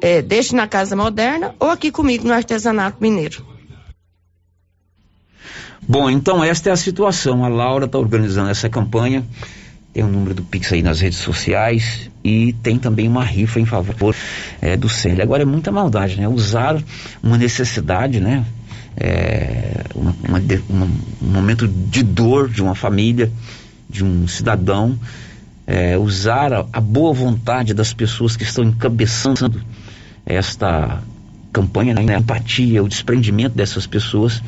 é, 0.00 0.22
deixe 0.22 0.54
na 0.54 0.66
Casa 0.66 0.96
Moderna 0.96 1.54
ou 1.58 1.70
aqui 1.70 1.90
comigo 1.90 2.26
no 2.26 2.32
Artesanato 2.32 2.98
Mineiro. 3.00 3.44
Bom, 5.88 6.10
então 6.10 6.42
esta 6.42 6.70
é 6.70 6.72
a 6.72 6.76
situação. 6.76 7.44
A 7.44 7.48
Laura 7.48 7.86
está 7.86 7.98
organizando 7.98 8.50
essa 8.50 8.68
campanha. 8.68 9.24
Tem 9.92 10.02
o 10.02 10.08
número 10.08 10.34
do 10.34 10.42
Pix 10.42 10.72
aí 10.72 10.82
nas 10.82 11.00
redes 11.00 11.18
sociais 11.18 12.10
e 12.24 12.52
tem 12.54 12.78
também 12.78 13.08
uma 13.08 13.24
rifa 13.24 13.60
em 13.60 13.64
favor 13.64 14.14
é, 14.60 14.76
do 14.76 14.88
Célio. 14.88 15.22
Agora 15.22 15.42
é 15.42 15.46
muita 15.46 15.70
maldade, 15.70 16.16
né? 16.16 16.28
Usar 16.28 16.82
uma 17.22 17.38
necessidade, 17.38 18.20
né? 18.20 18.44
É, 18.96 19.84
uma, 19.94 20.14
uma, 20.28 20.42
uma, 20.68 20.86
um 21.22 21.26
momento 21.26 21.68
de 21.68 22.02
dor 22.02 22.48
de 22.48 22.62
uma 22.62 22.74
família, 22.74 23.30
de 23.88 24.04
um 24.04 24.26
cidadão, 24.26 24.98
é, 25.66 25.96
usar 25.96 26.52
a, 26.52 26.66
a 26.72 26.80
boa 26.80 27.14
vontade 27.14 27.72
das 27.72 27.94
pessoas 27.94 28.36
que 28.36 28.42
estão 28.42 28.64
encabeçando 28.64 29.62
esta 30.26 31.00
campanha, 31.52 31.94
né? 31.94 32.16
a 32.16 32.18
empatia, 32.18 32.82
o 32.82 32.88
desprendimento 32.88 33.54
dessas 33.54 33.86
pessoas 33.86 34.42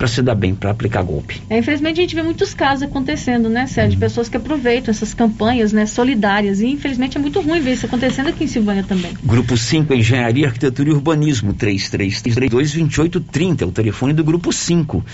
para 0.00 0.08
se 0.08 0.20
dar 0.22 0.34
bem, 0.34 0.54
para 0.54 0.70
aplicar 0.70 1.02
golpe. 1.02 1.42
É, 1.50 1.58
infelizmente 1.58 2.00
a 2.00 2.02
gente 2.02 2.14
vê 2.14 2.22
muitos 2.22 2.54
casos 2.54 2.84
acontecendo, 2.84 3.50
né, 3.50 3.66
Sérgio? 3.66 3.90
De 3.90 3.96
uhum. 3.96 4.00
pessoas 4.00 4.30
que 4.30 4.36
aproveitam 4.38 4.90
essas 4.90 5.12
campanhas 5.12 5.74
né, 5.74 5.84
solidárias. 5.84 6.62
E 6.62 6.68
infelizmente 6.68 7.18
é 7.18 7.20
muito 7.20 7.38
ruim 7.42 7.60
ver 7.60 7.74
isso 7.74 7.84
acontecendo 7.84 8.30
aqui 8.30 8.44
em 8.44 8.46
Silvânia 8.46 8.82
também. 8.82 9.12
Grupo 9.22 9.58
5, 9.58 9.92
Engenharia, 9.92 10.46
Arquitetura 10.46 10.88
e 10.88 10.92
Urbanismo, 10.94 11.52
3332-2830, 11.52 13.60
é 13.60 13.66
o 13.66 13.70
telefone 13.70 14.14
do 14.14 14.24
Grupo 14.24 14.50
5. 14.50 15.04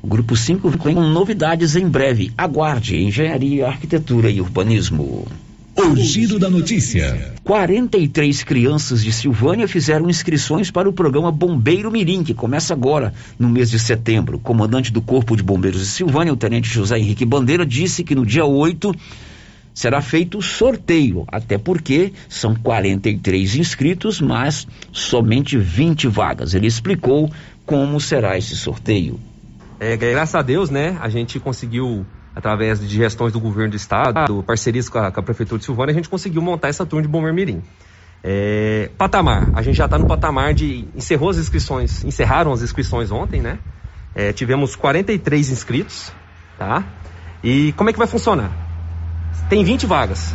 O 0.00 0.06
Grupo 0.06 0.36
5 0.36 0.70
vem 0.70 0.94
com 0.94 1.02
novidades 1.02 1.74
em 1.74 1.88
breve. 1.88 2.30
Aguarde, 2.38 3.02
Engenharia, 3.02 3.66
Arquitetura 3.66 4.30
e 4.30 4.40
Urbanismo. 4.40 5.26
O 5.78 5.94
giro 5.94 6.38
da 6.38 6.48
notícia. 6.48 7.34
43 7.44 8.42
crianças 8.44 9.04
de 9.04 9.12
Silvânia 9.12 9.68
fizeram 9.68 10.08
inscrições 10.08 10.70
para 10.70 10.88
o 10.88 10.92
programa 10.92 11.30
Bombeiro 11.30 11.90
Mirim, 11.90 12.24
que 12.24 12.32
começa 12.32 12.72
agora, 12.72 13.12
no 13.38 13.48
mês 13.48 13.70
de 13.70 13.78
setembro. 13.78 14.38
O 14.38 14.40
comandante 14.40 14.90
do 14.90 15.02
Corpo 15.02 15.36
de 15.36 15.42
Bombeiros 15.42 15.80
de 15.80 15.86
Silvânia, 15.86 16.32
o 16.32 16.36
tenente 16.36 16.68
José 16.68 16.98
Henrique 16.98 17.26
Bandeira, 17.26 17.66
disse 17.66 18.02
que 18.02 18.14
no 18.14 18.24
dia 18.24 18.46
8 18.46 18.90
será 19.74 20.00
feito 20.00 20.40
sorteio, 20.40 21.24
até 21.28 21.58
porque 21.58 22.10
são 22.26 22.54
43 22.54 23.56
inscritos, 23.56 24.18
mas 24.18 24.66
somente 24.90 25.58
20 25.58 26.08
vagas. 26.08 26.54
Ele 26.54 26.66
explicou 26.66 27.30
como 27.66 28.00
será 28.00 28.38
esse 28.38 28.56
sorteio. 28.56 29.20
É, 29.78 29.94
graças 29.94 30.34
a 30.34 30.40
Deus, 30.40 30.70
né, 30.70 30.96
a 31.02 31.10
gente 31.10 31.38
conseguiu, 31.38 32.06
através 32.36 32.78
de 32.78 32.94
gestões 32.94 33.32
do 33.32 33.40
governo 33.40 33.70
do 33.70 33.76
estado, 33.76 34.42
parcerias 34.42 34.90
com 34.90 34.98
a, 34.98 35.10
com 35.10 35.20
a 35.20 35.22
Prefeitura 35.22 35.58
de 35.58 35.64
Silvânia, 35.64 35.92
a 35.92 35.94
gente 35.94 36.10
conseguiu 36.10 36.42
montar 36.42 36.68
essa 36.68 36.84
turma 36.84 37.00
de 37.00 37.08
Bombeiro 37.08 37.34
Mirim. 37.34 37.62
É, 38.22 38.90
patamar, 38.98 39.48
a 39.54 39.62
gente 39.62 39.76
já 39.76 39.86
está 39.86 39.96
no 39.96 40.06
patamar 40.06 40.52
de. 40.52 40.86
encerrou 40.94 41.30
as 41.30 41.38
inscrições, 41.38 42.04
encerraram 42.04 42.52
as 42.52 42.60
inscrições 42.60 43.10
ontem, 43.10 43.40
né? 43.40 43.58
É, 44.14 44.34
tivemos 44.34 44.76
43 44.76 45.50
inscritos, 45.50 46.12
tá? 46.58 46.84
E 47.42 47.72
como 47.72 47.88
é 47.88 47.92
que 47.92 47.98
vai 47.98 48.06
funcionar? 48.06 48.50
Tem 49.48 49.64
20 49.64 49.86
vagas 49.86 50.34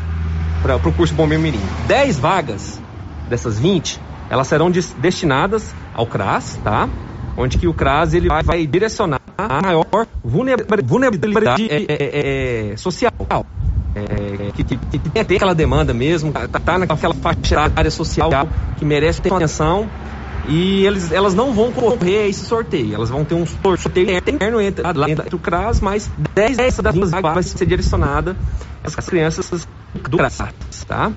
para 0.63 0.75
o 0.77 0.93
curso 0.93 1.13
Bombeiro 1.13 1.43
Mirim. 1.43 1.61
10 1.87 2.17
vagas 2.17 2.81
dessas 3.29 3.59
20, 3.59 3.99
elas 4.27 4.47
serão 4.47 4.71
destinadas 4.71 5.73
ao 5.93 6.07
CRAS, 6.07 6.59
tá? 6.63 6.89
Onde 7.37 7.57
que 7.57 7.67
o 7.67 7.73
CRAS 7.73 8.13
ele 8.13 8.27
vai, 8.27 8.43
vai 8.43 8.67
direcionar 8.67 9.21
a 9.37 9.61
maior 9.61 10.07
vulnerabilidade 10.23 11.67
é, 11.69 11.85
é, 11.87 12.71
é, 12.73 12.77
social. 12.77 13.11
É, 13.93 14.51
que, 14.53 14.63
que, 14.63 14.77
que, 14.77 14.99
tem 14.99 15.35
aquela 15.35 15.53
demanda 15.53 15.93
mesmo, 15.93 16.31
tá, 16.31 16.47
tá 16.47 16.77
naquela 16.77 17.13
faixa 17.13 17.71
área 17.75 17.91
social 17.91 18.29
que 18.77 18.85
merece 18.85 19.21
ter 19.21 19.33
atenção 19.33 19.89
e 20.47 20.85
eles, 20.85 21.11
elas 21.11 21.33
não 21.33 21.53
vão 21.53 21.71
correr 21.71 22.19
a 22.19 22.27
esse 22.27 22.45
sorteio. 22.45 22.95
Elas 22.95 23.09
vão 23.09 23.23
ter 23.25 23.35
um 23.35 23.45
sorteio 23.45 24.17
interno 24.17 24.61
entre, 24.61 24.83
lá 24.93 25.09
entre 25.09 25.35
o 25.35 25.39
CRAS, 25.39 25.79
mas 25.79 26.09
10 26.33 26.57
dessas 26.57 27.11
vagas 27.11 27.33
vai 27.33 27.43
ser 27.43 27.65
direcionada 27.65 28.35
às 28.83 28.95
crianças 28.95 29.67
do 30.09 30.17
CRAS, 30.17 30.37
tá? 30.87 31.11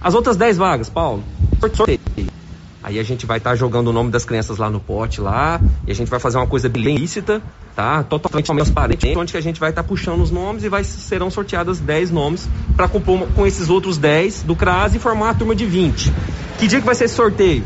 As 0.00 0.14
outras 0.14 0.36
10 0.36 0.56
vagas, 0.56 0.88
Paulo, 0.88 1.22
sorteio. 1.74 2.00
Aí 2.82 2.98
a 2.98 3.02
gente 3.02 3.26
vai 3.26 3.38
estar 3.38 3.50
tá 3.50 3.56
jogando 3.56 3.88
o 3.88 3.92
nome 3.92 4.10
das 4.10 4.24
crianças 4.24 4.56
lá 4.56 4.70
no 4.70 4.80
pote 4.80 5.20
lá, 5.20 5.60
e 5.86 5.90
a 5.90 5.94
gente 5.94 6.08
vai 6.08 6.18
fazer 6.18 6.38
uma 6.38 6.46
coisa 6.46 6.68
bem 6.68 6.96
lícita, 6.96 7.42
tá? 7.76 8.02
Totalmente 8.02 8.46
transparente, 8.46 9.14
onde 9.16 9.32
que 9.32 9.38
a 9.38 9.42
gente 9.42 9.60
vai 9.60 9.70
estar 9.70 9.82
tá 9.82 9.88
puxando 9.88 10.22
os 10.22 10.30
nomes 10.30 10.64
e 10.64 10.68
vai 10.68 10.82
serão 10.82 11.30
sorteadas 11.30 11.78
10 11.78 12.10
nomes 12.10 12.48
para 12.74 12.88
compor 12.88 13.28
com 13.34 13.46
esses 13.46 13.68
outros 13.68 13.98
10 13.98 14.42
do 14.44 14.56
CRAS 14.56 14.94
e 14.94 14.98
formar 14.98 15.30
a 15.30 15.34
turma 15.34 15.54
de 15.54 15.66
20. 15.66 16.12
Que 16.58 16.66
dia 16.66 16.80
que 16.80 16.86
vai 16.86 16.94
ser 16.94 17.04
esse 17.04 17.14
sorteio? 17.14 17.64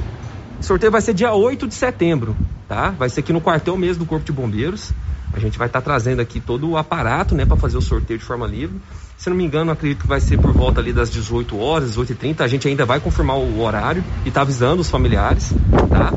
O 0.61 0.63
sorteio 0.65 0.91
vai 0.91 1.01
ser 1.01 1.15
dia 1.15 1.33
8 1.33 1.69
de 1.69 1.75
setembro, 1.75 2.37
tá? 2.69 2.91
Vai 2.91 3.09
ser 3.09 3.21
aqui 3.21 3.33
no 3.33 3.41
quartel 3.41 3.77
mesmo 3.77 4.05
do 4.05 4.09
Corpo 4.09 4.25
de 4.25 4.33
Bombeiros. 4.33 4.93
A 5.33 5.39
gente 5.39 5.59
vai 5.59 5.67
estar 5.67 5.81
tá 5.81 5.85
trazendo 5.85 6.21
aqui 6.21 6.41
todo 6.41 6.71
o 6.71 6.77
aparato, 6.77 7.35
né, 7.35 7.45
para 7.45 7.57
fazer 7.57 7.77
o 7.77 7.83
sorteio 7.83 8.19
de 8.19 8.25
forma 8.25 8.47
livre. 8.47 8.81
Se 9.17 9.31
não 9.31 9.37
me 9.37 9.45
engano, 9.45 9.71
acredito 9.71 10.03
que 10.03 10.07
vai 10.07 10.21
ser 10.21 10.39
por 10.39 10.53
volta 10.53 10.81
ali 10.81 10.93
das 10.93 11.11
18 11.11 11.59
horas, 11.59 11.97
18h30. 11.97 12.41
A 12.41 12.49
gente 12.49 12.67
ainda 12.69 12.85
vai 12.85 13.01
confirmar 13.01 13.37
o 13.39 13.61
horário 13.61 14.05
e 14.25 14.31
tá 14.31 14.43
avisando 14.43 14.83
os 14.83 14.91
familiares, 14.91 15.55
tá? 15.89 16.13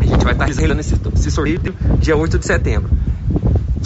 A 0.00 0.04
gente 0.04 0.24
vai 0.24 0.32
estar 0.32 0.46
tá 0.46 0.52
realizando 0.52 0.80
esse, 0.80 0.94
esse 1.14 1.30
sorteio 1.30 1.74
dia 1.98 2.16
8 2.16 2.38
de 2.38 2.46
setembro. 2.46 2.90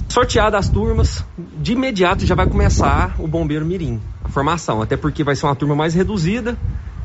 Sorteadas 0.09 0.67
as 0.67 0.69
turmas, 0.69 1.25
de 1.59 1.73
imediato 1.75 2.25
já 2.25 2.35
vai 2.35 2.47
começar 2.47 3.15
o 3.19 3.29
Bombeiro 3.29 3.65
Mirim, 3.65 4.01
a 4.25 4.29
formação, 4.29 4.81
até 4.81 4.97
porque 4.97 5.23
vai 5.23 5.37
ser 5.37 5.47
uma 5.47 5.55
turma 5.55 5.77
mais 5.77 5.95
reduzida, 5.95 6.57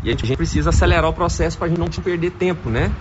e 0.03 0.09
a 0.09 0.11
gente 0.11 0.35
precisa 0.35 0.69
acelerar 0.69 1.09
o 1.09 1.13
processo 1.13 1.57
para 1.57 1.67
a 1.67 1.69
gente 1.69 1.79
não 1.79 1.87
perder 1.87 2.31
tempo, 2.31 2.69
né? 2.69 2.91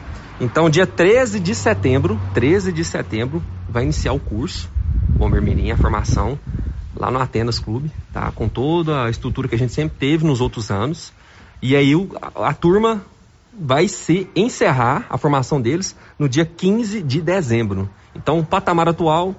Então, 0.40 0.68
dia 0.68 0.86
13 0.86 1.38
de 1.38 1.54
setembro, 1.54 2.20
13 2.34 2.72
de 2.72 2.84
setembro, 2.84 3.42
vai 3.68 3.84
iniciar 3.84 4.12
o 4.12 4.18
curso 4.18 4.68
Bomber 5.08 5.40
Mirim, 5.40 5.70
a 5.70 5.76
formação 5.76 6.38
lá 6.96 7.10
no 7.10 7.18
Atenas 7.18 7.58
Clube, 7.58 7.90
tá? 8.12 8.30
Com 8.32 8.48
toda 8.48 9.04
a 9.04 9.10
estrutura 9.10 9.48
que 9.48 9.54
a 9.54 9.58
gente 9.58 9.72
sempre 9.72 9.96
teve 9.98 10.24
nos 10.24 10.40
outros 10.40 10.70
anos. 10.70 11.12
E 11.60 11.76
aí 11.76 11.94
o, 11.94 12.08
a, 12.20 12.48
a 12.48 12.54
turma 12.54 13.02
vai 13.58 13.88
se 13.88 14.28
encerrar 14.34 15.06
a 15.10 15.18
formação 15.18 15.60
deles 15.60 15.96
no 16.18 16.28
dia 16.28 16.44
15 16.44 17.02
de 17.02 17.20
dezembro. 17.20 17.88
Então, 18.14 18.38
o 18.38 18.44
patamar 18.44 18.88
atual, 18.88 19.34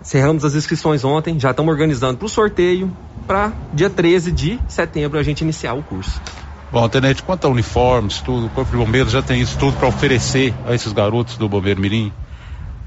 encerramos 0.00 0.44
as 0.44 0.54
inscrições 0.54 1.04
ontem, 1.04 1.38
já 1.40 1.50
estamos 1.50 1.72
organizando 1.72 2.18
para 2.18 2.26
o 2.26 2.28
sorteio, 2.28 2.94
para 3.26 3.52
dia 3.72 3.88
13 3.88 4.32
de 4.32 4.58
setembro 4.68 5.18
a 5.18 5.22
gente 5.22 5.40
iniciar 5.40 5.74
o 5.74 5.82
curso. 5.82 6.20
Bom, 6.70 6.88
Tenente, 6.88 7.22
quanto 7.22 7.46
a 7.46 7.50
uniformes, 7.50 8.20
tudo, 8.20 8.46
o 8.46 8.50
Corpo 8.50 8.72
de 8.72 8.76
Bombeiros 8.76 9.12
já 9.12 9.22
tem 9.22 9.40
isso 9.40 9.56
tudo 9.58 9.76
para 9.76 9.88
oferecer 9.88 10.52
a 10.66 10.74
esses 10.74 10.92
garotos 10.92 11.36
do 11.36 11.48
Bombeiro 11.48 11.80
Mirim? 11.80 12.12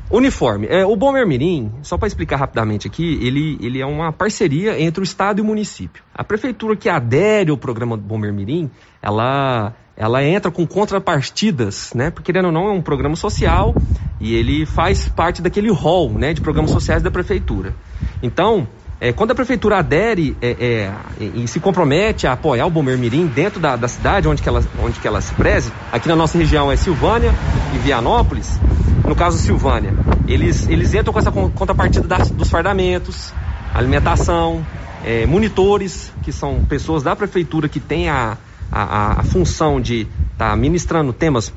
Uniforme. 0.10 0.68
É, 0.68 0.86
o 0.86 0.95
Bombeiro 0.95 1.28
Mirim, 1.28 1.72
só 1.82 1.97
para 1.97 2.08
explicar 2.08 2.38
rapidamente 2.38 2.88
aqui, 2.88 3.20
ele, 3.22 3.58
ele 3.62 3.82
é 3.82 3.86
uma 3.86 4.14
parceria 4.14 4.80
entre 4.80 5.01
o 5.01 5.03
Estado 5.03 5.39
e 5.39 5.41
o 5.41 5.45
município. 5.45 6.01
A 6.14 6.24
prefeitura 6.24 6.76
que 6.76 6.88
adere 6.88 7.51
ao 7.51 7.58
programa 7.58 7.97
do 7.97 8.03
Bombeiro 8.03 8.36
Mirim, 8.36 8.72
ela, 9.01 9.74
ela 9.97 10.24
entra 10.24 10.49
com 10.49 10.66
contrapartidas, 10.66 11.93
né? 11.93 12.10
Porque, 12.10 12.32
querendo 12.32 12.45
ou 12.45 12.51
não, 12.51 12.70
é 12.70 12.72
um 12.72 12.82
programa 12.82 13.16
social 13.16 13.76
e 14.20 14.34
ele 14.34 14.66
faz 14.66 15.10
parte 15.10 15.41
daquele 15.41 15.72
rol 15.72 16.12
né, 16.12 16.34
de 16.34 16.41
programas 16.41 16.72
sociais 16.72 17.03
da 17.03 17.12
prefeitura. 17.12 17.76
Então, 18.24 18.68
é, 19.00 19.14
quando 19.14 19.32
a 19.32 19.36
prefeitura 19.36 19.78
adere 19.78 20.36
é, 20.41 20.91
é, 21.20 21.26
e 21.36 21.48
se 21.48 21.60
compromete 21.60 22.26
a 22.26 22.34
apoiar 22.34 22.66
o 22.66 22.70
Bombeiro 22.70 23.00
Mirim 23.00 23.28
dentro 23.28 23.60
da, 23.60 23.76
da, 23.76 23.88
cidade 23.88 24.28
onde 24.28 24.41
que, 24.41 24.50
ela, 24.50 24.64
onde 24.82 25.00
que 25.00 25.08
ela 25.08 25.22
se 25.22 25.34
preze, 25.34 25.72
aqui 25.91 26.08
na 26.08 26.16
nossa 26.16 26.38
região 26.38 26.72
é 26.72 26.76
Silvânia 26.76 27.34
e 27.76 27.78
Vianópolis, 27.78 28.60
no 29.08 29.16
caso 29.16 29.38
Silvânia, 29.38 29.93
eles, 30.28 30.68
eles 30.68 30.93
entram 30.93 31.14
com 31.14 31.20
essa 31.20 31.32
contrapartida 31.32 32.08
das, 32.08 32.32
dos 32.32 32.50
fardamentos, 32.50 33.32
alimentação, 33.74 34.66
é, 35.06 35.26
monitores, 35.26 36.12
que 36.24 36.32
são 36.32 36.66
pessoas 36.66 37.04
da 37.04 37.16
prefeitura 37.16 37.70
que 37.70 37.80
têm 37.80 38.10
a, 38.10 38.38
a, 38.72 39.20
a 39.20 39.24
função 39.24 39.80
de 39.80 40.08
estar 40.32 40.50
tá 40.50 40.56
ministrando 40.56 41.14
temas 41.14 41.54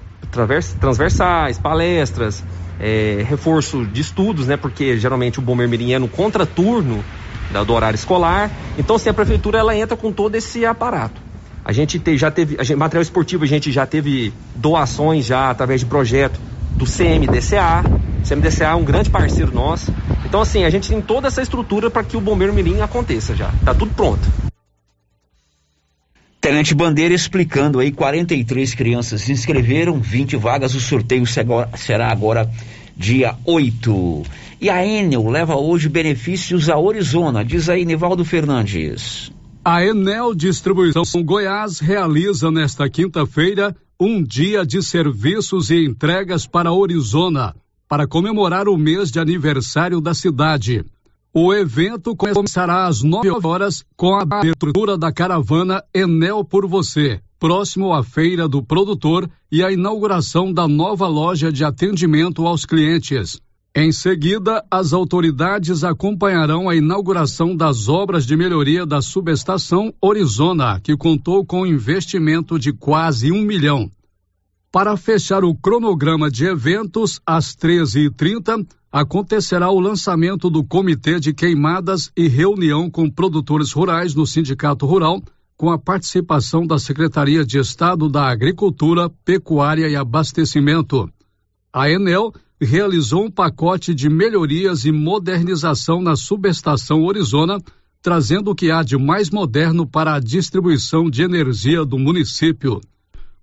transversais, 0.78 1.58
palestras, 1.58 2.44
é, 2.78 3.24
reforço 3.28 3.84
de 3.84 4.00
estudos, 4.00 4.46
né? 4.46 4.56
Porque 4.56 4.96
geralmente 4.96 5.38
o 5.38 5.42
Bombeiro 5.42 5.70
Mirim 5.70 5.92
é 5.92 5.98
no 5.98 6.08
contraturno 6.08 7.02
do 7.66 7.72
horário 7.72 7.96
escolar. 7.96 8.50
Então, 8.78 8.96
assim, 8.96 9.08
a 9.08 9.14
prefeitura 9.14 9.58
ela 9.58 9.76
entra 9.76 9.96
com 9.96 10.12
todo 10.12 10.34
esse 10.34 10.64
aparato. 10.64 11.20
A 11.64 11.72
gente 11.72 11.98
te, 11.98 12.16
já 12.16 12.30
teve, 12.30 12.56
gente, 12.64 12.76
material 12.76 13.02
esportivo, 13.02 13.44
a 13.44 13.46
gente 13.46 13.70
já 13.70 13.86
teve 13.86 14.32
doações 14.54 15.26
já 15.26 15.50
através 15.50 15.80
de 15.80 15.86
projeto 15.86 16.40
do 16.72 16.84
CMDCA. 16.86 17.84
O 18.22 18.28
CMDCA 18.28 18.64
é 18.64 18.74
um 18.74 18.84
grande 18.84 19.10
parceiro 19.10 19.52
nosso. 19.54 19.92
Então, 20.24 20.40
assim, 20.40 20.64
a 20.64 20.70
gente 20.70 20.88
tem 20.88 21.00
toda 21.00 21.28
essa 21.28 21.42
estrutura 21.42 21.90
para 21.90 22.02
que 22.02 22.16
o 22.16 22.20
Bombeiro 22.20 22.54
Mirim 22.54 22.80
aconteça 22.80 23.34
já. 23.34 23.50
Tá 23.64 23.74
tudo 23.74 23.92
pronto. 23.94 24.26
Tenente 26.40 26.74
Bandeira 26.74 27.12
explicando 27.12 27.80
aí, 27.80 27.92
43 27.92 28.74
crianças 28.74 29.20
se 29.20 29.30
inscreveram, 29.30 30.00
20 30.00 30.36
vagas, 30.36 30.74
o 30.74 30.80
sorteio 30.80 31.24
será 31.26 32.10
agora 32.10 32.50
dia 32.96 33.34
8. 33.44 34.22
E 34.60 34.68
a 34.68 34.84
Enel 34.84 35.26
leva 35.30 35.56
hoje 35.56 35.88
benefícios 35.88 36.68
a 36.68 36.78
Orizona, 36.78 37.42
diz 37.42 37.70
aí 37.70 37.86
Nivaldo 37.86 38.26
Fernandes. 38.26 39.32
A 39.64 39.82
Enel 39.82 40.34
Distribuição 40.34 41.02
Goiás 41.24 41.80
realiza 41.80 42.50
nesta 42.50 42.86
quinta-feira 42.90 43.74
um 43.98 44.22
dia 44.22 44.66
de 44.66 44.82
serviços 44.82 45.70
e 45.70 45.82
entregas 45.86 46.46
para 46.46 46.74
Orizona, 46.74 47.54
para 47.88 48.06
comemorar 48.06 48.68
o 48.68 48.76
mês 48.76 49.10
de 49.10 49.18
aniversário 49.18 49.98
da 49.98 50.12
cidade. 50.12 50.84
O 51.32 51.54
evento 51.54 52.14
começará 52.14 52.86
às 52.86 53.02
9 53.02 53.30
horas 53.42 53.82
com 53.96 54.14
a 54.14 54.22
abertura 54.22 54.98
da 54.98 55.10
caravana 55.10 55.82
Enel 55.94 56.44
por 56.44 56.66
Você, 56.66 57.18
próximo 57.38 57.94
à 57.94 58.04
feira 58.04 58.46
do 58.46 58.62
produtor 58.62 59.26
e 59.50 59.64
a 59.64 59.72
inauguração 59.72 60.52
da 60.52 60.68
nova 60.68 61.08
loja 61.08 61.50
de 61.50 61.64
atendimento 61.64 62.46
aos 62.46 62.66
clientes. 62.66 63.40
Em 63.74 63.92
seguida, 63.92 64.64
as 64.68 64.92
autoridades 64.92 65.84
acompanharão 65.84 66.68
a 66.68 66.74
inauguração 66.74 67.54
das 67.54 67.88
obras 67.88 68.26
de 68.26 68.36
melhoria 68.36 68.84
da 68.84 69.00
subestação 69.00 69.94
Orizona, 70.00 70.80
que 70.80 70.96
contou 70.96 71.46
com 71.46 71.64
investimento 71.64 72.58
de 72.58 72.72
quase 72.72 73.30
um 73.30 73.42
milhão. 73.42 73.88
Para 74.72 74.96
fechar 74.96 75.44
o 75.44 75.54
cronograma 75.54 76.28
de 76.28 76.46
eventos, 76.46 77.20
às 77.24 77.54
13h30, 77.54 78.66
acontecerá 78.90 79.70
o 79.70 79.78
lançamento 79.78 80.50
do 80.50 80.64
Comitê 80.64 81.20
de 81.20 81.32
Queimadas 81.32 82.10
e 82.16 82.26
reunião 82.26 82.90
com 82.90 83.08
produtores 83.08 83.70
rurais 83.70 84.16
no 84.16 84.26
Sindicato 84.26 84.84
Rural, 84.84 85.22
com 85.56 85.70
a 85.70 85.78
participação 85.78 86.66
da 86.66 86.78
Secretaria 86.78 87.44
de 87.44 87.58
Estado 87.58 88.08
da 88.08 88.28
Agricultura, 88.28 89.08
Pecuária 89.24 89.88
e 89.88 89.94
Abastecimento. 89.94 91.08
A 91.72 91.88
Enel 91.88 92.32
realizou 92.66 93.24
um 93.24 93.30
pacote 93.30 93.94
de 93.94 94.08
melhorias 94.10 94.84
e 94.84 94.92
modernização 94.92 96.02
na 96.02 96.14
subestação 96.14 97.04
Orizona, 97.04 97.58
trazendo 98.02 98.50
o 98.50 98.54
que 98.54 98.70
há 98.70 98.82
de 98.82 98.98
mais 98.98 99.30
moderno 99.30 99.86
para 99.86 100.14
a 100.14 100.20
distribuição 100.20 101.08
de 101.08 101.22
energia 101.22 101.84
do 101.84 101.98
município. 101.98 102.80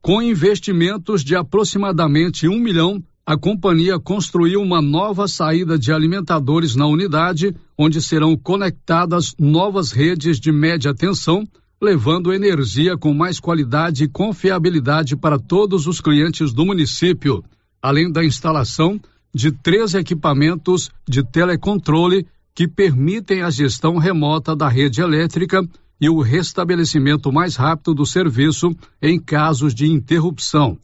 Com 0.02 0.22
investimentos 0.22 1.24
de 1.24 1.36
aproximadamente 1.36 2.48
um 2.48 2.60
milhão, 2.60 3.04
a 3.26 3.36
companhia 3.36 4.00
construiu 4.00 4.62
uma 4.62 4.82
nova 4.82 5.28
saída 5.28 5.78
de 5.78 5.92
alimentadores 5.92 6.76
na 6.76 6.86
unidade, 6.86 7.54
onde 7.78 8.02
serão 8.02 8.38
conectadas 8.38 9.36
novas 9.38 9.92
redes 9.92 10.40
de 10.40 10.52
média 10.52 10.94
tensão, 10.94 11.46
levando 11.82 12.32
energia 12.32 12.98
com 12.98 13.14
mais 13.14 13.40
qualidade 13.40 14.06
e 14.06 14.08
confiabilidade 14.08 15.16
para 15.16 15.38
todos 15.38 15.88
os 15.88 16.00
clientes 16.00 16.54
do 16.54 16.66
município 16.66 17.44
além 17.82 18.12
da 18.12 18.24
instalação 18.24 19.00
de 19.34 19.52
três 19.52 19.94
equipamentos 19.94 20.90
de 21.08 21.24
telecontrole 21.24 22.26
que 22.56 22.68
permitem 22.68 23.44
a 23.44 23.50
gestão 23.50 23.98
remota 23.98 24.56
da 24.56 24.68
rede 24.68 25.02
elétrica 25.02 25.62
e 26.00 26.10
o 26.10 26.22
restabelecimento 26.22 27.32
mais 27.32 27.56
rápido 27.56 27.94
do 27.94 28.06
serviço 28.06 28.76
em 29.02 29.20
casos 29.20 29.74
de 29.74 29.86
interrupção. 29.86 30.78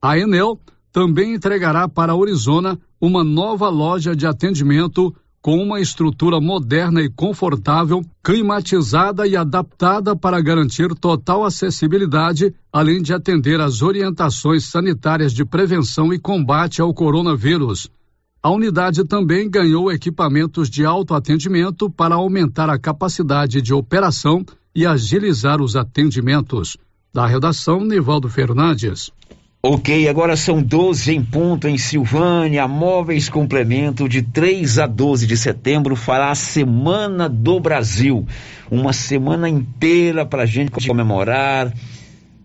A 0.00 0.18
Enel 0.18 0.58
também 0.92 1.34
entregará 1.34 1.88
para 1.88 2.12
a 2.12 2.20
Arizona 2.20 2.78
uma 3.00 3.24
nova 3.24 3.68
loja 3.68 4.14
de 4.14 4.26
atendimento 4.26 5.14
com 5.42 5.56
uma 5.56 5.80
estrutura 5.80 6.40
moderna 6.40 7.00
e 7.00 7.08
confortável, 7.08 8.04
climatizada 8.22 9.26
e 9.26 9.36
adaptada 9.36 10.14
para 10.14 10.40
garantir 10.40 10.94
total 10.94 11.44
acessibilidade, 11.44 12.54
além 12.70 13.00
de 13.00 13.14
atender 13.14 13.60
às 13.60 13.80
orientações 13.80 14.64
sanitárias 14.64 15.32
de 15.32 15.44
prevenção 15.44 16.12
e 16.12 16.18
combate 16.18 16.82
ao 16.82 16.92
coronavírus. 16.92 17.88
A 18.42 18.50
unidade 18.50 19.04
também 19.04 19.50
ganhou 19.50 19.90
equipamentos 19.90 20.68
de 20.68 20.84
autoatendimento 20.84 21.90
para 21.90 22.14
aumentar 22.14 22.68
a 22.68 22.78
capacidade 22.78 23.60
de 23.62 23.72
operação 23.72 24.44
e 24.74 24.86
agilizar 24.86 25.60
os 25.60 25.74
atendimentos. 25.74 26.76
Da 27.12 27.26
redação, 27.26 27.84
Nivaldo 27.84 28.28
Fernandes. 28.28 29.10
Ok, 29.62 30.08
agora 30.08 30.38
são 30.38 30.62
12 30.62 31.14
em 31.14 31.22
ponto 31.22 31.68
em 31.68 31.76
Silvânia. 31.76 32.66
Móveis 32.66 33.28
Complemento, 33.28 34.08
de 34.08 34.22
3 34.22 34.78
a 34.78 34.86
12 34.86 35.26
de 35.26 35.36
setembro, 35.36 35.94
fará 35.94 36.30
a 36.30 36.34
Semana 36.34 37.28
do 37.28 37.60
Brasil. 37.60 38.26
Uma 38.70 38.94
semana 38.94 39.50
inteira 39.50 40.24
para 40.24 40.44
a 40.44 40.46
gente 40.46 40.70
comemorar 40.70 41.74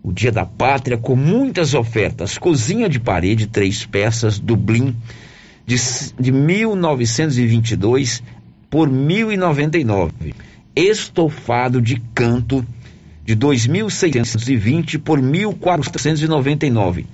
o 0.02 0.12
Dia 0.12 0.30
da 0.30 0.44
Pátria 0.44 0.98
com 0.98 1.16
muitas 1.16 1.72
ofertas. 1.72 2.36
Cozinha 2.36 2.86
de 2.86 3.00
parede, 3.00 3.46
três 3.46 3.86
peças, 3.86 4.38
Dublin, 4.38 4.94
de, 5.64 5.76
de 6.20 6.30
1922 6.30 8.22
por 8.68 8.90
1099. 8.90 10.34
Estofado 10.76 11.80
de 11.80 11.96
canto 12.14 12.62
de 13.26 13.36
2.620 13.36 14.98
por 15.00 15.20
1.499. 15.20 17.04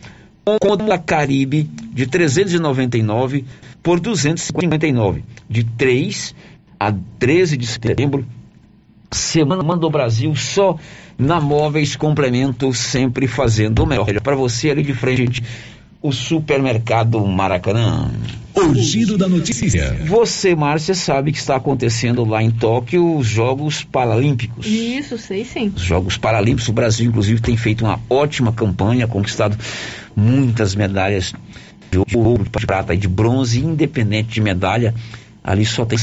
Conta 0.60 0.98
Caribe 0.98 1.68
de 1.92 2.06
399 2.06 3.44
por 3.82 3.98
259. 3.98 5.24
De 5.48 5.64
3 5.64 6.34
a 6.78 6.92
13 7.18 7.56
de 7.56 7.66
setembro, 7.66 8.26
Semana 9.10 9.76
do 9.76 9.90
Brasil 9.90 10.34
só 10.34 10.78
na 11.18 11.40
Móveis 11.40 11.96
Complemento, 11.96 12.72
sempre 12.72 13.26
fazendo 13.26 13.82
o 13.82 13.86
melhor 13.86 14.20
para 14.22 14.34
você 14.34 14.70
ali 14.70 14.82
de 14.82 14.94
frente 14.94 15.42
o 16.02 16.10
supermercado 16.12 17.24
Maracanã. 17.24 18.10
O 18.54 18.74
giro 18.74 19.16
da 19.16 19.28
notícia. 19.28 19.96
Você, 20.04 20.54
Márcia, 20.54 20.94
sabe 20.94 21.32
que 21.32 21.38
está 21.38 21.56
acontecendo 21.56 22.24
lá 22.24 22.42
em 22.42 22.50
Tóquio 22.50 23.16
os 23.16 23.26
Jogos 23.26 23.82
Paralímpicos. 23.84 24.66
Isso, 24.66 25.16
sei 25.16 25.44
sim. 25.44 25.72
Os 25.74 25.82
Jogos 25.82 26.18
Paralímpicos, 26.18 26.68
o 26.68 26.72
Brasil, 26.72 27.08
inclusive, 27.08 27.40
tem 27.40 27.56
feito 27.56 27.84
uma 27.84 27.98
ótima 28.10 28.52
campanha, 28.52 29.06
conquistado 29.06 29.56
muitas 30.14 30.74
medalhas 30.74 31.32
de 31.90 31.98
ouro, 32.16 32.44
de 32.44 32.66
prata 32.66 32.92
e 32.94 32.98
de 32.98 33.08
bronze, 33.08 33.60
independente 33.60 34.34
de 34.34 34.40
medalha. 34.40 34.94
Ali 35.44 35.64
só 35.64 35.84
tem 35.84 35.98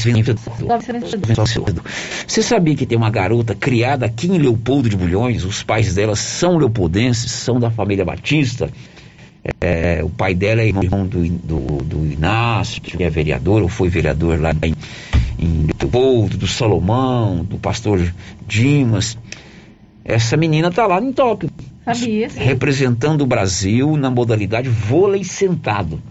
Você 2.26 2.42
sabia 2.42 2.76
que 2.76 2.84
tem 2.84 2.98
uma 2.98 3.08
garota 3.08 3.54
criada 3.54 4.04
aqui 4.04 4.26
em 4.26 4.38
Leopoldo 4.38 4.88
de 4.88 4.96
Bulhões? 4.96 5.44
Os 5.44 5.62
pais 5.62 5.94
dela 5.94 6.14
são 6.14 6.58
leopoldenses, 6.58 7.30
são 7.30 7.58
da 7.58 7.70
família 7.70 8.04
Batista. 8.04 8.70
É, 9.60 10.00
o 10.04 10.10
pai 10.10 10.34
dela 10.34 10.60
é 10.60 10.68
irmão 10.68 11.06
do, 11.06 11.26
do, 11.26 11.60
do, 11.82 12.06
Inácio, 12.06 12.82
que 12.82 13.02
é 13.02 13.08
vereador, 13.08 13.62
ou 13.62 13.68
foi 13.68 13.88
vereador 13.88 14.38
lá 14.38 14.52
em, 14.62 14.74
em 15.38 15.66
Leopoldo, 15.66 16.36
do 16.36 16.46
Salomão, 16.46 17.42
do 17.42 17.58
pastor 17.58 18.12
Dimas. 18.46 19.16
Essa 20.04 20.36
menina 20.36 20.68
está 20.68 20.86
lá 20.86 21.00
em 21.00 21.12
Tóquio. 21.12 21.50
Sabia, 21.84 22.28
sim. 22.28 22.40
Representando 22.40 23.22
o 23.22 23.26
Brasil 23.26 23.96
na 23.96 24.10
modalidade 24.10 24.68
vôlei 24.68 25.24
sentado. 25.24 26.02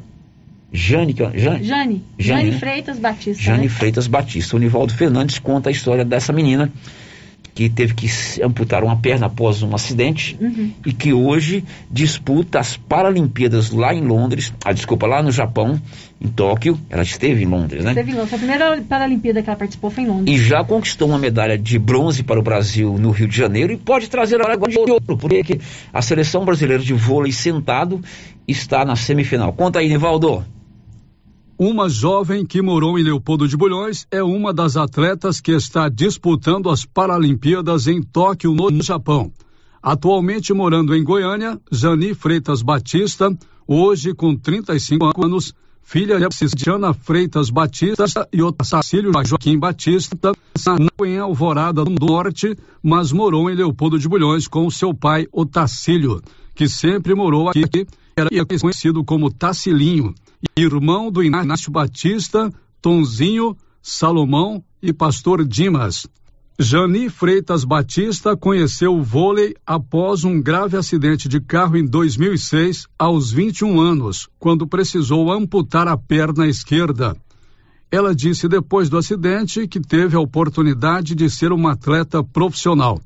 Jane, 0.72 1.16
Jane, 1.16 1.40
Jane, 1.40 1.64
Jane, 1.64 2.04
Jane 2.18 2.52
né? 2.52 2.60
Freitas 2.60 3.00
Batista. 3.00 3.42
Jane 3.42 3.64
né? 3.64 3.70
Freitas 3.70 4.08
Batista. 4.08 4.56
O 4.56 4.60
Nivaldo 4.60 4.94
Fernandes 4.94 5.40
conta 5.40 5.70
a 5.70 5.72
história 5.72 6.06
dessa 6.06 6.32
menina 6.32 6.72
que 7.54 7.70
teve 7.70 7.94
que 7.94 8.08
amputar 8.42 8.84
uma 8.84 8.96
perna 8.96 9.28
após 9.28 9.62
um 9.62 9.76
acidente 9.76 10.38
uhum. 10.40 10.72
e 10.86 10.94
que 10.94 11.14
hoje 11.14 11.64
disputa 11.92 12.60
as 12.60 12.78
Paralimpíadas 12.78 13.72
lá 13.72 13.94
em 13.94 14.02
Londres, 14.02 14.54
ah, 14.64 14.72
desculpa, 14.72 15.06
lá 15.06 15.22
no 15.22 15.32
Japão, 15.32 15.80
em 16.22 16.28
Tóquio. 16.28 16.80
Ela 16.90 17.04
esteve 17.04 17.44
em 17.44 17.48
Londres, 17.48 17.84
né? 17.84 17.92
Esteve 17.92 18.12
em 18.12 18.16
Londres. 18.16 18.34
A 18.34 18.38
primeira 18.38 18.82
Paralimpíada 18.82 19.42
que 19.42 19.50
ela 19.50 19.58
participou 19.58 19.90
foi 19.90 20.04
em 20.04 20.08
Londres. 20.08 20.40
E 20.40 20.44
já 20.44 20.64
conquistou 20.64 21.10
uma 21.10 21.20
medalha 21.20 21.58
de 21.58 21.78
bronze 21.78 22.24
para 22.24 22.40
o 22.40 22.44
Brasil 22.44 22.98
no 22.98 23.12
Rio 23.12 23.28
de 23.28 23.36
Janeiro 23.36 23.74
e 23.74 23.78
pode 23.78 24.10
trazer 24.10 24.42
agora 24.42 24.72
de 24.72 24.78
ouro, 24.78 25.18
porque 25.18 25.60
a 25.94 26.02
seleção 26.02 26.46
brasileira 26.46 26.84
de 26.84 26.94
vôlei 26.94 27.32
sentado 27.32 28.02
está 28.48 28.84
na 28.84 28.96
semifinal. 28.96 29.54
Conta 29.54 29.80
aí, 29.80 29.88
Nivaldo. 29.88 30.44
Uma 31.62 31.90
jovem 31.90 32.46
que 32.46 32.62
morou 32.62 32.98
em 32.98 33.04
Leopoldo 33.04 33.46
de 33.46 33.58
Bulhões 33.58 34.08
é 34.10 34.24
uma 34.24 34.54
das 34.54 34.78
atletas 34.78 35.42
que 35.42 35.52
está 35.52 35.90
disputando 35.90 36.70
as 36.70 36.86
Paralimpíadas 36.86 37.86
em 37.86 38.02
Tóquio, 38.02 38.54
no 38.54 38.82
Japão. 38.82 39.30
Atualmente 39.84 40.54
morando 40.54 40.96
em 40.96 41.04
Goiânia, 41.04 41.60
Jani 41.70 42.14
Freitas 42.14 42.62
Batista, 42.62 43.38
hoje 43.68 44.14
com 44.14 44.38
35 44.38 45.12
anos, 45.22 45.54
filha 45.84 46.18
de 46.18 46.30
Cristiana 46.30 46.94
Freitas 46.94 47.50
Batista 47.50 48.26
e 48.32 48.42
Otacílio 48.42 49.12
Joaquim 49.26 49.60
Batista, 49.60 50.32
nasceu 50.56 51.06
em 51.06 51.18
Alvorada 51.18 51.84
do 51.84 51.92
Norte, 51.92 52.56
mas 52.82 53.12
morou 53.12 53.50
em 53.50 53.56
Leopoldo 53.56 54.00
de 54.00 54.08
Bulhões 54.08 54.48
com 54.48 54.70
seu 54.70 54.94
pai 54.94 55.28
Otacílio, 55.30 56.22
que 56.56 56.70
sempre 56.70 57.14
morou 57.14 57.50
aqui, 57.50 57.86
era 58.16 58.30
conhecido 58.46 59.04
como 59.04 59.30
Tacilinho 59.30 60.16
irmão 60.58 61.12
do 61.12 61.24
Inácio 61.24 61.72
Batista, 61.72 62.52
Tonzinho, 62.82 63.56
Salomão 63.82 64.64
e 64.82 64.94
pastor 64.94 65.46
Dimas. 65.46 66.08
Jani 66.62 67.10
Freitas 67.10 67.64
Batista 67.64 68.36
conheceu 68.36 68.94
o 68.94 69.02
vôlei 69.02 69.56
após 69.66 70.26
um 70.26 70.42
grave 70.42 70.76
acidente 70.76 71.30
de 71.30 71.40
carro 71.40 71.78
em 71.78 71.86
2006, 71.86 72.86
aos 72.98 73.32
21 73.32 73.80
anos, 73.80 74.28
quando 74.38 74.68
precisou 74.68 75.32
amputar 75.32 75.88
a 75.88 75.98
perna 75.98 76.48
esquerda. 76.48 77.16
Ela 77.90 78.14
disse 78.14 78.48
depois 78.48 78.90
do 78.90 78.98
acidente 78.98 79.68
que 79.68 79.80
teve 79.80 80.18
a 80.18 80.20
oportunidade 80.20 81.16
de 81.16 81.30
ser 81.30 81.54
uma 81.54 81.72
atleta 81.72 82.22
profissional. 82.22 83.02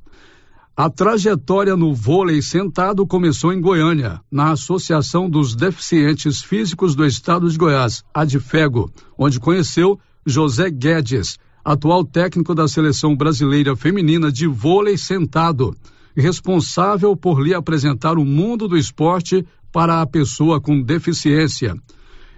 A 0.76 0.90
trajetória 0.90 1.78
no 1.78 1.94
vôlei 1.94 2.42
sentado 2.42 3.06
começou 3.06 3.54
em 3.54 3.62
Goiânia, 3.62 4.20
na 4.32 4.54
Associação 4.54 5.30
dos 5.30 5.56
Deficientes 5.56 6.42
Físicos 6.42 6.96
do 6.96 7.06
Estado 7.06 7.48
de 7.48 7.56
Goiás, 7.56 8.04
ADFEGO, 8.12 8.92
onde 9.16 9.40
conheceu 9.40 10.00
José 10.26 10.72
Guedes, 10.72 11.38
atual 11.64 12.04
técnico 12.04 12.56
da 12.56 12.68
seleção 12.68 13.16
brasileira 13.16 13.76
feminina 13.76 14.32
de 14.32 14.48
vôlei 14.48 14.98
sentado, 14.98 15.76
responsável 16.18 17.16
por 17.16 17.40
lhe 17.40 17.54
apresentar 17.54 18.18
o 18.18 18.26
mundo 18.26 18.68
do 18.68 18.76
esporte 18.76 19.46
para 19.72 20.02
a 20.02 20.08
pessoa 20.08 20.60
com 20.60 20.82
deficiência. 20.82 21.76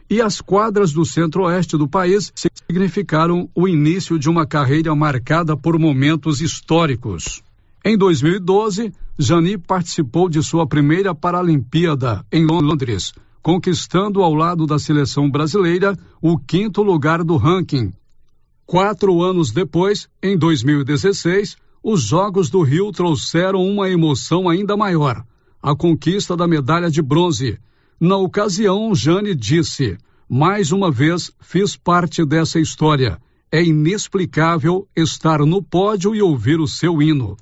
E 0.10 0.22
as 0.22 0.42
quadras 0.42 0.92
do 0.92 1.06
centro-oeste 1.06 1.78
do 1.78 1.88
país 1.88 2.34
significaram 2.36 3.50
o 3.56 3.66
início 3.66 4.20
de 4.20 4.30
uma 4.30 4.46
carreira 4.46 4.94
marcada 4.94 5.56
por 5.56 5.80
momentos 5.80 6.42
históricos. 6.42 7.42
Em 7.88 7.96
2012, 7.96 8.92
Jani 9.16 9.60
participou 9.60 10.28
de 10.28 10.42
sua 10.42 10.66
primeira 10.66 11.14
Paralimpíada 11.14 12.26
em 12.32 12.44
Londres, 12.44 13.14
conquistando 13.44 14.24
ao 14.24 14.34
lado 14.34 14.66
da 14.66 14.80
seleção 14.80 15.30
brasileira 15.30 15.96
o 16.20 16.36
quinto 16.36 16.82
lugar 16.82 17.24
do 17.24 17.38
ranking. 17.38 17.94
Quatro 18.66 19.22
anos 19.22 19.52
depois, 19.52 20.10
em 20.20 20.36
2016, 20.36 21.58
os 21.84 22.02
Jogos 22.02 22.50
do 22.50 22.64
Rio 22.64 22.92
trouxeram 22.92 23.64
uma 23.64 23.88
emoção 23.88 24.50
ainda 24.50 24.76
maior: 24.76 25.24
a 25.62 25.76
conquista 25.76 26.36
da 26.36 26.48
medalha 26.48 26.90
de 26.90 27.04
bronze. 27.04 27.60
Na 28.00 28.18
ocasião, 28.18 28.96
Jane 28.96 29.36
disse: 29.36 29.96
Mais 30.28 30.72
uma 30.72 30.90
vez 30.90 31.32
fiz 31.40 31.78
parte 31.78 32.26
dessa 32.26 32.60
história. 32.60 33.20
É 33.52 33.64
inexplicável 33.64 34.88
estar 34.96 35.38
no 35.46 35.62
pódio 35.62 36.16
e 36.16 36.22
ouvir 36.24 36.60
o 36.60 36.68
seu 36.68 37.00
hino. 37.00 37.38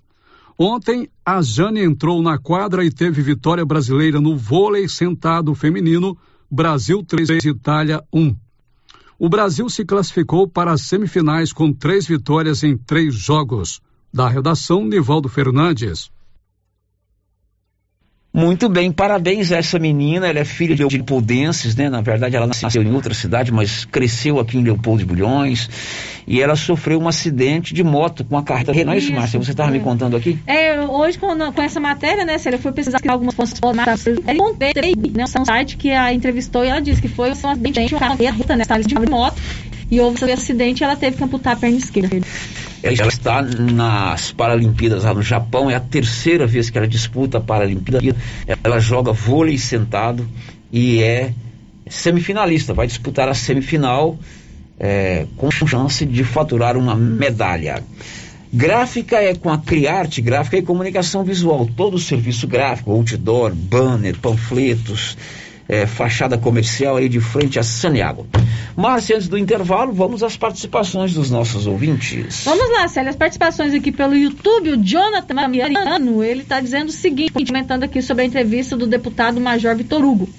Ontem, 0.65 1.09
a 1.25 1.41
Jane 1.41 1.83
entrou 1.83 2.21
na 2.21 2.37
quadra 2.37 2.85
e 2.85 2.89
teve 2.89 3.21
vitória 3.21 3.65
brasileira 3.65 4.21
no 4.21 4.37
vôlei 4.37 4.87
sentado 4.87 5.53
feminino, 5.53 6.17
Brasil 6.49 7.03
3, 7.03 7.43
Itália 7.43 8.01
1. 8.13 8.33
O 9.19 9.27
Brasil 9.27 9.67
se 9.67 9.83
classificou 9.83 10.47
para 10.47 10.71
as 10.71 10.83
semifinais 10.83 11.51
com 11.51 11.73
três 11.73 12.07
vitórias 12.07 12.63
em 12.63 12.77
três 12.77 13.13
jogos. 13.13 13.81
Da 14.13 14.29
redação, 14.29 14.85
Nivaldo 14.85 15.27
Fernandes. 15.27 16.09
Muito 18.35 18.67
bem, 18.67 18.91
parabéns 18.91 19.51
a 19.51 19.57
essa 19.57 19.77
menina. 19.77 20.27
Ela 20.27 20.39
é 20.39 20.45
filha 20.45 20.75
de 20.75 20.83
leopoldenses, 20.83 21.75
né? 21.75 21.87
Na 21.87 22.01
verdade, 22.01 22.35
ela 22.35 22.47
nasceu 22.47 22.81
em 22.81 22.91
outra 22.91 23.13
cidade, 23.13 23.51
mas 23.51 23.85
cresceu 23.85 24.39
aqui 24.39 24.57
em 24.57 24.63
Leopoldo 24.63 25.01
de 25.01 25.05
Bulhões. 25.05 25.69
E 26.25 26.41
ela 26.41 26.55
sofreu 26.55 26.99
um 26.99 27.07
acidente 27.07 27.75
de 27.75 27.83
moto 27.83 28.23
com 28.23 28.35
a 28.35 28.41
carreta. 28.41 28.73
Não 28.83 28.93
é 28.93 28.97
isso, 28.97 29.13
Márcia? 29.13 29.37
Você 29.37 29.51
estava 29.51 29.69
é. 29.69 29.73
me 29.73 29.81
contando 29.81 30.17
aqui? 30.17 30.39
É, 30.47 30.79
hoje 30.79 31.19
com, 31.19 31.27
com 31.51 31.61
essa 31.61 31.79
matéria, 31.79 32.25
né, 32.25 32.39
Célia, 32.39 32.57
eu 32.57 32.61
fui 32.61 32.71
pesquisar 32.71 32.99
algumas 33.07 33.35
fontes 33.35 33.53
eu 33.63 34.33
encontrei 34.33 34.95
né, 35.13 35.25
um 35.39 35.45
site 35.45 35.77
que 35.77 35.91
a 35.91 36.11
entrevistou 36.11 36.65
e 36.65 36.69
ela 36.69 36.79
disse 36.79 37.01
que 37.01 37.07
foi 37.07 37.29
um 37.29 37.33
acidente, 37.33 37.93
uma 37.93 37.99
carreta, 37.99 38.55
né, 38.55 38.63
de 38.83 38.95
moto, 39.11 39.39
e 39.91 39.99
houve 39.99 40.15
esse 40.15 40.31
acidente 40.31 40.81
e 40.81 40.83
ela 40.83 40.95
teve 40.95 41.17
que 41.17 41.23
amputar 41.23 41.53
a 41.53 41.55
perna 41.55 41.77
esquerda. 41.77 42.19
Ela 42.83 43.07
está 43.07 43.41
nas 43.41 44.31
Paralimpíadas 44.31 45.05
lá 45.05 45.13
no 45.13 45.21
Japão, 45.21 45.71
é 45.71 45.75
a 45.75 45.79
terceira 45.79 46.45
vez 46.45 46.69
que 46.69 46.77
ela 46.77 46.87
disputa 46.87 47.37
a 47.37 47.41
Paralimpíada. 47.41 48.15
Ela 48.63 48.79
joga 48.79 49.13
vôlei 49.13 49.57
sentado 49.57 50.27
e 50.71 51.01
é 51.01 51.33
semifinalista, 51.87 52.73
vai 52.73 52.85
disputar 52.85 53.29
a 53.29 53.33
semifinal 53.33 54.19
é, 54.79 55.27
com 55.37 55.49
chance 55.49 56.05
de 56.05 56.23
faturar 56.23 56.75
uma 56.75 56.95
medalha. 56.95 57.83
Gráfica 58.51 59.17
é 59.17 59.33
com 59.33 59.49
a 59.49 59.57
Criarte, 59.57 60.21
gráfica 60.21 60.57
e 60.57 60.61
comunicação 60.61 61.23
visual, 61.23 61.67
todo 61.75 61.95
o 61.95 61.99
serviço 61.99 62.47
gráfico, 62.47 62.91
outdoor, 62.91 63.55
banner, 63.55 64.15
panfletos, 64.19 65.17
é, 65.67 65.85
fachada 65.85 66.37
comercial 66.37 66.97
aí 66.97 67.07
de 67.07 67.19
frente 67.19 67.59
a 67.59 67.63
Saniago. 67.63 68.27
Mas 68.75 69.09
antes 69.11 69.27
do 69.27 69.37
intervalo, 69.37 69.93
vamos 69.93 70.23
às 70.23 70.35
participações 70.35 71.13
dos 71.13 71.29
nossos 71.29 71.67
ouvintes. 71.67 72.43
Vamos 72.43 72.71
lá, 72.71 72.87
Célia, 72.87 73.09
as 73.09 73.15
participações 73.15 73.73
aqui 73.73 73.91
pelo 73.91 74.15
YouTube, 74.15 74.71
o 74.71 74.77
Jonathan 74.77 75.33
Mariano, 75.33 76.23
ele 76.23 76.41
está 76.41 76.59
dizendo 76.59 76.89
o 76.89 76.91
seguinte, 76.91 77.45
comentando 77.45 77.83
aqui 77.83 78.01
sobre 78.01 78.23
a 78.23 78.25
entrevista 78.25 78.75
do 78.75 78.87
deputado 78.87 79.39
Major 79.39 79.75
Vitor 79.75 80.03
Hugo. 80.03 80.29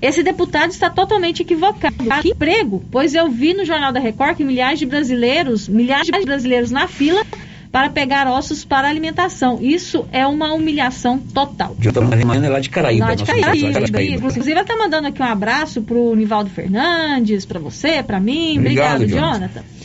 Esse 0.00 0.22
deputado 0.22 0.70
está 0.70 0.88
totalmente 0.88 1.42
equivocado. 1.42 1.94
Que 2.22 2.30
emprego? 2.30 2.82
Pois 2.90 3.14
eu 3.14 3.30
vi 3.30 3.52
no 3.52 3.66
Jornal 3.66 3.92
da 3.92 4.00
Record 4.00 4.36
que 4.36 4.44
milhares 4.44 4.78
de 4.78 4.86
brasileiros, 4.86 5.68
milhares 5.68 6.06
de 6.06 6.24
brasileiros 6.24 6.70
na 6.70 6.88
fila 6.88 7.22
para 7.70 7.88
pegar 7.88 8.26
ossos 8.26 8.64
para 8.64 8.88
alimentação. 8.88 9.58
Isso 9.60 10.04
é 10.10 10.26
uma 10.26 10.52
humilhação 10.52 11.18
total. 11.18 11.76
Jonathan 11.78 12.24
Mariano 12.24 12.46
é 12.46 12.48
lá 12.48 12.60
de 12.60 12.68
Caraíba. 12.68 13.06
Lá 13.06 13.14
de 13.14 13.24
Caraíba. 13.24 13.80
Caraíba. 13.80 14.16
Inclusive, 14.16 14.50
ele 14.50 14.60
está 14.60 14.76
mandando 14.76 15.08
aqui 15.08 15.22
um 15.22 15.26
abraço 15.26 15.80
para 15.82 15.96
o 15.96 16.14
Nivaldo 16.14 16.50
Fernandes, 16.50 17.44
para 17.46 17.60
você, 17.60 18.02
para 18.02 18.18
mim. 18.18 18.58
Obrigado, 18.58 19.02
Obrigado 19.02 19.20
Jonathan. 19.20 19.38
Jonathan. 19.38 19.80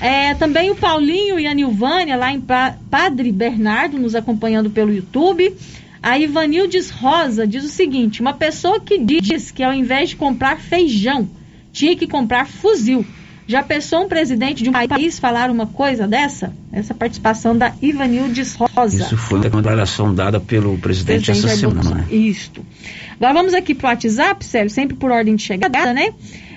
É, 0.00 0.34
também 0.34 0.70
o 0.70 0.74
Paulinho 0.74 1.38
e 1.38 1.46
a 1.46 1.54
Nilvânia, 1.54 2.16
lá 2.16 2.32
em 2.32 2.42
Padre 2.90 3.30
Bernardo, 3.32 3.98
nos 3.98 4.14
acompanhando 4.14 4.70
pelo 4.70 4.92
YouTube. 4.92 5.54
A 6.02 6.18
Ivanildes 6.18 6.90
Rosa 6.90 7.46
diz 7.46 7.64
o 7.64 7.68
seguinte: 7.68 8.20
uma 8.20 8.32
pessoa 8.32 8.80
que 8.80 8.98
diz 8.98 9.50
que 9.50 9.62
ao 9.62 9.72
invés 9.72 10.10
de 10.10 10.16
comprar 10.16 10.58
feijão, 10.58 11.28
tinha 11.72 11.96
que 11.96 12.06
comprar 12.06 12.46
fuzil. 12.46 13.04
Já 13.46 13.62
pensou 13.62 14.04
um 14.04 14.08
presidente 14.08 14.62
de 14.64 14.70
um 14.70 14.72
país 14.72 15.18
falar 15.18 15.50
uma 15.50 15.66
coisa 15.66 16.06
dessa? 16.06 16.52
Essa 16.72 16.94
participação 16.94 17.56
da 17.56 17.72
Ivanildes 17.80 18.54
Rosa. 18.54 19.04
Isso 19.04 19.16
foi 19.16 19.38
uma 19.38 19.48
declaração 19.48 20.12
dada 20.12 20.40
pelo 20.40 20.76
presidente, 20.78 21.26
presidente 21.26 21.52
essa 21.52 21.56
semana. 21.56 21.94
Né? 21.96 22.06
Isto. 22.10 22.66
Agora 23.14 23.32
vamos 23.32 23.54
aqui 23.54 23.74
para 23.74 23.86
o 23.86 23.90
WhatsApp, 23.90 24.44
Célio, 24.44 24.70
sempre 24.70 24.96
por 24.96 25.10
ordem 25.10 25.36
de 25.36 25.42
chegada, 25.42 25.92
né? 25.92 26.12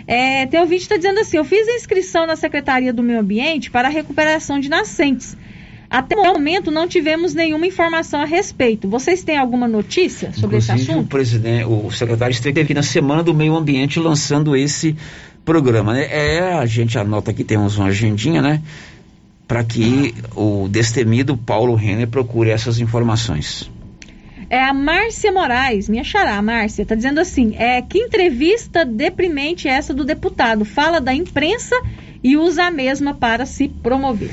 É, 0.07 0.47
tem 0.47 0.59
ouvinte 0.59 0.79
que 0.79 0.85
está 0.85 0.97
dizendo 0.97 1.19
assim: 1.19 1.37
eu 1.37 1.45
fiz 1.45 1.67
a 1.67 1.73
inscrição 1.73 2.25
na 2.25 2.35
Secretaria 2.35 2.91
do 2.91 3.03
Meio 3.03 3.19
Ambiente 3.19 3.69
para 3.69 3.87
a 3.87 3.91
recuperação 3.91 4.59
de 4.59 4.67
nascentes. 4.67 5.37
Até 5.89 6.15
o 6.15 6.23
momento 6.23 6.69
não 6.69 6.87
tivemos 6.87 7.33
nenhuma 7.33 7.65
informação 7.65 8.21
a 8.21 8.25
respeito. 8.25 8.87
Vocês 8.87 9.23
têm 9.23 9.37
alguma 9.37 9.67
notícia 9.67 10.31
sobre 10.33 10.57
Inclusive, 10.57 10.73
esse 10.73 10.91
assunto? 10.91 11.05
O 11.05 11.07
presidente, 11.07 11.65
o 11.65 11.89
secretário 11.91 12.31
esteve 12.31 12.61
aqui 12.61 12.75
na 12.75 12.83
Semana 12.83 13.23
do 13.23 13.33
Meio 13.33 13.55
Ambiente 13.55 13.99
lançando 13.99 14.55
esse 14.55 14.95
programa. 15.45 15.93
Né? 15.93 16.07
É, 16.09 16.53
a 16.53 16.65
gente 16.65 16.97
anota 16.97 17.31
aqui, 17.31 17.43
temos 17.43 17.77
uma 17.77 17.87
agendinha, 17.87 18.41
né? 18.41 18.61
Para 19.47 19.63
que 19.63 20.13
o 20.35 20.67
destemido 20.69 21.35
Paulo 21.35 21.73
Renner 21.73 22.07
procure 22.07 22.49
essas 22.49 22.79
informações. 22.79 23.69
É 24.49 24.63
a 24.63 24.73
Márcia 24.73 25.31
Moraes, 25.31 25.87
minha 25.87 26.03
xará, 26.03 26.41
Márcia, 26.41 26.85
tá 26.85 26.95
dizendo 26.95 27.19
assim: 27.19 27.55
é 27.57 27.81
que 27.81 27.99
entrevista 27.99 28.83
deprimente 28.83 29.67
essa 29.67 29.93
do 29.93 30.03
deputado. 30.03 30.65
Fala 30.65 30.99
da 30.99 31.13
imprensa 31.13 31.75
e 32.23 32.35
usa 32.35 32.65
a 32.65 32.71
mesma 32.71 33.13
para 33.13 33.45
se 33.45 33.67
promover. 33.67 34.31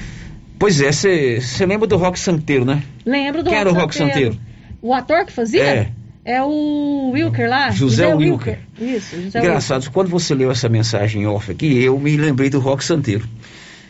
Pois 0.59 0.81
é, 0.81 0.91
você 0.91 1.67
lembra 1.67 1.87
do 1.87 1.97
Rock 1.97 2.19
Santeiro, 2.19 2.65
né? 2.65 2.83
Lembro 3.05 3.43
do 3.43 3.51
Quem 3.51 3.59
Rock 3.59 3.69
era 3.69 3.79
o 3.79 3.81
Rock. 3.81 3.95
Santeiro? 3.95 4.39
O 4.81 4.95
ator 4.95 5.27
que 5.27 5.33
fazia? 5.33 5.63
É. 5.63 5.91
É 6.27 6.43
o 6.43 7.11
Wilker 7.13 7.49
lá? 7.49 7.71
José, 7.71 8.13
Wilker. 8.13 8.59
Isso, 8.81 9.15
José 9.23 9.39
Engraçado, 9.39 9.83
Wilker. 9.83 9.93
quando 9.93 10.09
você 10.09 10.35
leu 10.35 10.51
essa 10.51 10.69
mensagem 10.69 11.25
off 11.25 11.53
aqui, 11.53 11.81
eu 11.81 11.97
me 12.01 12.17
lembrei 12.17 12.51
do 12.51 12.59
Rock 12.59 12.85
Santeiro. 12.85 13.25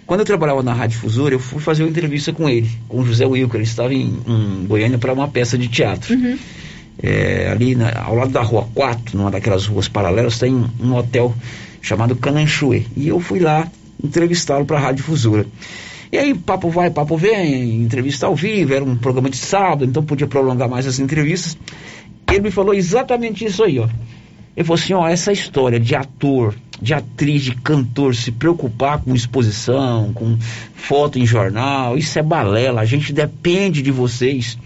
Quando 0.07 0.20
eu 0.20 0.26
trabalhava 0.26 0.62
na 0.62 0.74
Rádio 0.74 0.97
Difusora, 0.97 1.34
eu 1.34 1.39
fui 1.39 1.61
fazer 1.62 1.82
uma 1.82 1.89
entrevista 1.89 2.34
com 2.34 2.47
ele, 2.47 2.70
com 2.89 3.01
o 3.01 3.07
José 3.07 3.24
Wilker. 3.24 3.57
Ele 3.57 3.64
estava 3.64 3.95
em, 3.95 4.18
em 4.26 4.66
Goiânia 4.66 4.99
para 4.99 5.14
uma 5.14 5.26
peça 5.26 5.57
de 5.57 5.66
teatro. 5.66 6.14
Uhum. 6.14 6.37
É, 7.03 7.49
ali 7.51 7.74
na, 7.74 8.03
ao 8.03 8.14
lado 8.14 8.32
da 8.32 8.43
Rua 8.43 8.68
4, 8.74 9.16
numa 9.16 9.30
daquelas 9.30 9.64
ruas 9.64 9.89
paralelas, 9.89 10.39
tem 10.39 10.55
um, 10.78 10.95
hotel 10.95 11.34
chamado 11.80 12.14
Cananchuê. 12.16 12.84
E 12.95 13.09
eu 13.09 13.18
fui 13.18 13.41
lá 13.41 13.66
entrevistá-lo 14.05 14.66
para 14.66 14.76
a 14.76 14.80
Rádio 14.80 14.97
Difusora. 14.97 15.47
E 16.12 16.18
aí, 16.18 16.34
papo 16.34 16.68
vai, 16.68 16.91
papo 16.91 17.16
vem, 17.16 17.82
entrevista 17.82 18.26
ao 18.26 18.37
vivo, 18.37 18.74
era 18.74 18.84
um 18.84 18.95
programa 18.95 19.30
de 19.30 19.39
sábado, 19.39 19.87
então 19.87 20.05
podia 20.05 20.26
prolongar 20.26 20.68
mais 20.68 20.87
as 20.87 20.99
entrevistas. 20.99 21.57
Ele 22.31 22.41
me 22.41 22.51
falou 22.51 22.74
exatamente 22.74 23.45
isso 23.45 23.62
aí, 23.64 23.79
ó. 23.79 23.89
Ele 24.57 24.64
falou 24.66 24.81
assim, 24.83 24.95
ó, 24.95 25.07
essa 25.07 25.33
história 25.33 25.79
de 25.79 25.95
ator, 25.95 26.55
de 26.81 26.95
atriz, 26.95 27.43
de 27.43 27.55
cantor 27.55 28.14
se 28.14 28.33
preocupar 28.33 28.99
com 29.01 29.14
exposição, 29.14 30.12
com 30.14 30.37
foto 30.74 31.18
em 31.18 31.27
jornal, 31.27 31.97
isso 31.99 32.18
é 32.18 32.22
balela, 32.22 32.81
a 32.81 32.85
gente 32.87 33.12
depende 33.12 33.83
de 33.83 33.91
vocês 33.91 34.59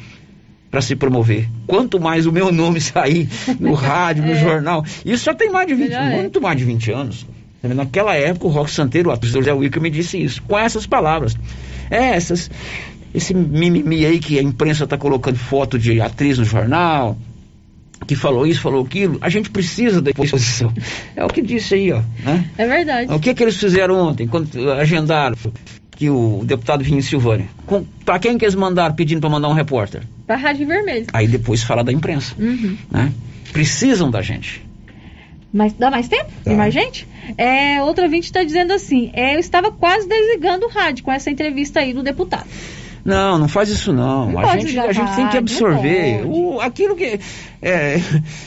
para 0.70 0.80
se 0.80 0.94
promover. 0.94 1.48
Quanto 1.66 1.98
mais 1.98 2.26
o 2.26 2.32
meu 2.32 2.52
nome 2.52 2.80
sair 2.80 3.28
no 3.58 3.74
rádio, 3.74 4.24
no 4.24 4.30
É. 4.32 4.40
jornal, 4.40 4.84
isso 5.04 5.24
já 5.24 5.34
tem 5.34 5.50
mais 5.50 5.66
de 5.66 5.74
20, 5.74 5.88
Melhor 5.88 6.12
é. 6.12 6.16
muito 6.20 6.40
mais 6.40 6.56
de 6.56 6.64
20 6.64 6.92
anos. 6.92 7.26
Naquela 7.62 8.14
época, 8.14 8.46
o 8.46 8.50
Rock 8.50 8.70
Santeiro, 8.70 9.10
o 9.10 9.12
ator 9.12 9.28
José 9.28 9.52
Wilker, 9.52 9.82
me 9.82 9.90
disse 9.90 10.22
isso, 10.22 10.40
com 10.42 10.56
essas 10.58 10.86
palavras. 10.86 11.36
É, 11.90 12.14
essas, 12.14 12.48
esse 13.12 13.34
mimimi 13.34 14.06
aí 14.06 14.18
que 14.20 14.38
a 14.38 14.42
imprensa 14.42 14.84
está 14.84 14.96
colocando 14.96 15.36
foto 15.36 15.78
de 15.78 16.00
atriz 16.00 16.38
no 16.38 16.44
jornal, 16.44 17.18
que 18.06 18.16
falou 18.16 18.46
isso, 18.46 18.60
falou 18.60 18.84
aquilo, 18.84 19.18
a 19.20 19.28
gente 19.28 19.50
precisa 19.50 20.00
da 20.00 20.10
exposição. 20.10 20.72
É 21.14 21.24
o 21.24 21.28
que 21.28 21.42
disse 21.42 21.74
aí, 21.74 21.92
ó. 21.92 22.02
Né? 22.24 22.50
É 22.58 22.66
verdade. 22.66 23.12
O 23.12 23.20
que, 23.20 23.34
que 23.34 23.42
eles 23.42 23.56
fizeram 23.56 23.96
ontem, 23.96 24.26
quando 24.26 24.70
agendaram 24.72 25.36
que 25.90 26.08
o 26.08 26.42
deputado 26.44 26.82
vinha 26.82 26.98
em 26.98 27.02
Silvânia? 27.02 27.46
Para 28.04 28.18
quem 28.18 28.38
que 28.38 28.44
eles 28.44 28.54
mandaram 28.54 28.94
pedindo 28.94 29.20
para 29.20 29.30
mandar 29.30 29.48
um 29.48 29.52
repórter? 29.52 30.02
Pra 30.26 30.36
Rádio 30.36 30.66
Vermelho. 30.66 31.06
Aí 31.12 31.28
depois 31.28 31.62
fala 31.62 31.84
da 31.84 31.92
imprensa. 31.92 32.34
Uhum. 32.38 32.76
Né? 32.90 33.12
Precisam 33.52 34.10
da 34.10 34.22
gente. 34.22 34.64
Mas 35.52 35.72
dá 35.72 35.90
mais 35.90 36.08
tempo? 36.08 36.30
Tem 36.44 36.56
mais 36.56 36.72
gente? 36.72 37.06
É, 37.36 37.82
outra 37.82 38.04
ouvinte 38.04 38.26
está 38.26 38.44
dizendo 38.44 38.72
assim: 38.72 39.10
é, 39.12 39.34
eu 39.34 39.40
estava 39.40 39.72
quase 39.72 40.08
desligando 40.08 40.66
o 40.66 40.68
rádio 40.68 41.04
com 41.04 41.12
essa 41.12 41.30
entrevista 41.30 41.80
aí 41.80 41.92
do 41.92 42.02
deputado. 42.02 42.46
Não, 43.04 43.38
não 43.38 43.48
faz 43.48 43.68
isso 43.68 43.92
não. 43.92 44.26
Não 44.32 44.38
a, 44.38 44.42
gente, 44.66 44.78
a 44.78 44.92
gente 44.92 45.16
tem 45.16 45.28
que 45.28 45.36
absorver 45.38 46.22
o, 46.26 46.60
aquilo 46.60 46.94
que. 46.96 47.18
é, 47.62 48.00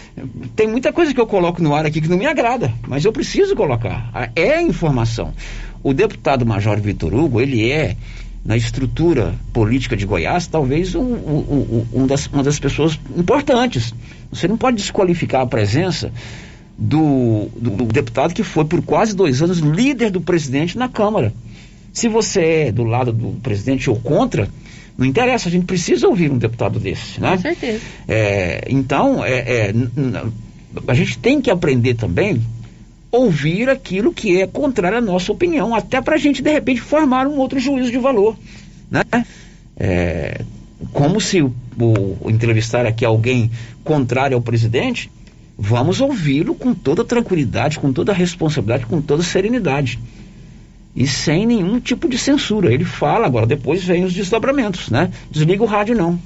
tem 0.55 0.67
muita 0.67 0.93
coisa 0.93 1.13
que 1.13 1.19
eu 1.19 1.25
coloco 1.27 1.61
no 1.61 1.73
ar 1.73 1.85
aqui 1.85 1.99
que 2.01 2.07
não 2.07 2.17
me 2.17 2.25
agrada, 2.25 2.71
mas 2.87 3.03
eu 3.05 3.11
preciso 3.11 3.55
colocar. 3.55 4.09
É 4.35 4.61
informação. 4.61 5.33
O 5.81 5.93
deputado 5.93 6.45
Major 6.45 6.79
Vitor 6.79 7.13
Hugo, 7.13 7.41
ele 7.41 7.69
é, 7.71 7.95
na 8.45 8.55
estrutura 8.55 9.33
política 9.51 9.97
de 9.97 10.05
Goiás, 10.05 10.47
talvez 10.47 10.93
um, 10.95 11.01
um- 11.01 11.85
um- 11.93 12.01
um 12.03 12.07
das, 12.07 12.27
uma 12.27 12.43
das 12.43 12.59
pessoas 12.59 12.99
importantes. 13.17 13.93
Você 14.31 14.47
não 14.47 14.57
pode 14.57 14.77
desqualificar 14.77 15.41
a 15.41 15.47
presença 15.47 16.11
do, 16.77 17.47
do- 17.55 17.71
do 17.71 17.85
deputado 17.85 18.33
que 18.33 18.43
foi 18.43 18.65
por 18.65 18.81
quase 18.81 19.15
dois 19.15 19.41
anos 19.41 19.59
líder 19.59 20.09
do 20.11 20.21
presidente 20.21 20.77
na 20.77 20.87
Câmara. 20.87 21.33
Se 21.93 22.09
você 22.09 22.41
é 22.41 22.71
do 22.71 22.83
lado 22.83 23.13
do 23.13 23.39
presidente 23.39 23.89
ou 23.89 23.95
contra, 23.95 24.49
não 24.97 25.05
interessa, 25.05 25.47
a 25.47 25.51
gente 25.51 25.65
precisa 25.65 26.07
ouvir 26.07 26.31
um 26.31 26.37
deputado 26.37 26.79
desse, 26.79 27.21
né? 27.21 27.35
Com 27.35 27.41
certeza. 27.41 27.81
É, 28.07 28.65
então, 28.67 29.23
é, 29.23 29.69
é, 29.69 29.73
a 30.87 30.93
gente 30.93 31.19
tem 31.19 31.39
que 31.39 31.51
aprender 31.51 31.93
também 31.93 32.41
ouvir 33.11 33.69
aquilo 33.69 34.11
que 34.11 34.41
é 34.41 34.47
contrário 34.47 34.97
à 34.97 35.01
nossa 35.01 35.31
opinião, 35.31 35.75
até 35.75 36.01
para 36.01 36.15
a 36.15 36.17
gente, 36.17 36.41
de 36.41 36.51
repente, 36.51 36.81
formar 36.81 37.27
um 37.27 37.37
outro 37.37 37.59
juízo 37.59 37.91
de 37.91 37.99
valor. 37.99 38.35
Né? 38.89 39.03
É, 39.77 40.41
como 40.91 41.21
se 41.21 41.41
o, 41.41 41.53
o 41.77 42.29
entrevistar 42.29 42.87
aqui 42.87 43.05
alguém 43.05 43.51
contrário 43.83 44.35
ao 44.35 44.41
presidente, 44.41 45.11
vamos 45.55 46.01
ouvi-lo 46.01 46.55
com 46.55 46.73
toda 46.73 47.05
tranquilidade, 47.05 47.77
com 47.77 47.93
toda 47.93 48.11
responsabilidade, 48.11 48.87
com 48.87 48.99
toda 48.99 49.21
serenidade. 49.21 49.99
E 50.95 51.07
sem 51.07 51.45
nenhum 51.45 51.79
tipo 51.79 52.07
de 52.07 52.17
censura. 52.17 52.71
Ele 52.73 52.85
fala, 52.85 53.25
agora 53.25 53.45
depois 53.47 53.83
vem 53.83 54.03
os 54.03 54.13
desdobramentos, 54.13 54.89
né? 54.89 55.09
Desliga 55.31 55.63
o 55.63 55.65
rádio 55.65 55.95
não. 55.95 56.19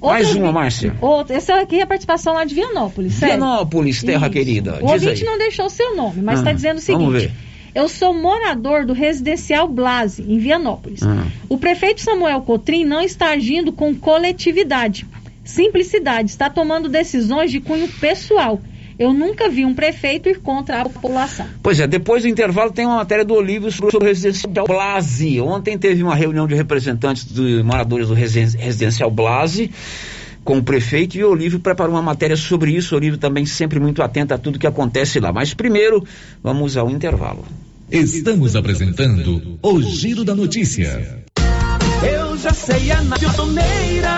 Mais 0.00 0.32
uma, 0.36 0.52
Márcia. 0.52 0.94
Outro, 1.00 1.34
essa 1.34 1.56
aqui 1.60 1.80
é 1.80 1.82
a 1.82 1.86
participação 1.86 2.34
lá 2.34 2.44
de 2.44 2.54
Vianópolis. 2.54 3.14
sério. 3.14 3.36
Vianópolis, 3.36 4.00
terra 4.02 4.26
Isso. 4.26 4.32
querida. 4.32 4.74
O 4.76 4.86
Diz 4.86 4.90
ouvinte 4.92 5.22
aí. 5.22 5.24
não 5.24 5.38
deixou 5.38 5.68
seu 5.68 5.96
nome, 5.96 6.22
mas 6.22 6.36
Ah, 6.38 6.42
está 6.42 6.52
dizendo 6.52 6.76
o 6.78 6.80
seguinte. 6.80 7.32
Eu 7.74 7.88
sou 7.88 8.14
morador 8.14 8.86
do 8.86 8.92
residencial 8.92 9.68
Blase, 9.68 10.22
em 10.22 10.38
Vianópolis. 10.38 11.02
Ah. 11.02 11.26
O 11.48 11.58
prefeito 11.58 12.00
Samuel 12.00 12.40
Cotrim 12.42 12.84
não 12.84 13.00
está 13.00 13.30
agindo 13.30 13.72
com 13.72 13.92
coletividade, 13.94 15.04
simplicidade, 15.44 16.30
está 16.30 16.48
tomando 16.48 16.88
decisões 16.88 17.50
de 17.50 17.58
cunho 17.60 17.88
pessoal. 18.00 18.60
Eu 18.98 19.12
nunca 19.12 19.48
vi 19.48 19.64
um 19.64 19.74
prefeito 19.74 20.28
ir 20.28 20.40
contra 20.40 20.82
a 20.82 20.88
população. 20.88 21.46
Pois 21.62 21.78
é, 21.78 21.86
depois 21.86 22.24
do 22.24 22.28
intervalo 22.28 22.72
tem 22.72 22.84
uma 22.84 22.96
matéria 22.96 23.24
do 23.24 23.32
Olívio 23.34 23.70
sobre 23.70 23.96
o 23.96 24.00
residencial 24.00 24.66
Blase. 24.66 25.40
Ontem 25.40 25.78
teve 25.78 26.02
uma 26.02 26.16
reunião 26.16 26.48
de 26.48 26.54
representantes 26.56 27.24
de 27.24 27.62
moradores 27.62 28.08
do 28.08 28.14
residen- 28.14 28.58
residencial 28.58 29.10
Blase 29.10 29.70
com 30.42 30.58
o 30.58 30.62
prefeito 30.62 31.16
e 31.16 31.22
o 31.22 31.30
Olívio 31.30 31.60
preparou 31.60 31.94
uma 31.94 32.02
matéria 32.02 32.36
sobre 32.36 32.72
isso. 32.72 32.94
O 32.94 32.98
Olívio 32.98 33.18
também 33.18 33.46
sempre 33.46 33.78
muito 33.78 34.02
atento 34.02 34.34
a 34.34 34.38
tudo 34.38 34.58
que 34.58 34.66
acontece 34.66 35.20
lá. 35.20 35.32
Mas 35.32 35.54
primeiro, 35.54 36.02
vamos 36.42 36.76
ao 36.76 36.90
intervalo. 36.90 37.44
Estamos 37.90 38.56
apresentando 38.56 39.58
o 39.62 39.80
Giro 39.80 40.24
da 40.24 40.34
Notícia. 40.34 41.22
Eu 42.02 42.36
já 42.36 42.52
sei, 42.52 42.90
é 42.90 43.00
na 43.02 43.16
pioneira. 43.16 44.17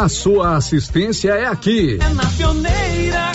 a 0.00 0.08
sua 0.08 0.56
assistência 0.56 1.32
é 1.32 1.46
aqui. 1.46 1.98
É 2.00 2.08
na 2.14 2.24
pioneira. 2.24 3.32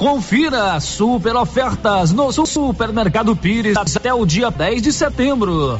Confira 0.00 0.80
super 0.80 1.36
ofertas 1.36 2.10
no 2.10 2.32
Supermercado 2.32 3.36
Pires 3.36 3.76
até 3.76 4.14
o 4.14 4.24
dia 4.24 4.50
10 4.50 4.80
de 4.80 4.94
setembro. 4.94 5.78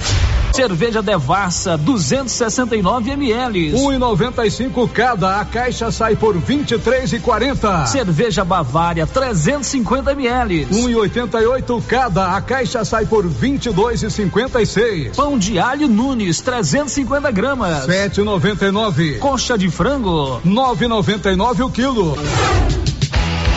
Cerveja 0.53 1.01
Devassa 1.01 1.79
269 1.79 3.13
ml. 3.13 3.73
1,95 3.73 4.91
cada, 4.93 5.41
a 5.41 5.45
caixa 5.47 5.91
sai 5.91 6.17
por 6.17 6.37
23,40. 6.37 7.87
Cerveja 7.87 8.45
Bavária 8.45 9.07
350 9.07 10.13
ml. 10.13 10.67
1,88 10.67 11.83
cada, 11.89 12.37
a 12.37 12.43
caixa 12.43 12.85
sai 12.85 13.07
por 13.07 13.25
22,56. 13.27 15.17
Pão 15.17 15.39
de 15.39 15.59
alho 15.59 15.89
Nunes 15.89 16.43
350 16.43 17.31
gramas. 17.31 17.87
7,99. 17.87 19.19
Coxa 19.19 19.57
de 19.57 19.71
frango 19.71 20.43
9,99 20.45 21.65
o 21.65 21.71
quilo. 21.71 22.19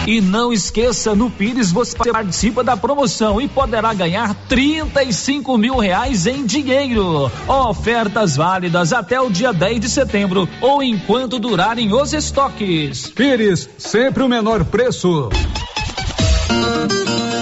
E 0.06 0.20
não 0.20 0.52
esqueça, 0.52 1.16
no 1.16 1.30
Pires 1.30 1.72
você 1.72 1.98
participa 1.98 2.62
da 2.62 2.76
promoção 2.76 3.40
e 3.40 3.48
poderá 3.48 3.94
ganhar 3.94 4.36
35 4.50 5.58
mil 5.58 5.78
reais 5.78 6.28
em 6.28 6.46
dinheiro. 6.46 7.32
Ofertas 7.48 8.36
válidas 8.36 8.92
até 8.92 9.22
o 9.22 9.30
dia 9.30 9.54
10 9.54 9.80
de 9.80 9.90
setembro 9.90 10.48
ou 10.60 10.84
enquanto 10.84 11.40
durarem 11.40 11.94
os 11.94 12.12
estoques. 12.12 13.08
Pires, 13.08 13.70
sempre 13.78 14.24
o 14.24 14.28
menor 14.28 14.66
preço. 14.66 15.30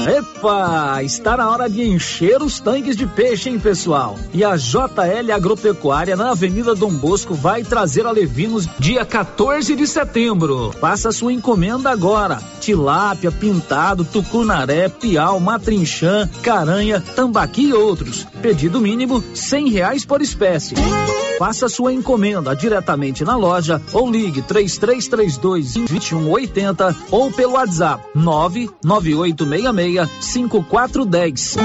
Epa, 0.08 1.04
está 1.04 1.38
na 1.38 1.50
hora 1.50 1.70
de 1.70 1.84
encher 1.84 2.42
os 2.42 2.60
tanques 2.60 2.96
de 2.96 3.06
peixe, 3.06 3.50
hein, 3.50 3.60
pessoal? 3.60 4.18
E 4.34 4.44
a 4.44 4.56
JL 4.58 5.32
Agropecuária 5.34 6.16
na 6.16 6.32
Avenida 6.32 6.74
Dom 6.74 6.92
Bosco 6.92 7.36
vai 7.36 7.64
trazer 7.64 8.08
a 8.08 8.12
Levinos 8.12 8.68
dia 8.80 9.06
14 9.06 9.76
de 9.76 9.86
setembro. 9.86 10.72
Faça 10.80 11.12
sua 11.12 11.32
encomenda 11.32 11.92
agora. 11.92 12.42
Tilápia, 12.60 13.32
pintado, 13.32 14.04
tucunaré, 14.04 14.90
piau, 14.90 15.40
matrinchã, 15.40 16.28
caranha, 16.42 17.00
tambaqui 17.16 17.68
e 17.68 17.74
outros. 17.74 18.26
Pedido 18.42 18.82
mínimo 18.82 19.24
cem 19.36 19.70
reais 19.70 20.04
por 20.04 20.22
espécie. 20.22 20.76
Faça 21.38 21.68
sua 21.68 21.92
encomenda 21.92 22.56
diretamente 22.56 23.24
na 23.24 23.36
loja 23.36 23.82
ou 23.94 24.10
ligue 24.10 24.44
3332 24.44 25.74
2180 25.74 26.96
ou 27.10 27.32
pelo 27.32 27.54
WhatsApp 27.54 28.04
99866 28.14 29.01
5410. 30.20 31.58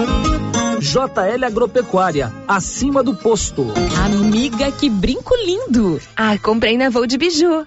JL 0.81 1.45
Agropecuária, 1.45 2.33
acima 2.47 3.03
do 3.03 3.15
posto. 3.15 3.67
Amiga, 4.05 4.71
que 4.73 4.89
brinco 4.91 5.35
lindo! 5.45 6.01
Ah, 6.15 6.39
comprei 6.39 6.77
na 6.77 6.91
Voo 6.91 7.07
de 7.07 7.17
Biju. 7.17 7.67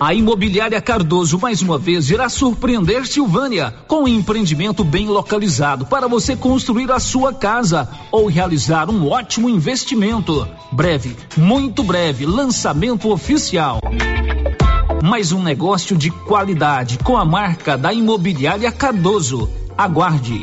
A 0.00 0.12
Imobiliária 0.12 0.80
Cardoso 0.80 1.38
mais 1.38 1.62
uma 1.62 1.78
vez 1.78 2.10
irá 2.10 2.28
surpreender 2.28 3.06
Silvânia 3.06 3.74
com 3.86 4.02
um 4.04 4.08
empreendimento 4.08 4.82
bem 4.84 5.06
localizado 5.06 5.86
para 5.86 6.08
você 6.08 6.36
construir 6.36 6.90
a 6.90 6.98
sua 6.98 7.32
casa 7.32 7.88
ou 8.10 8.26
realizar 8.26 8.90
um 8.90 9.08
ótimo 9.08 9.48
investimento. 9.48 10.46
Breve, 10.72 11.16
muito 11.36 11.82
breve, 11.82 12.26
lançamento 12.26 13.10
oficial. 13.10 13.80
Mais 15.02 15.32
um 15.32 15.42
negócio 15.42 15.96
de 15.96 16.10
qualidade 16.10 16.98
com 16.98 17.16
a 17.16 17.24
marca 17.24 17.78
da 17.78 17.92
Imobiliária 17.92 18.72
Cardoso. 18.72 19.48
Aguarde. 19.76 20.42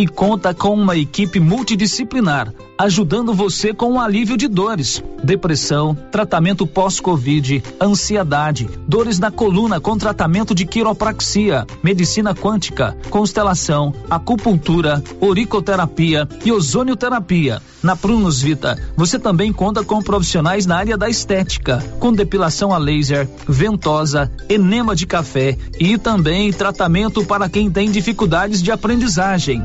e 0.00 0.06
conta 0.06 0.54
com 0.54 0.72
uma 0.72 0.96
equipe 0.96 1.38
multidisciplinar, 1.38 2.54
ajudando 2.78 3.34
você 3.34 3.74
com 3.74 3.92
o 3.92 4.00
alívio 4.00 4.34
de 4.34 4.48
dores, 4.48 5.04
depressão, 5.22 5.94
tratamento 6.10 6.66
pós-Covid, 6.66 7.62
ansiedade, 7.78 8.66
dores 8.88 9.18
na 9.18 9.30
coluna 9.30 9.78
com 9.78 9.98
tratamento 9.98 10.54
de 10.54 10.64
quiropraxia, 10.64 11.66
medicina 11.82 12.34
quântica, 12.34 12.96
constelação, 13.10 13.92
acupuntura, 14.08 15.04
oricoterapia 15.20 16.26
e 16.42 16.50
ozonioterapia. 16.50 17.60
Na 17.82 17.96
Prunus 17.96 18.40
Vita, 18.40 18.78
você 18.96 19.18
também 19.18 19.52
conta 19.52 19.82
com 19.82 20.02
profissionais 20.02 20.66
na 20.66 20.76
área 20.76 20.98
da 20.98 21.08
estética, 21.08 21.84
com 21.98 22.12
depilação 22.12 22.74
a 22.74 22.78
laser, 22.78 23.28
ventosa, 23.46 24.30
enema 24.48 24.94
de 24.94 25.06
café 25.06 25.56
e 25.78 25.96
também 25.96 26.52
tratamento 26.52 27.24
para 27.24 27.48
quem 27.48 27.70
tem 27.70 27.90
dificuldades 27.90 28.62
de 28.62 28.70
aprendizagem. 28.70 29.64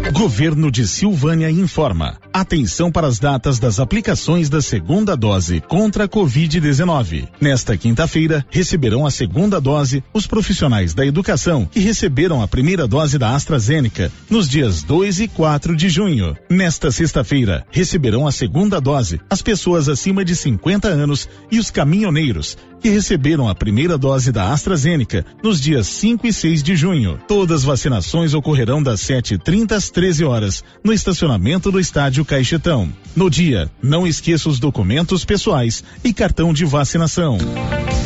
Governo 0.11 0.69
de 0.69 0.85
Silvânia 0.85 1.49
informa. 1.49 2.17
Atenção 2.33 2.91
para 2.91 3.07
as 3.07 3.17
datas 3.17 3.59
das 3.59 3.79
aplicações 3.79 4.49
da 4.49 4.61
segunda 4.61 5.15
dose 5.15 5.61
contra 5.61 6.03
a 6.03 6.07
Covid-19. 6.07 7.29
Nesta 7.39 7.77
quinta-feira, 7.77 8.45
receberão 8.49 9.05
a 9.05 9.11
segunda 9.11 9.59
dose 9.59 10.03
os 10.13 10.27
profissionais 10.27 10.93
da 10.93 11.05
educação 11.05 11.65
que 11.65 11.79
receberam 11.79 12.41
a 12.41 12.47
primeira 12.47 12.87
dose 12.87 13.17
da 13.17 13.33
AstraZeneca 13.33 14.11
nos 14.29 14.49
dias 14.49 14.83
2 14.83 15.21
e 15.21 15.27
4 15.29 15.75
de 15.75 15.87
junho. 15.87 16.35
Nesta 16.49 16.91
sexta-feira, 16.91 17.65
receberão 17.71 18.27
a 18.27 18.31
segunda 18.33 18.81
dose 18.81 19.21
as 19.29 19.41
pessoas 19.41 19.87
acima 19.87 20.25
de 20.25 20.35
50 20.35 20.89
anos 20.89 21.27
e 21.49 21.57
os 21.57 21.71
caminhoneiros 21.71 22.57
que 22.81 22.89
receberam 22.89 23.47
a 23.47 23.55
primeira 23.55 23.97
dose 23.97 24.31
da 24.31 24.51
AstraZeneca 24.51 25.25
nos 25.43 25.61
dias 25.61 25.87
5 25.87 26.27
e 26.27 26.33
6 26.33 26.63
de 26.63 26.75
junho. 26.75 27.19
Todas 27.27 27.61
as 27.61 27.63
vacinações 27.63 28.33
ocorrerão 28.33 28.81
das 28.81 29.01
7h30 29.01 29.73
às 29.73 29.89
13 29.89 30.25
horas 30.25 30.63
no 30.83 30.91
estacionamento 30.91 31.71
do 31.71 31.79
estádio 31.79 32.25
Caixetão. 32.25 32.91
No 33.15 33.29
dia, 33.29 33.69
não 33.81 34.07
esqueça 34.07 34.49
os 34.49 34.59
documentos 34.59 35.23
pessoais 35.23 35.83
e 36.03 36.11
cartão 36.11 36.51
de 36.51 36.65
vacinação. 36.65 37.37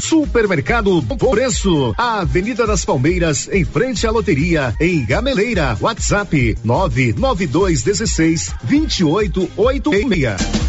Supermercado 0.00 1.00
Bom 1.02 1.16
Preço, 1.16 1.94
Avenida 1.96 2.66
das 2.66 2.84
Palmeiras, 2.84 3.48
em 3.52 3.64
frente 3.64 4.06
à 4.06 4.10
loteria, 4.10 4.74
em 4.80 5.04
Gameleira. 5.04 5.76
WhatsApp 5.80 6.56
99216 6.64 8.54
2886. 8.64 10.68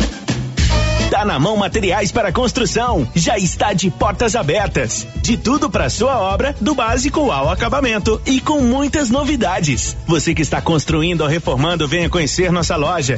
Tá 1.09 1.25
na 1.25 1.39
mão 1.39 1.57
materiais 1.57 2.11
para 2.11 2.31
construção. 2.31 3.07
Já 3.15 3.37
está 3.37 3.73
de 3.73 3.89
portas 3.89 4.35
abertas. 4.35 5.07
De 5.21 5.37
tudo 5.37 5.69
para 5.69 5.89
sua 5.89 6.19
obra, 6.19 6.55
do 6.61 6.75
básico 6.75 7.31
ao 7.31 7.49
acabamento 7.49 8.21
e 8.27 8.39
com 8.39 8.61
muitas 8.61 9.09
novidades. 9.09 9.97
Você 10.05 10.35
que 10.35 10.43
está 10.43 10.61
construindo 10.61 11.21
ou 11.21 11.27
reformando, 11.27 11.87
venha 11.87 12.09
conhecer 12.09 12.51
nossa 12.51 12.75
loja. 12.75 13.17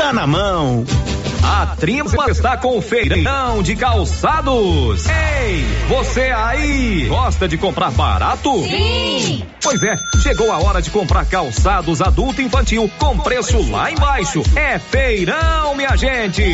Tá 0.00 0.14
na 0.14 0.26
mão. 0.26 0.82
A 1.44 1.76
Trimas 1.76 2.14
está 2.30 2.56
com 2.56 2.78
o 2.78 2.80
feirão 2.80 3.62
de 3.62 3.76
calçados. 3.76 5.04
Ei, 5.06 5.62
você 5.88 6.22
aí, 6.34 7.04
gosta 7.06 7.46
de 7.46 7.58
comprar 7.58 7.90
barato? 7.90 8.50
Sim. 8.62 9.44
Pois 9.62 9.82
é, 9.82 9.94
chegou 10.22 10.50
a 10.50 10.58
hora 10.58 10.80
de 10.80 10.90
comprar 10.90 11.26
calçados 11.26 12.00
adulto 12.00 12.40
e 12.40 12.46
infantil 12.46 12.90
com 12.98 13.18
preço 13.18 13.70
lá 13.70 13.90
embaixo. 13.90 14.42
É 14.56 14.78
feirão, 14.78 15.74
minha 15.74 15.94
gente. 15.98 16.44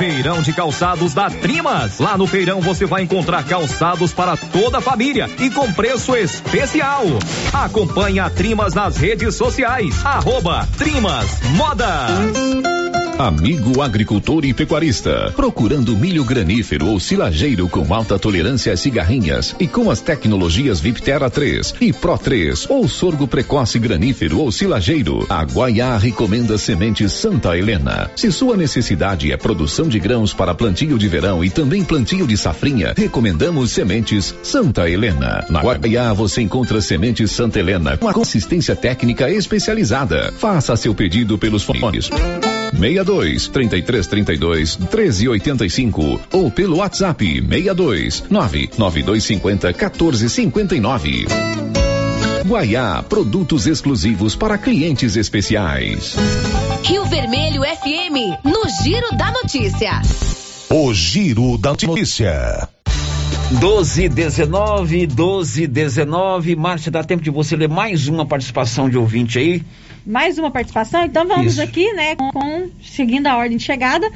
Feirão 0.00 0.40
de 0.40 0.54
calçados 0.54 1.12
da 1.12 1.28
Trimas. 1.28 1.98
Lá 1.98 2.16
no 2.16 2.26
feirão 2.26 2.62
você 2.62 2.86
vai 2.86 3.02
encontrar 3.02 3.44
calçados 3.44 4.14
para 4.14 4.34
toda 4.34 4.78
a 4.78 4.80
família 4.80 5.28
e 5.38 5.50
com 5.50 5.70
preço 5.74 6.16
especial. 6.16 7.04
Acompanhe 7.52 8.18
a 8.18 8.30
Trimas 8.30 8.72
nas 8.72 8.96
redes 8.96 9.34
sociais. 9.34 9.94
Arroba 10.02 10.66
Trimas 10.78 11.26
Modas. 11.54 12.80
Amigo 13.20 13.82
agricultor 13.82 14.46
e 14.46 14.54
pecuarista, 14.54 15.30
procurando 15.36 15.94
milho 15.94 16.24
granífero 16.24 16.86
ou 16.86 16.98
silageiro 16.98 17.68
com 17.68 17.92
alta 17.92 18.18
tolerância 18.18 18.72
às 18.72 18.80
cigarrinhas 18.80 19.54
e 19.60 19.68
com 19.68 19.90
as 19.90 20.00
tecnologias 20.00 20.80
Viptera 20.80 21.28
3 21.28 21.74
e 21.82 21.92
Pro 21.92 22.16
3 22.16 22.70
ou 22.70 22.88
sorgo 22.88 23.28
precoce 23.28 23.78
granífero 23.78 24.38
ou 24.38 24.50
silageiro, 24.50 25.26
a 25.28 25.42
Guaiá 25.44 25.98
recomenda 25.98 26.56
sementes 26.56 27.12
Santa 27.12 27.58
Helena. 27.58 28.10
Se 28.16 28.32
sua 28.32 28.56
necessidade 28.56 29.30
é 29.30 29.36
produção 29.36 29.86
de 29.90 29.98
grãos 29.98 30.32
para 30.32 30.54
plantio 30.54 30.96
de 30.96 31.08
verão 31.08 31.44
e 31.44 31.50
também 31.50 31.84
plantio 31.84 32.26
de 32.26 32.36
safrinha, 32.36 32.94
recomendamos 32.96 33.72
sementes 33.72 34.34
Santa 34.42 34.88
Helena. 34.88 35.44
Na 35.50 35.60
Guaiá 35.60 36.12
você 36.12 36.40
encontra 36.40 36.80
sementes 36.80 37.30
Santa 37.32 37.58
Helena 37.58 37.98
com 37.98 38.08
a 38.08 38.14
consistência 38.14 38.74
técnica 38.74 39.28
especializada. 39.28 40.32
Faça 40.38 40.76
seu 40.76 40.94
pedido 40.94 41.36
pelos 41.36 41.62
fones 41.62 42.08
62 42.72 43.48
33 43.48 44.06
32 44.06 44.76
13 44.76 45.28
85 45.28 46.20
ou 46.32 46.50
pelo 46.50 46.76
WhatsApp 46.76 47.24
62 47.24 48.24
99250 48.30 49.72
14 49.72 50.30
59. 50.30 51.26
Guaiá, 52.46 53.02
produtos 53.02 53.66
exclusivos 53.66 54.34
para 54.34 54.56
clientes 54.58 55.16
especiais. 55.16 56.16
Rio 56.84 57.04
Vermelho 57.04 57.62
FM, 57.62 58.44
no 58.44 58.68
Giro 58.82 59.14
da 59.16 59.30
Notícia. 59.30 60.00
O 60.70 60.92
Giro 60.94 61.58
da 61.58 61.70
Notícia. 61.70 62.68
12 63.60 64.08
19 64.08 65.06
12 65.06 65.66
19 65.66 66.56
Márcia, 66.56 66.90
dá 66.90 67.02
tempo 67.02 67.22
de 67.22 67.30
você 67.30 67.56
ler 67.56 67.68
mais 67.68 68.06
uma 68.08 68.24
participação 68.24 68.88
de 68.88 68.96
ouvinte 68.96 69.38
aí? 69.38 69.62
Mais 70.06 70.38
uma 70.38 70.50
participação? 70.50 71.04
Então 71.04 71.26
vamos 71.26 71.54
Isso. 71.54 71.62
aqui, 71.62 71.92
né, 71.92 72.14
com, 72.16 72.30
com- 72.30 72.70
seguindo 72.82 73.26
a 73.26 73.36
ordem 73.36 73.58
de 73.58 73.64
chegada. 73.64 74.08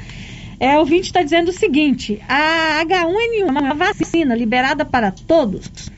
É, 0.59 0.75
o 0.77 0.79
ouvinte 0.79 1.07
está 1.07 1.21
dizendo 1.21 1.49
o 1.49 1.53
seguinte: 1.53 2.19
a 2.29 2.81
H1N1 2.85 3.41
é 3.47 3.51
uma 3.51 3.73
vacina 3.73 4.33
liberada 4.33 4.85
para 4.85 5.11
todos. 5.11 5.93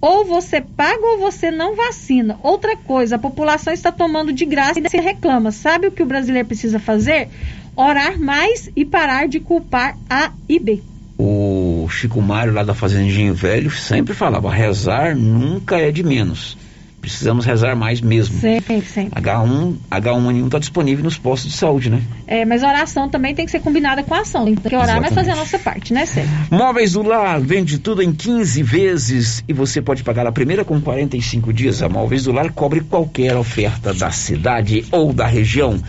Ou 0.00 0.24
você 0.24 0.60
paga 0.60 1.04
ou 1.04 1.18
você 1.18 1.50
não 1.50 1.76
vacina. 1.76 2.38
Outra 2.42 2.76
coisa, 2.76 3.16
a 3.16 3.18
população 3.18 3.72
está 3.72 3.92
tomando 3.92 4.32
de 4.32 4.46
graça 4.46 4.80
e 4.80 4.88
se 4.88 4.96
reclama. 4.96 5.52
Sabe 5.52 5.88
o 5.88 5.92
que 5.92 6.02
o 6.02 6.06
brasileiro 6.06 6.48
precisa 6.48 6.78
fazer? 6.78 7.28
Orar 7.76 8.18
mais 8.18 8.70
e 8.74 8.84
parar 8.84 9.28
de 9.28 9.40
culpar 9.40 9.96
A 10.08 10.32
e 10.48 10.58
B. 10.58 10.82
O 11.18 11.86
Chico 11.90 12.22
Mário 12.22 12.54
lá 12.54 12.62
da 12.62 12.72
Fazendinho 12.74 13.34
Velho 13.34 13.70
sempre 13.70 14.14
falava: 14.14 14.50
rezar 14.50 15.14
nunca 15.14 15.78
é 15.78 15.90
de 15.90 16.02
menos. 16.02 16.56
Precisamos 17.00 17.46
rezar 17.46 17.74
mais 17.74 18.00
mesmo. 18.00 18.38
Sempre, 18.38 18.82
sempre. 18.82 19.20
H1, 19.20 19.76
H1N1 19.90 20.46
está 20.46 20.58
disponível 20.58 21.02
nos 21.02 21.16
postos 21.16 21.50
de 21.50 21.56
saúde, 21.56 21.88
né? 21.88 22.02
É, 22.26 22.44
mas 22.44 22.62
a 22.62 22.68
oração 22.68 23.08
também 23.08 23.34
tem 23.34 23.46
que 23.46 23.50
ser 23.50 23.60
combinada 23.60 24.02
com 24.02 24.14
a 24.14 24.20
ação. 24.20 24.44
Tem 24.44 24.54
que 24.54 24.76
orar, 24.76 25.00
mas 25.00 25.14
fazer 25.14 25.30
a 25.30 25.36
nossa 25.36 25.58
parte, 25.58 25.94
né, 25.94 26.04
Cê? 26.04 26.24
Móveis 26.50 26.92
do 26.92 27.02
Lar 27.02 27.40
vende 27.40 27.78
tudo 27.78 28.02
em 28.02 28.12
15 28.12 28.62
vezes 28.62 29.42
e 29.48 29.52
você 29.52 29.80
pode 29.80 30.02
pagar 30.02 30.26
a 30.26 30.32
primeira 30.32 30.64
com 30.64 30.80
45 30.80 31.52
dias. 31.52 31.82
A 31.82 31.88
Móveis 31.88 32.24
do 32.24 32.32
Lar 32.32 32.52
cobre 32.52 32.80
qualquer 32.80 33.36
oferta 33.36 33.94
da 33.94 34.10
cidade 34.10 34.84
ou 34.90 35.12
da 35.12 35.26
região. 35.26 35.80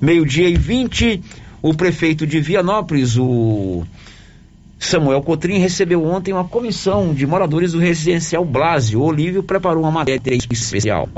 Meio-dia 0.00 0.48
e 0.48 0.56
20, 0.56 1.20
o 1.60 1.74
prefeito 1.74 2.26
de 2.26 2.40
Vianópolis, 2.40 3.16
o 3.16 3.84
Samuel 4.86 5.22
Cotrim, 5.22 5.58
recebeu 5.58 6.04
ontem 6.04 6.32
uma 6.32 6.44
comissão 6.44 7.14
de 7.14 7.26
moradores 7.26 7.72
do 7.72 7.78
residencial 7.78 8.44
Blásio. 8.44 9.00
O 9.00 9.04
Olívio 9.04 9.42
preparou 9.42 9.82
uma 9.82 9.90
matéria 9.90 10.36
especial. 10.50 11.08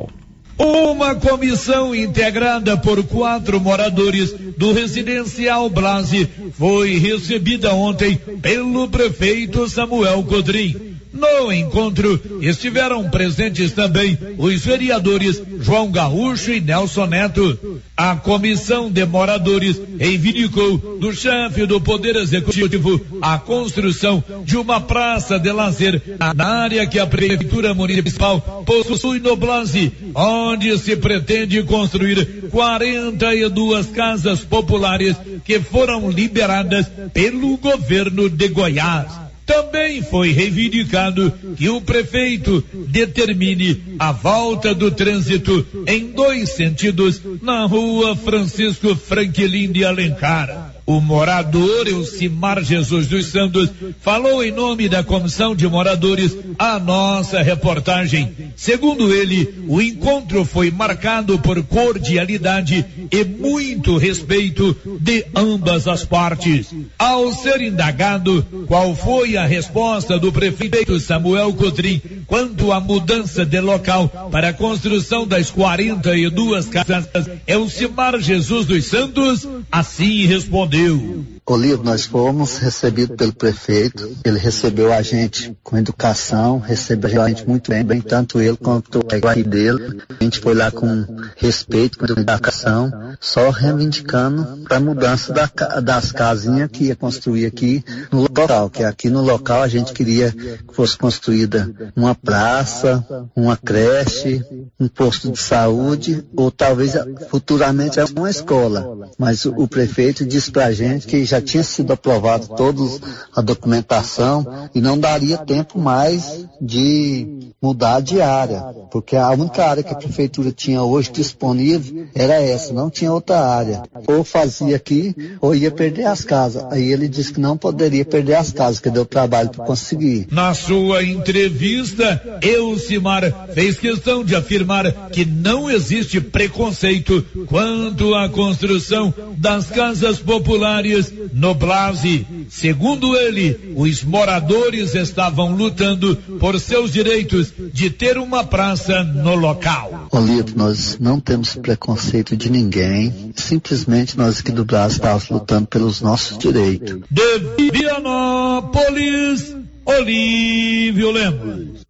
Uma 0.57 1.17
comissão 1.17 1.95
integrada 1.95 2.77
por 2.77 3.03
quatro 3.05 3.61
moradores 3.61 4.33
do 4.57 4.73
residencial 4.73 5.69
Blase 5.69 6.29
foi 6.53 6.97
recebida 6.99 7.75
ontem 7.75 8.17
pelo 8.41 8.89
prefeito 8.89 9.69
Samuel 9.69 10.23
Codrim. 10.23 10.94
No 11.15 11.53
encontro 11.53 12.21
estiveram 12.43 13.09
presentes 13.09 13.71
também 13.71 14.19
os 14.37 14.65
vereadores 14.65 15.41
João 15.61 15.89
Gaúcho 15.89 16.51
e 16.51 16.61
Nelson 16.61 17.07
Neto. 17.07 17.81
A 17.97 18.17
comissão 18.17 18.91
de 18.91 19.07
moradores 19.07 19.81
reivindicou 19.97 20.99
do 20.99 21.15
chefe 21.15 21.67
do 21.67 21.81
Poder 21.81 22.17
Executivo 22.17 23.01
a 23.23 23.39
construção 23.39 24.23
de 24.45 24.57
uma 24.57 24.81
praça 24.81 25.39
de 25.39 25.53
lazer 25.53 26.03
na 26.35 26.47
área 26.63 26.85
que 26.85 26.99
a 26.99 27.07
Prefeitura 27.07 27.73
Municipal 27.73 28.65
possui 28.67 29.21
no 29.21 29.37
Blase, 29.37 29.93
onde 30.17 30.77
se 30.79 30.97
pretende 30.97 31.63
construir 31.63 32.49
42 32.51 33.87
casas 33.87 34.41
populares 34.41 35.17
que 35.45 35.61
foram 35.61 36.11
liberadas 36.11 36.91
pelo 37.13 37.57
governo 37.57 38.29
de 38.29 38.49
Goiás. 38.49 39.24
Também 39.47 40.03
foi 40.03 40.31
reivindicado 40.31 41.33
que 41.57 41.69
o 41.69 41.81
prefeito 41.81 42.65
determine 42.89 43.83
a 43.99 44.11
volta 44.11 44.75
do 44.75 44.91
trânsito 44.91 45.67
em 45.87 46.13
dois 46.13 46.51
sentidos 46.51 47.21
na 47.43 47.67
rua 47.67 48.17
Francisco 48.17 48.95
Franklin 48.97 49.71
de 49.71 49.85
Alencar. 49.85 50.74
O 50.87 51.01
morador 51.01 51.89
Elcimar 51.89 52.63
Jesus 52.63 53.07
dos 53.07 53.27
Santos 53.27 53.71
falou 54.01 54.45
em 54.45 54.53
nome 54.53 54.87
da 54.87 55.03
comissão 55.03 55.57
de 55.57 55.67
moradores 55.67 56.37
a 56.59 56.79
nossa 56.79 57.41
reportagem. 57.41 58.31
Segundo 58.55 59.13
ele, 59.13 59.65
o 59.67 59.81
encontro 59.81 60.45
foi 60.45 60.71
marcado 60.71 61.39
por 61.39 61.63
cordialidade 61.65 62.85
e 63.11 63.25
muito 63.25 63.97
respeito 63.97 64.77
de 65.01 65.25
ambas 65.35 65.89
as 65.89 66.05
partes. 66.05 66.75
Ao 66.99 67.33
ser 67.33 67.63
indagado 67.63 68.47
qual 68.67 68.95
foi 68.95 69.39
a 69.39 69.47
resposta 69.47 70.19
do 70.19 70.31
prefeito 70.31 71.01
Samuel 71.01 71.55
Cotrim 71.55 72.03
quanto 72.27 72.73
à 72.73 72.79
mudança 72.79 73.47
de 73.47 73.61
local 73.61 74.29
para 74.31 74.51
a 74.51 74.53
construção 74.53 75.27
das 75.27 75.51
42 75.51 76.67
casas, 76.67 77.09
Elcimar 77.47 78.21
Jesus 78.21 78.67
dos 78.67 78.85
Santos 78.85 79.49
assim 79.73 80.27
respondeu 80.27 80.74
deu 80.75 81.25
Olívio, 81.47 81.85
nós 81.85 82.07
fomos 82.07 82.57
recebidos 82.57 83.17
pelo 83.17 83.35
prefeito, 83.35 84.17
ele 84.25 84.39
recebeu 84.39 84.91
a 84.91 85.03
gente 85.03 85.55
com 85.63 85.77
educação, 85.77 86.59
recebeu 86.59 87.21
a 87.21 87.29
gente 87.29 87.47
muito 87.47 87.71
bem, 87.71 87.85
bem 87.85 88.01
tanto 88.01 88.41
ele 88.41 88.57
quanto 88.57 89.01
a 89.13 89.17
equipe 89.19 89.43
dele. 89.43 90.01
A 90.09 90.25
gente 90.25 90.41
foi 90.41 90.55
lá 90.55 90.71
com 90.71 91.05
respeito, 91.37 91.99
com 91.99 92.07
educação, 92.07 92.91
só 93.21 93.51
reivindicando 93.51 94.65
para 94.65 94.79
a 94.79 94.81
mudança 94.81 95.35
da 95.35 95.47
das 95.83 96.13
casinhas 96.13 96.71
que 96.71 96.85
ia 96.85 96.97
construir 96.97 97.45
aqui 97.45 97.85
no 98.11 98.23
local, 98.23 98.71
que 98.71 98.83
aqui 98.83 99.11
no 99.11 99.21
local 99.21 99.63
a 99.63 99.69
gente 99.69 99.93
queria 99.93 100.33
que 100.33 100.75
fosse 100.75 100.97
construída 100.97 101.71
uma 101.95 102.15
praça, 102.15 103.05
uma 103.37 103.57
creche, 103.57 104.43
um 104.81 104.89
posto 104.89 105.31
de 105.31 105.39
saúde, 105.39 106.25
ou 106.35 106.51
talvez 106.51 106.93
futuramente 107.29 108.01
uma 108.17 108.31
escola. 108.31 109.11
Mas 109.19 109.45
o, 109.45 109.55
o 109.57 109.69
prefeito 109.69 110.25
disse 110.25 110.51
para 110.51 110.67
a 110.67 110.73
gente 110.73 111.07
que 111.07 111.25
já 111.25 111.34
tinha 111.41 111.63
sido 111.63 111.93
aprovado 111.93 112.49
todos 112.49 113.01
a 113.35 113.41
documentação 113.41 114.47
e 114.75 114.81
não 114.81 114.99
daria 114.99 115.39
tempo 115.39 115.79
mais 115.79 116.47
de 116.61 117.53
mudar 117.61 118.01
de 118.01 118.21
área, 118.21 118.61
porque 118.91 119.17
a 119.17 119.31
única 119.31 119.65
área 119.65 119.83
que 119.83 119.93
a 119.93 119.97
prefeitura 119.97 120.53
tinha 120.53 120.83
hoje 120.83 121.11
disponível 121.11 122.07
era 122.15 122.35
essa, 122.35 122.75
não 122.75 122.91
tinha 122.91 123.13
outra 123.13 123.41
área. 123.41 123.83
Ou 124.07 124.23
fazia 124.23 124.77
aqui, 124.77 125.15
ou 125.41 125.55
ia 125.55 125.71
perder 125.71 126.05
as 126.05 126.23
casas. 126.23 126.65
Aí 126.71 126.93
ele 126.93 127.09
disse 127.09 127.33
que 127.33 127.41
não 127.41 127.57
poderia 127.57 128.05
perder 128.05 128.35
as 128.35 128.53
casas, 128.53 128.81
que 128.81 128.91
deu 128.91 129.07
trabalho 129.07 129.49
para 129.51 129.65
conseguir. 129.65 130.29
Na 130.31 130.53
sua 130.53 131.03
entrevista, 131.03 132.39
Elcimar 132.43 133.49
fez 133.55 133.79
questão 133.79 134.23
de 134.23 134.37
afirmar 134.37 135.11
que 135.11 135.25
não 135.25 135.71
existe 135.71 136.21
preconceito 136.21 137.25
quanto 137.47 138.15
à 138.15 138.29
construção 138.29 139.13
das 139.39 139.71
casas 139.71 140.19
populares 140.19 141.13
no 141.33 141.55
Blase. 141.55 142.27
Segundo 142.49 143.17
ele, 143.17 143.75
os 143.77 144.03
moradores 144.03 144.95
estavam 144.95 145.55
lutando 145.55 146.17
por 146.39 146.59
seus 146.59 146.93
direitos 146.93 147.53
de 147.73 147.91
ter 147.91 148.19
uma 148.19 148.45
praça 148.45 149.03
no 149.03 149.35
local. 149.35 150.09
Olívio, 150.11 150.55
nós 150.57 150.99
não 150.99 151.21
temos 151.21 151.55
preconceito 151.55 152.37
de 152.37 152.51
ninguém, 152.51 153.33
simplesmente 153.35 154.17
nós 154.17 154.41
aqui 154.41 154.53
do 154.53 154.65
Brasil 154.65 154.97
estávamos 154.97 155.29
lutando 155.29 155.67
pelos 155.67 156.01
nossos 156.01 156.39
direitos. 156.39 157.01
De 157.11 157.71
Vianópolis, 157.71 159.55
Olívio 159.85 161.11
Lemos. 161.11 161.84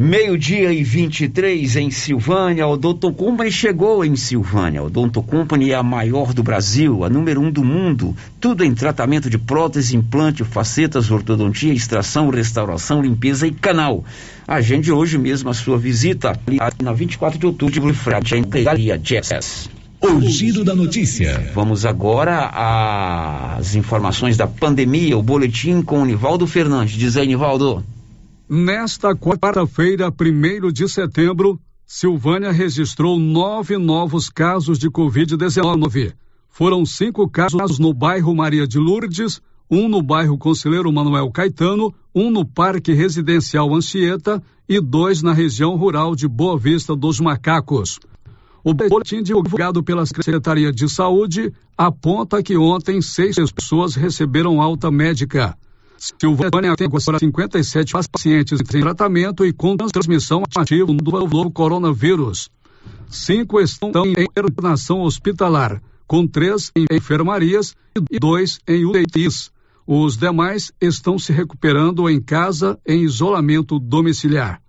Meio-dia 0.00 0.72
e 0.72 0.84
23 0.84 1.74
em 1.74 1.90
Silvânia, 1.90 2.64
o 2.68 2.70
Odonto 2.70 3.12
Company 3.12 3.50
chegou 3.50 4.04
em 4.04 4.14
Silvânia. 4.14 4.80
O 4.80 4.86
Odonto 4.86 5.20
Company 5.20 5.72
é 5.72 5.74
a 5.74 5.82
maior 5.82 6.32
do 6.32 6.40
Brasil, 6.40 7.02
a 7.02 7.10
número 7.10 7.40
um 7.40 7.50
do 7.50 7.64
mundo. 7.64 8.14
Tudo 8.38 8.62
em 8.62 8.72
tratamento 8.72 9.28
de 9.28 9.36
prótese, 9.36 9.96
implante, 9.96 10.44
facetas, 10.44 11.10
ortodontia, 11.10 11.72
extração, 11.72 12.30
restauração, 12.30 13.02
limpeza 13.02 13.44
e 13.48 13.50
canal. 13.50 14.04
Agende 14.46 14.92
hoje 14.92 15.18
mesmo 15.18 15.50
a 15.50 15.54
sua 15.54 15.76
visita 15.76 16.38
na 16.80 16.92
24 16.92 17.36
de 17.36 17.46
outubro 17.46 17.90
de 17.90 17.92
Frade, 17.92 18.36
em 18.36 18.42
Galeria 18.42 18.96
Jazz. 18.96 19.68
O 20.00 20.20
giro 20.20 20.62
da 20.62 20.76
notícia. 20.76 21.50
Vamos 21.52 21.84
agora 21.84 23.56
às 23.56 23.74
informações 23.74 24.36
da 24.36 24.46
pandemia, 24.46 25.18
o 25.18 25.22
boletim 25.24 25.82
com 25.82 26.02
o 26.02 26.04
Nivaldo 26.04 26.46
Fernandes. 26.46 26.94
Diz 26.94 27.16
aí, 27.16 27.26
Nivaldo. 27.26 27.84
Nesta 28.50 29.14
quarta-feira, 29.14 30.08
1 30.08 30.72
de 30.72 30.88
setembro, 30.88 31.60
Silvânia 31.84 32.50
registrou 32.50 33.18
nove 33.18 33.76
novos 33.76 34.30
casos 34.30 34.78
de 34.78 34.88
Covid-19. 34.88 36.14
Foram 36.48 36.86
cinco 36.86 37.28
casos 37.28 37.78
no 37.78 37.92
bairro 37.92 38.34
Maria 38.34 38.66
de 38.66 38.78
Lourdes, 38.78 39.42
um 39.70 39.86
no 39.86 40.00
bairro 40.02 40.38
Conselheiro 40.38 40.90
Manuel 40.90 41.30
Caetano, 41.30 41.92
um 42.14 42.30
no 42.30 42.42
Parque 42.42 42.94
Residencial 42.94 43.74
Anchieta 43.74 44.42
e 44.66 44.80
dois 44.80 45.20
na 45.20 45.34
região 45.34 45.76
rural 45.76 46.16
de 46.16 46.26
Boa 46.26 46.58
Vista 46.58 46.96
dos 46.96 47.20
Macacos. 47.20 47.98
O 48.64 48.72
boletim 48.72 49.22
divulgado 49.22 49.82
pela 49.82 50.06
Secretaria 50.06 50.72
de 50.72 50.88
Saúde 50.88 51.52
aponta 51.76 52.42
que 52.42 52.56
ontem 52.56 53.02
seis 53.02 53.36
pessoas 53.52 53.94
receberam 53.94 54.62
alta 54.62 54.90
médica. 54.90 55.54
Silvânia 55.98 56.76
tem 56.76 56.86
agora 56.86 57.18
57 57.18 57.92
pacientes 58.12 58.60
em 58.60 58.80
tratamento 58.80 59.44
e 59.44 59.52
com 59.52 59.76
transmissão 59.76 60.44
ativa 60.56 60.86
do 60.86 61.10
novo 61.10 61.50
coronavírus. 61.50 62.48
Cinco 63.10 63.60
estão 63.60 63.90
em 64.06 64.26
internação 64.38 65.00
hospitalar, 65.00 65.82
com 66.06 66.26
três 66.26 66.70
em 66.76 66.86
enfermarias 66.90 67.74
e 68.10 68.18
dois 68.18 68.60
em 68.66 68.84
UTIs. 68.84 69.50
Os 69.86 70.16
demais 70.16 70.70
estão 70.80 71.18
se 71.18 71.32
recuperando 71.32 72.08
em 72.08 72.20
casa 72.20 72.78
em 72.86 73.02
isolamento 73.02 73.78
domiciliar. 73.78 74.62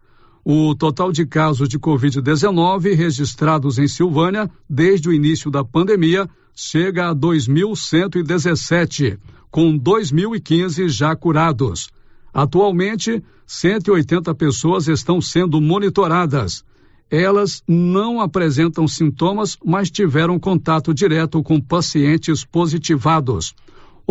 O 0.44 0.74
total 0.74 1.12
de 1.12 1.26
casos 1.26 1.68
de 1.68 1.78
Covid-19 1.78 2.96
registrados 2.96 3.78
em 3.78 3.88
Silvânia 3.88 4.50
desde 4.70 5.10
o 5.10 5.14
início 5.14 5.52
da 5.52 5.64
pandemia 5.64 6.30
chega 6.56 7.10
a 7.10 7.16
2.117, 7.16 9.20
com 9.52 9.78
2.015 9.78 10.90
já 10.90 11.16
curados. 11.16 11.90
Atualmente, 12.34 13.24
180 13.46 14.34
pessoas 14.36 14.88
estão 14.88 15.22
sendo 15.22 15.60
monitoradas. 15.60 16.64
Elas 17.10 17.64
não 17.68 18.22
apresentam 18.22 18.88
sintomas, 18.88 19.58
mas 19.66 19.90
tiveram 19.90 20.40
contato 20.40 20.94
direto 20.94 21.42
com 21.42 21.60
pacientes 21.60 22.46
positivados. 22.46 23.56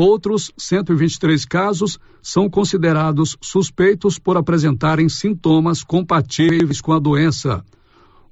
Outros 0.01 0.53
123 0.57 1.45
casos 1.45 1.99
são 2.23 2.49
considerados 2.49 3.37
suspeitos 3.41 4.17
por 4.17 4.37
apresentarem 4.37 5.09
sintomas 5.09 5.83
compatíveis 5.83 6.81
com 6.81 6.93
a 6.93 7.01
doença. 7.01 7.65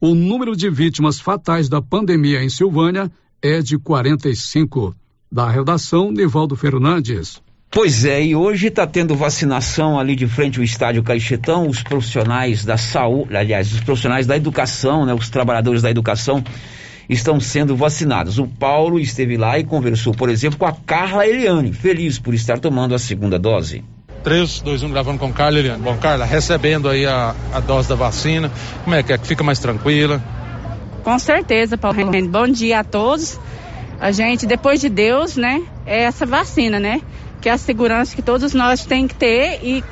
O 0.01 0.15
número 0.15 0.55
de 0.55 0.71
vítimas 0.71 1.19
fatais 1.19 1.69
da 1.69 1.83
pandemia 1.83 2.41
em 2.41 2.49
Silvânia 2.49 3.11
é 3.43 3.61
de 3.61 3.77
45. 3.79 4.95
Da 5.33 5.51
redação, 5.51 6.13
Nivaldo 6.13 6.55
Fernandes. 6.55 7.43
Pois 7.69 8.05
é, 8.05 8.25
e 8.25 8.37
hoje 8.37 8.69
está 8.69 8.87
tendo 8.87 9.17
vacinação 9.17 9.99
ali 9.99 10.15
de 10.15 10.29
frente 10.29 10.61
ao 10.61 10.65
estádio 10.65 11.03
Caixetão, 11.03 11.67
os 11.67 11.83
profissionais 11.83 12.65
da 12.65 12.77
saúde, 12.77 13.37
aliás, 13.37 13.73
os 13.73 13.81
profissionais 13.81 14.25
da 14.25 14.37
educação, 14.37 15.05
né, 15.05 15.13
os 15.13 15.29
trabalhadores 15.29 15.83
da 15.83 15.91
educação 15.91 16.45
estão 17.09 17.41
sendo 17.41 17.77
vacinados. 17.77 18.39
O 18.39 18.47
Paulo 18.47 18.99
esteve 18.99 19.37
lá 19.37 19.59
e 19.59 19.65
conversou, 19.65 20.13
por 20.13 20.29
exemplo, 20.29 20.59
com 20.59 20.67
a 20.67 20.73
Carla 20.73 21.27
Eliane, 21.27 21.73
feliz 21.73 22.19
por 22.19 22.35
estar 22.35 22.59
tomando 22.59 22.95
a 22.95 22.99
segunda 22.99 23.39
dose. 23.39 23.85
3, 24.23 24.61
2, 24.63 24.83
1, 24.83 24.91
gravando 24.91 25.19
com 25.19 25.33
Carla 25.33 25.59
Eliane. 25.59 25.83
Bom, 25.83 25.97
Carla, 25.99 26.25
recebendo 26.25 26.89
aí 26.89 27.07
a, 27.07 27.35
a 27.53 27.61
dose 27.61 27.89
da 27.89 27.95
vacina, 27.95 28.51
como 28.83 28.97
é 28.97 29.03
que 29.03 29.13
é? 29.13 29.19
Fica 29.19 29.45
mais 29.45 29.59
tranquila? 29.59 30.21
Com 31.05 31.19
certeza, 31.19 31.79
Paulo 31.79 31.97
Renendo. 31.97 32.29
Bom 32.29 32.49
dia 32.49 32.81
a 32.81 32.85
todos. 32.85 33.39
A 34.01 34.11
gente, 34.11 34.45
depois 34.45 34.81
de 34.81 34.89
Deus, 34.89 35.37
né, 35.37 35.63
é 35.87 36.03
essa 36.03 36.27
vacina, 36.27 36.81
né? 36.81 37.01
Que 37.41 37.49
é 37.49 37.53
a 37.53 37.59
segurança 37.59 38.17
que 38.17 38.23
todos 38.23 38.53
nós 38.53 38.85
tem 38.85 39.07
que 39.07 39.15
ter 39.15 39.61
e 39.63 39.85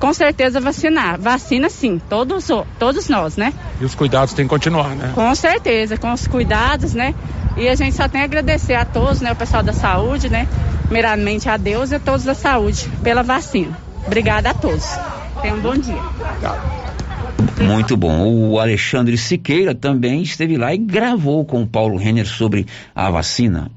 com 0.00 0.12
certeza 0.14 0.60
vacinar. 0.60 1.20
Vacina 1.20 1.68
sim, 1.68 2.00
todos, 2.08 2.48
todos 2.78 3.08
nós, 3.08 3.36
né? 3.36 3.52
E 3.80 3.84
os 3.84 3.94
cuidados 3.94 4.32
têm 4.32 4.46
que 4.46 4.48
continuar, 4.48 4.96
né? 4.96 5.12
Com 5.14 5.32
certeza, 5.34 5.96
com 5.98 6.12
os 6.12 6.26
cuidados, 6.26 6.94
né? 6.94 7.14
E 7.56 7.68
a 7.68 7.74
gente 7.74 7.94
só 7.94 8.08
tem 8.08 8.22
a 8.22 8.24
agradecer 8.24 8.74
a 8.74 8.84
todos, 8.84 9.20
né? 9.20 9.30
O 9.30 9.36
pessoal 9.36 9.62
da 9.62 9.74
saúde, 9.74 10.30
né? 10.30 10.48
Primeiramente 10.84 11.48
a 11.48 11.56
Deus 11.56 11.92
e 11.92 11.96
a 11.96 12.00
todos 12.00 12.24
da 12.24 12.34
saúde 12.34 12.88
pela 13.02 13.22
vacina. 13.22 13.76
Obrigada 14.06 14.50
a 14.50 14.54
todos. 14.54 14.86
Tenham 15.42 15.58
um 15.58 15.60
bom 15.60 15.76
dia. 15.76 16.00
Muito 17.60 17.96
bom. 17.96 18.50
O 18.50 18.58
Alexandre 18.58 19.18
Siqueira 19.18 19.74
também 19.74 20.22
esteve 20.22 20.56
lá 20.56 20.74
e 20.74 20.78
gravou 20.78 21.44
com 21.44 21.62
o 21.62 21.66
Paulo 21.66 21.98
Renner 21.98 22.26
sobre 22.26 22.66
a 22.94 23.10
vacina. 23.10 23.70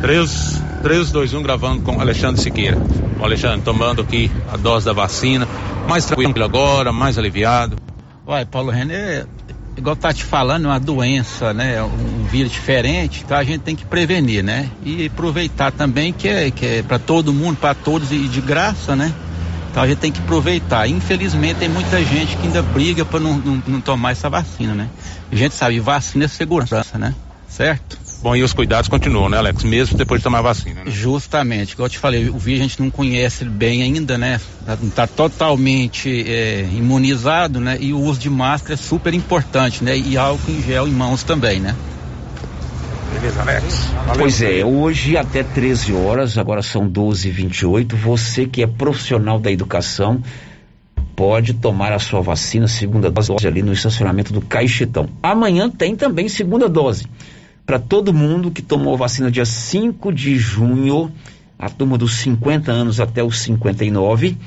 3, 0.00 0.62
3, 0.82 1.10
2, 1.10 1.34
1, 1.34 1.42
gravando 1.42 1.82
com 1.82 2.00
Alexandre 2.00 2.40
Siqueira. 2.40 2.78
O 3.18 3.24
Alexandre 3.24 3.62
tomando 3.62 4.02
aqui 4.02 4.30
a 4.52 4.56
dose 4.56 4.86
da 4.86 4.92
vacina, 4.92 5.46
mais 5.88 6.04
tranquilo 6.04 6.44
agora, 6.44 6.92
mais 6.92 7.18
aliviado. 7.18 7.76
Uai, 8.26 8.44
Paulo 8.44 8.70
René, 8.70 9.24
igual 9.76 9.96
tá 9.96 10.12
te 10.12 10.22
falando, 10.22 10.66
é 10.66 10.68
uma 10.68 10.78
doença, 10.78 11.52
né? 11.52 11.82
Um 11.82 12.24
vírus 12.24 12.52
diferente, 12.52 13.22
então 13.24 13.36
a 13.36 13.42
gente 13.42 13.62
tem 13.62 13.74
que 13.74 13.84
prevenir, 13.84 14.44
né? 14.44 14.70
E 14.84 15.06
aproveitar 15.06 15.72
também 15.72 16.12
que 16.12 16.28
é, 16.28 16.50
que 16.50 16.64
é 16.64 16.82
para 16.82 16.98
todo 16.98 17.32
mundo, 17.32 17.56
para 17.56 17.74
todos 17.74 18.12
e 18.12 18.28
de 18.28 18.40
graça, 18.40 18.94
né? 18.94 19.12
Então 19.70 19.82
a 19.82 19.88
gente 19.88 19.98
tem 19.98 20.12
que 20.12 20.20
aproveitar. 20.20 20.88
Infelizmente 20.88 21.58
tem 21.58 21.68
muita 21.68 22.02
gente 22.04 22.36
que 22.36 22.46
ainda 22.46 22.62
briga 22.62 23.04
para 23.04 23.18
não, 23.18 23.36
não, 23.38 23.62
não 23.66 23.80
tomar 23.80 24.12
essa 24.12 24.30
vacina, 24.30 24.74
né? 24.74 24.88
A 25.30 25.34
gente 25.34 25.54
sabe, 25.54 25.80
vacina 25.80 26.26
é 26.26 26.28
segurança, 26.28 26.98
né? 26.98 27.14
Certo? 27.48 27.98
Bom, 28.20 28.34
e 28.34 28.42
os 28.42 28.52
cuidados 28.52 28.88
continuam, 28.88 29.28
né, 29.28 29.38
Alex? 29.38 29.62
Mesmo 29.62 29.96
depois 29.96 30.20
de 30.20 30.24
tomar 30.24 30.38
a 30.38 30.42
vacina, 30.42 30.82
né? 30.82 30.90
Justamente, 30.90 31.72
igual 31.72 31.86
eu 31.86 31.90
te 31.90 31.98
falei, 31.98 32.28
o 32.28 32.36
vírus 32.36 32.60
a 32.60 32.62
gente 32.64 32.82
não 32.82 32.90
conhece 32.90 33.44
bem 33.44 33.82
ainda, 33.82 34.18
né? 34.18 34.40
Tá, 34.66 34.78
tá 34.94 35.06
totalmente 35.06 36.24
é, 36.28 36.68
imunizado, 36.72 37.60
né? 37.60 37.78
E 37.80 37.92
o 37.92 38.00
uso 38.00 38.18
de 38.18 38.28
máscara 38.28 38.74
é 38.74 38.76
super 38.76 39.14
importante, 39.14 39.84
né? 39.84 39.96
E 39.96 40.16
álcool 40.16 40.50
em 40.50 40.60
gel 40.62 40.88
em 40.88 40.90
mãos 40.90 41.22
também, 41.22 41.60
né? 41.60 41.76
Beleza, 43.14 43.40
Alex. 43.40 43.90
Valeu. 44.06 44.20
Pois 44.20 44.42
é, 44.42 44.64
hoje 44.64 45.16
até 45.16 45.44
13 45.44 45.92
horas, 45.92 46.36
agora 46.36 46.60
são 46.60 46.88
12 46.88 47.28
e 47.28 47.30
28 47.30 47.96
você 47.96 48.46
que 48.46 48.62
é 48.62 48.66
profissional 48.66 49.38
da 49.38 49.50
educação 49.50 50.20
pode 51.14 51.54
tomar 51.54 51.92
a 51.92 51.98
sua 51.98 52.20
vacina, 52.20 52.68
segunda 52.68 53.10
dose 53.10 53.46
ali 53.46 53.62
no 53.62 53.72
estacionamento 53.72 54.32
do 54.32 54.40
Caixetão. 54.40 55.08
Amanhã 55.22 55.68
tem 55.70 55.96
também 55.96 56.28
segunda 56.28 56.68
dose 56.68 57.06
para 57.68 57.78
todo 57.78 58.14
mundo 58.14 58.50
que 58.50 58.62
tomou 58.62 58.96
vacina 58.96 59.30
dia 59.30 59.44
5 59.44 60.10
de 60.10 60.38
junho, 60.38 61.12
a 61.58 61.68
turma 61.68 61.98
dos 61.98 62.14
50 62.20 62.72
anos 62.72 62.98
até 62.98 63.22
os 63.22 63.40
59, 63.40 64.38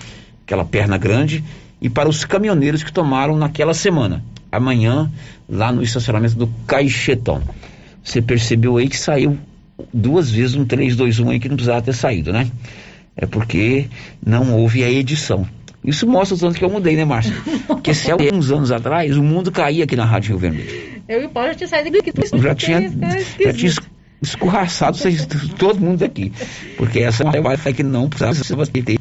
aquela 0.44 0.66
perna 0.66 0.98
grande, 0.98 1.44
e 1.80 1.88
para 1.88 2.10
os 2.10 2.26
caminhoneiros 2.26 2.82
que 2.82 2.92
tomaram 2.92 3.38
naquela 3.38 3.76
semana. 3.76 4.24
Amanhã, 4.52 5.08
lá 5.48 5.72
no 5.72 5.84
estacionamento 5.84 6.34
do 6.34 6.48
Caixetão. 6.66 7.44
Você 8.04 8.24
percebeu 8.24 8.78
aí 8.78 8.90
que 8.90 8.98
saiu 8.98 9.38
duas 9.94 10.32
vezes 10.32 10.56
um 10.56 10.66
321 10.66 11.30
aí 11.30 11.40
que 11.40 11.48
não 11.48 11.58
precisava 11.58 11.84
ter 11.84 11.94
saído, 11.94 12.34
né? 12.34 12.50
É 13.16 13.28
porque 13.28 13.88
não 14.26 14.56
houve 14.56 14.84
a 14.84 14.90
edição. 14.90 15.48
Isso 15.84 16.08
mostra 16.08 16.36
o 16.36 16.40
tanto 16.40 16.58
que 16.58 16.66
eu 16.66 16.70
mudei, 16.72 16.96
né, 16.96 17.06
Márcia? 17.06 17.36
Porque 17.66 17.94
se 17.94 18.12
há 18.12 18.16
uns 18.16 18.52
anos 18.52 18.72
atrás, 18.72 19.18
o 19.18 19.24
mundo 19.24 19.52
caía 19.52 19.84
aqui 19.84 19.96
na 19.96 20.06
Rádio 20.06 20.30
Rio 20.30 20.40
Vermelho. 20.40 21.01
Eu 21.12 21.24
e 21.24 21.26
o 21.26 21.30
Paulo 21.30 21.50
já 21.50 21.56
tinha 21.56 21.68
saído 21.68 21.92
daqui. 21.92 22.14
Eu 22.32 22.42
já 22.42 22.56
tinha, 22.56 22.90
já 23.44 23.54
tinha 23.54 23.74
escorraçado 24.22 24.98
vocês, 24.98 25.28
todo 25.58 25.78
mundo 25.78 26.00
daqui. 26.00 26.32
Porque 26.78 27.00
essa 27.00 27.24
é 27.24 27.40
uma 27.42 27.58
que 27.58 27.84
não 27.84 28.08
precisava 28.08 28.66
ter 28.68 28.98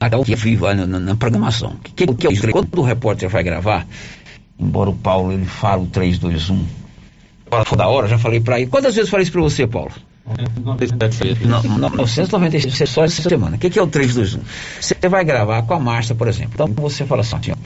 até 0.00 0.16
o 0.16 0.24
que 0.24 0.34
viva 0.34 0.74
na, 0.74 0.86
na, 0.86 0.98
na, 0.98 1.14
programação. 1.14 1.72
O 1.72 1.78
que, 1.80 2.06
que, 2.06 2.26
é 2.26 2.32
isso? 2.32 2.48
Quando 2.48 2.78
o 2.78 2.82
repórter 2.82 3.28
vai 3.28 3.42
gravar, 3.42 3.86
embora 4.58 4.88
o 4.88 4.96
Paulo 4.96 5.32
ele 5.32 5.44
fale 5.44 5.82
o 5.82 5.86
3, 5.86 6.18
2, 6.18 6.48
1, 6.48 6.64
da 7.76 7.88
hora, 7.88 8.08
já 8.08 8.16
falei 8.16 8.40
pra 8.40 8.58
ele. 8.58 8.70
Quantas 8.70 8.94
vezes 8.94 9.08
eu 9.08 9.10
falei 9.10 9.24
isso 9.24 9.32
pra 9.32 9.42
você, 9.42 9.66
Paulo? 9.66 9.92
996 11.90 12.80
é 12.80 12.86
só 12.86 13.04
essa 13.04 13.20
semana. 13.20 13.56
O 13.56 13.58
que, 13.58 13.68
que 13.68 13.78
é 13.78 13.82
o 13.82 13.86
321? 13.86 14.42
Você 14.80 15.08
vai 15.10 15.26
gravar 15.26 15.60
com 15.62 15.74
a 15.74 15.78
Márcia, 15.78 16.14
por 16.14 16.26
exemplo. 16.26 16.52
Então 16.54 16.68
você 16.68 17.04
fala 17.04 17.20
assim, 17.20 17.52
ó, 17.52 17.56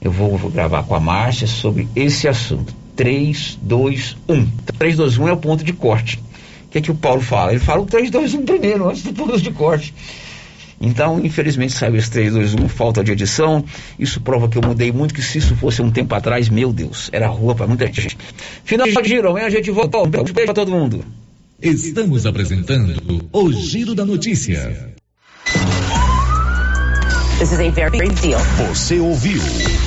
eu 0.00 0.10
vou, 0.10 0.36
vou 0.36 0.50
gravar 0.50 0.82
com 0.84 0.94
a 0.94 1.00
Márcia 1.00 1.46
sobre 1.46 1.88
esse 1.94 2.28
assunto. 2.28 2.74
3, 2.96 3.58
2, 3.62 4.16
1. 4.28 4.46
3, 4.76 4.96
2, 4.96 5.18
1 5.18 5.28
é 5.28 5.32
o 5.32 5.36
ponto 5.36 5.64
de 5.64 5.72
corte. 5.72 6.18
O 6.66 6.70
que, 6.70 6.80
que 6.80 6.90
o 6.90 6.94
Paulo 6.94 7.20
fala? 7.20 7.52
Ele 7.52 7.60
fala 7.60 7.82
o 7.82 7.86
3, 7.86 8.10
2, 8.10 8.34
1 8.34 8.44
primeiro, 8.44 8.88
antes 8.88 9.02
do 9.02 9.12
ponto 9.12 9.40
de 9.40 9.50
corte. 9.50 9.94
Então, 10.80 11.24
infelizmente, 11.24 11.72
saiu 11.72 11.96
esse 11.96 12.10
3, 12.10 12.32
2, 12.32 12.54
1, 12.54 12.68
falta 12.68 13.02
de 13.02 13.12
edição. 13.12 13.64
Isso 13.98 14.20
prova 14.20 14.48
que 14.48 14.58
eu 14.58 14.62
mudei 14.62 14.92
muito, 14.92 15.14
que 15.14 15.22
se 15.22 15.38
isso 15.38 15.56
fosse 15.56 15.82
um 15.82 15.90
tempo 15.90 16.14
atrás, 16.14 16.48
meu 16.48 16.72
Deus, 16.72 17.08
era 17.12 17.26
rua 17.26 17.54
para 17.54 17.66
muita 17.66 17.86
gente. 17.86 18.16
Final 18.64 18.86
de 18.86 19.08
giro, 19.08 19.30
amanhã 19.30 19.46
a 19.46 19.50
gente 19.50 19.70
volta. 19.70 19.98
Um 19.98 20.08
beijo 20.08 20.32
para 20.32 20.54
todo 20.54 20.70
mundo. 20.70 21.04
Estamos 21.60 22.24
apresentando 22.26 23.28
o 23.32 23.52
Giro 23.52 23.94
da 23.94 24.04
Notícia. 24.04 24.94
This 27.38 27.52
is 27.52 27.60
a 27.60 27.70
very 27.70 27.90
big 27.90 28.14
deal. 28.20 28.40
Você 28.68 28.98
ouviu 28.98 29.40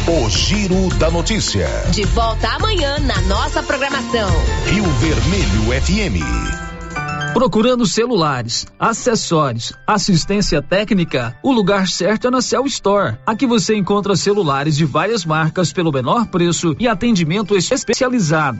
o 0.08 0.30
Giro 0.30 0.90
da 0.98 1.12
Notícia. 1.12 1.68
De 1.92 2.04
volta 2.06 2.48
amanhã 2.48 2.98
na 3.00 3.22
nossa 3.22 3.62
programação. 3.62 4.30
Rio 4.66 4.84
Vermelho 4.84 5.82
FM. 5.82 7.34
Procurando 7.34 7.86
celulares, 7.86 8.66
acessórios, 8.80 9.74
assistência 9.86 10.62
técnica, 10.62 11.38
o 11.44 11.52
lugar 11.52 11.88
certo 11.88 12.28
é 12.28 12.32
na 12.32 12.42
Cell 12.42 12.66
Store. 12.66 13.18
Aqui 13.26 13.46
você 13.46 13.76
encontra 13.76 14.16
celulares 14.16 14.76
de 14.76 14.86
várias 14.86 15.24
marcas 15.24 15.72
pelo 15.72 15.92
menor 15.92 16.26
preço 16.28 16.76
e 16.80 16.88
atendimento 16.88 17.56
especializado. 17.56 18.60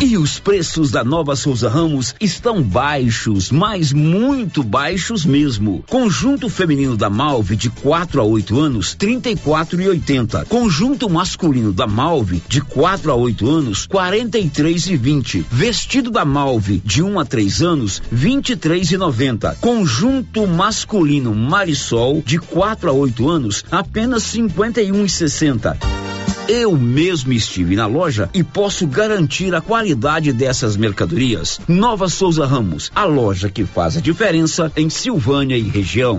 E 0.00 0.18
os 0.18 0.38
preços 0.38 0.90
da 0.90 1.04
nova 1.04 1.36
Souza 1.36 1.68
Ramos 1.68 2.14
estão 2.20 2.62
baixos, 2.62 3.50
mas 3.50 3.92
muito 3.92 4.62
baixos 4.62 5.24
mesmo. 5.24 5.84
Conjunto 5.88 6.48
feminino 6.48 6.96
da 6.96 7.08
Malve 7.08 7.56
de 7.56 7.70
4 7.70 8.20
a 8.20 8.24
8 8.24 8.60
anos, 8.60 8.94
34 8.94 9.80
e 9.80 9.88
80. 9.88 10.44
Conjunto 10.46 11.08
masculino 11.08 11.72
da 11.72 11.86
Malve 11.86 12.42
de 12.48 12.60
4 12.60 13.12
a 13.12 13.14
8 13.14 13.48
anos, 13.48 13.86
43 13.86 14.86
e 14.88 14.96
20. 14.96 15.46
Vestido 15.50 16.10
da 16.10 16.24
Malve 16.24 16.82
de 16.84 17.02
1 17.02 17.20
a 17.20 17.24
3 17.24 17.62
anos, 17.62 18.02
23 18.10 18.92
e 18.92 18.96
90. 18.96 19.56
Conjunto 19.60 20.46
masculino 20.46 21.34
Marisol 21.34 22.22
de 22.26 22.38
4 22.38 22.90
a 22.90 22.92
8 22.92 23.28
anos, 23.30 23.64
apenas 23.70 24.24
51 24.24 25.04
e 25.04 25.08
60. 25.08 26.13
Eu 26.48 26.76
mesmo 26.76 27.32
estive 27.32 27.74
na 27.74 27.86
loja 27.86 28.28
e 28.34 28.42
posso 28.44 28.86
garantir 28.86 29.54
a 29.54 29.62
qualidade 29.62 30.30
dessas 30.30 30.76
mercadorias. 30.76 31.58
Nova 31.66 32.06
Souza 32.06 32.44
Ramos, 32.44 32.92
a 32.94 33.04
loja 33.04 33.48
que 33.48 33.64
faz 33.64 33.96
a 33.96 34.00
diferença 34.00 34.70
em 34.76 34.90
Silvânia 34.90 35.56
e 35.56 35.62
região. 35.62 36.18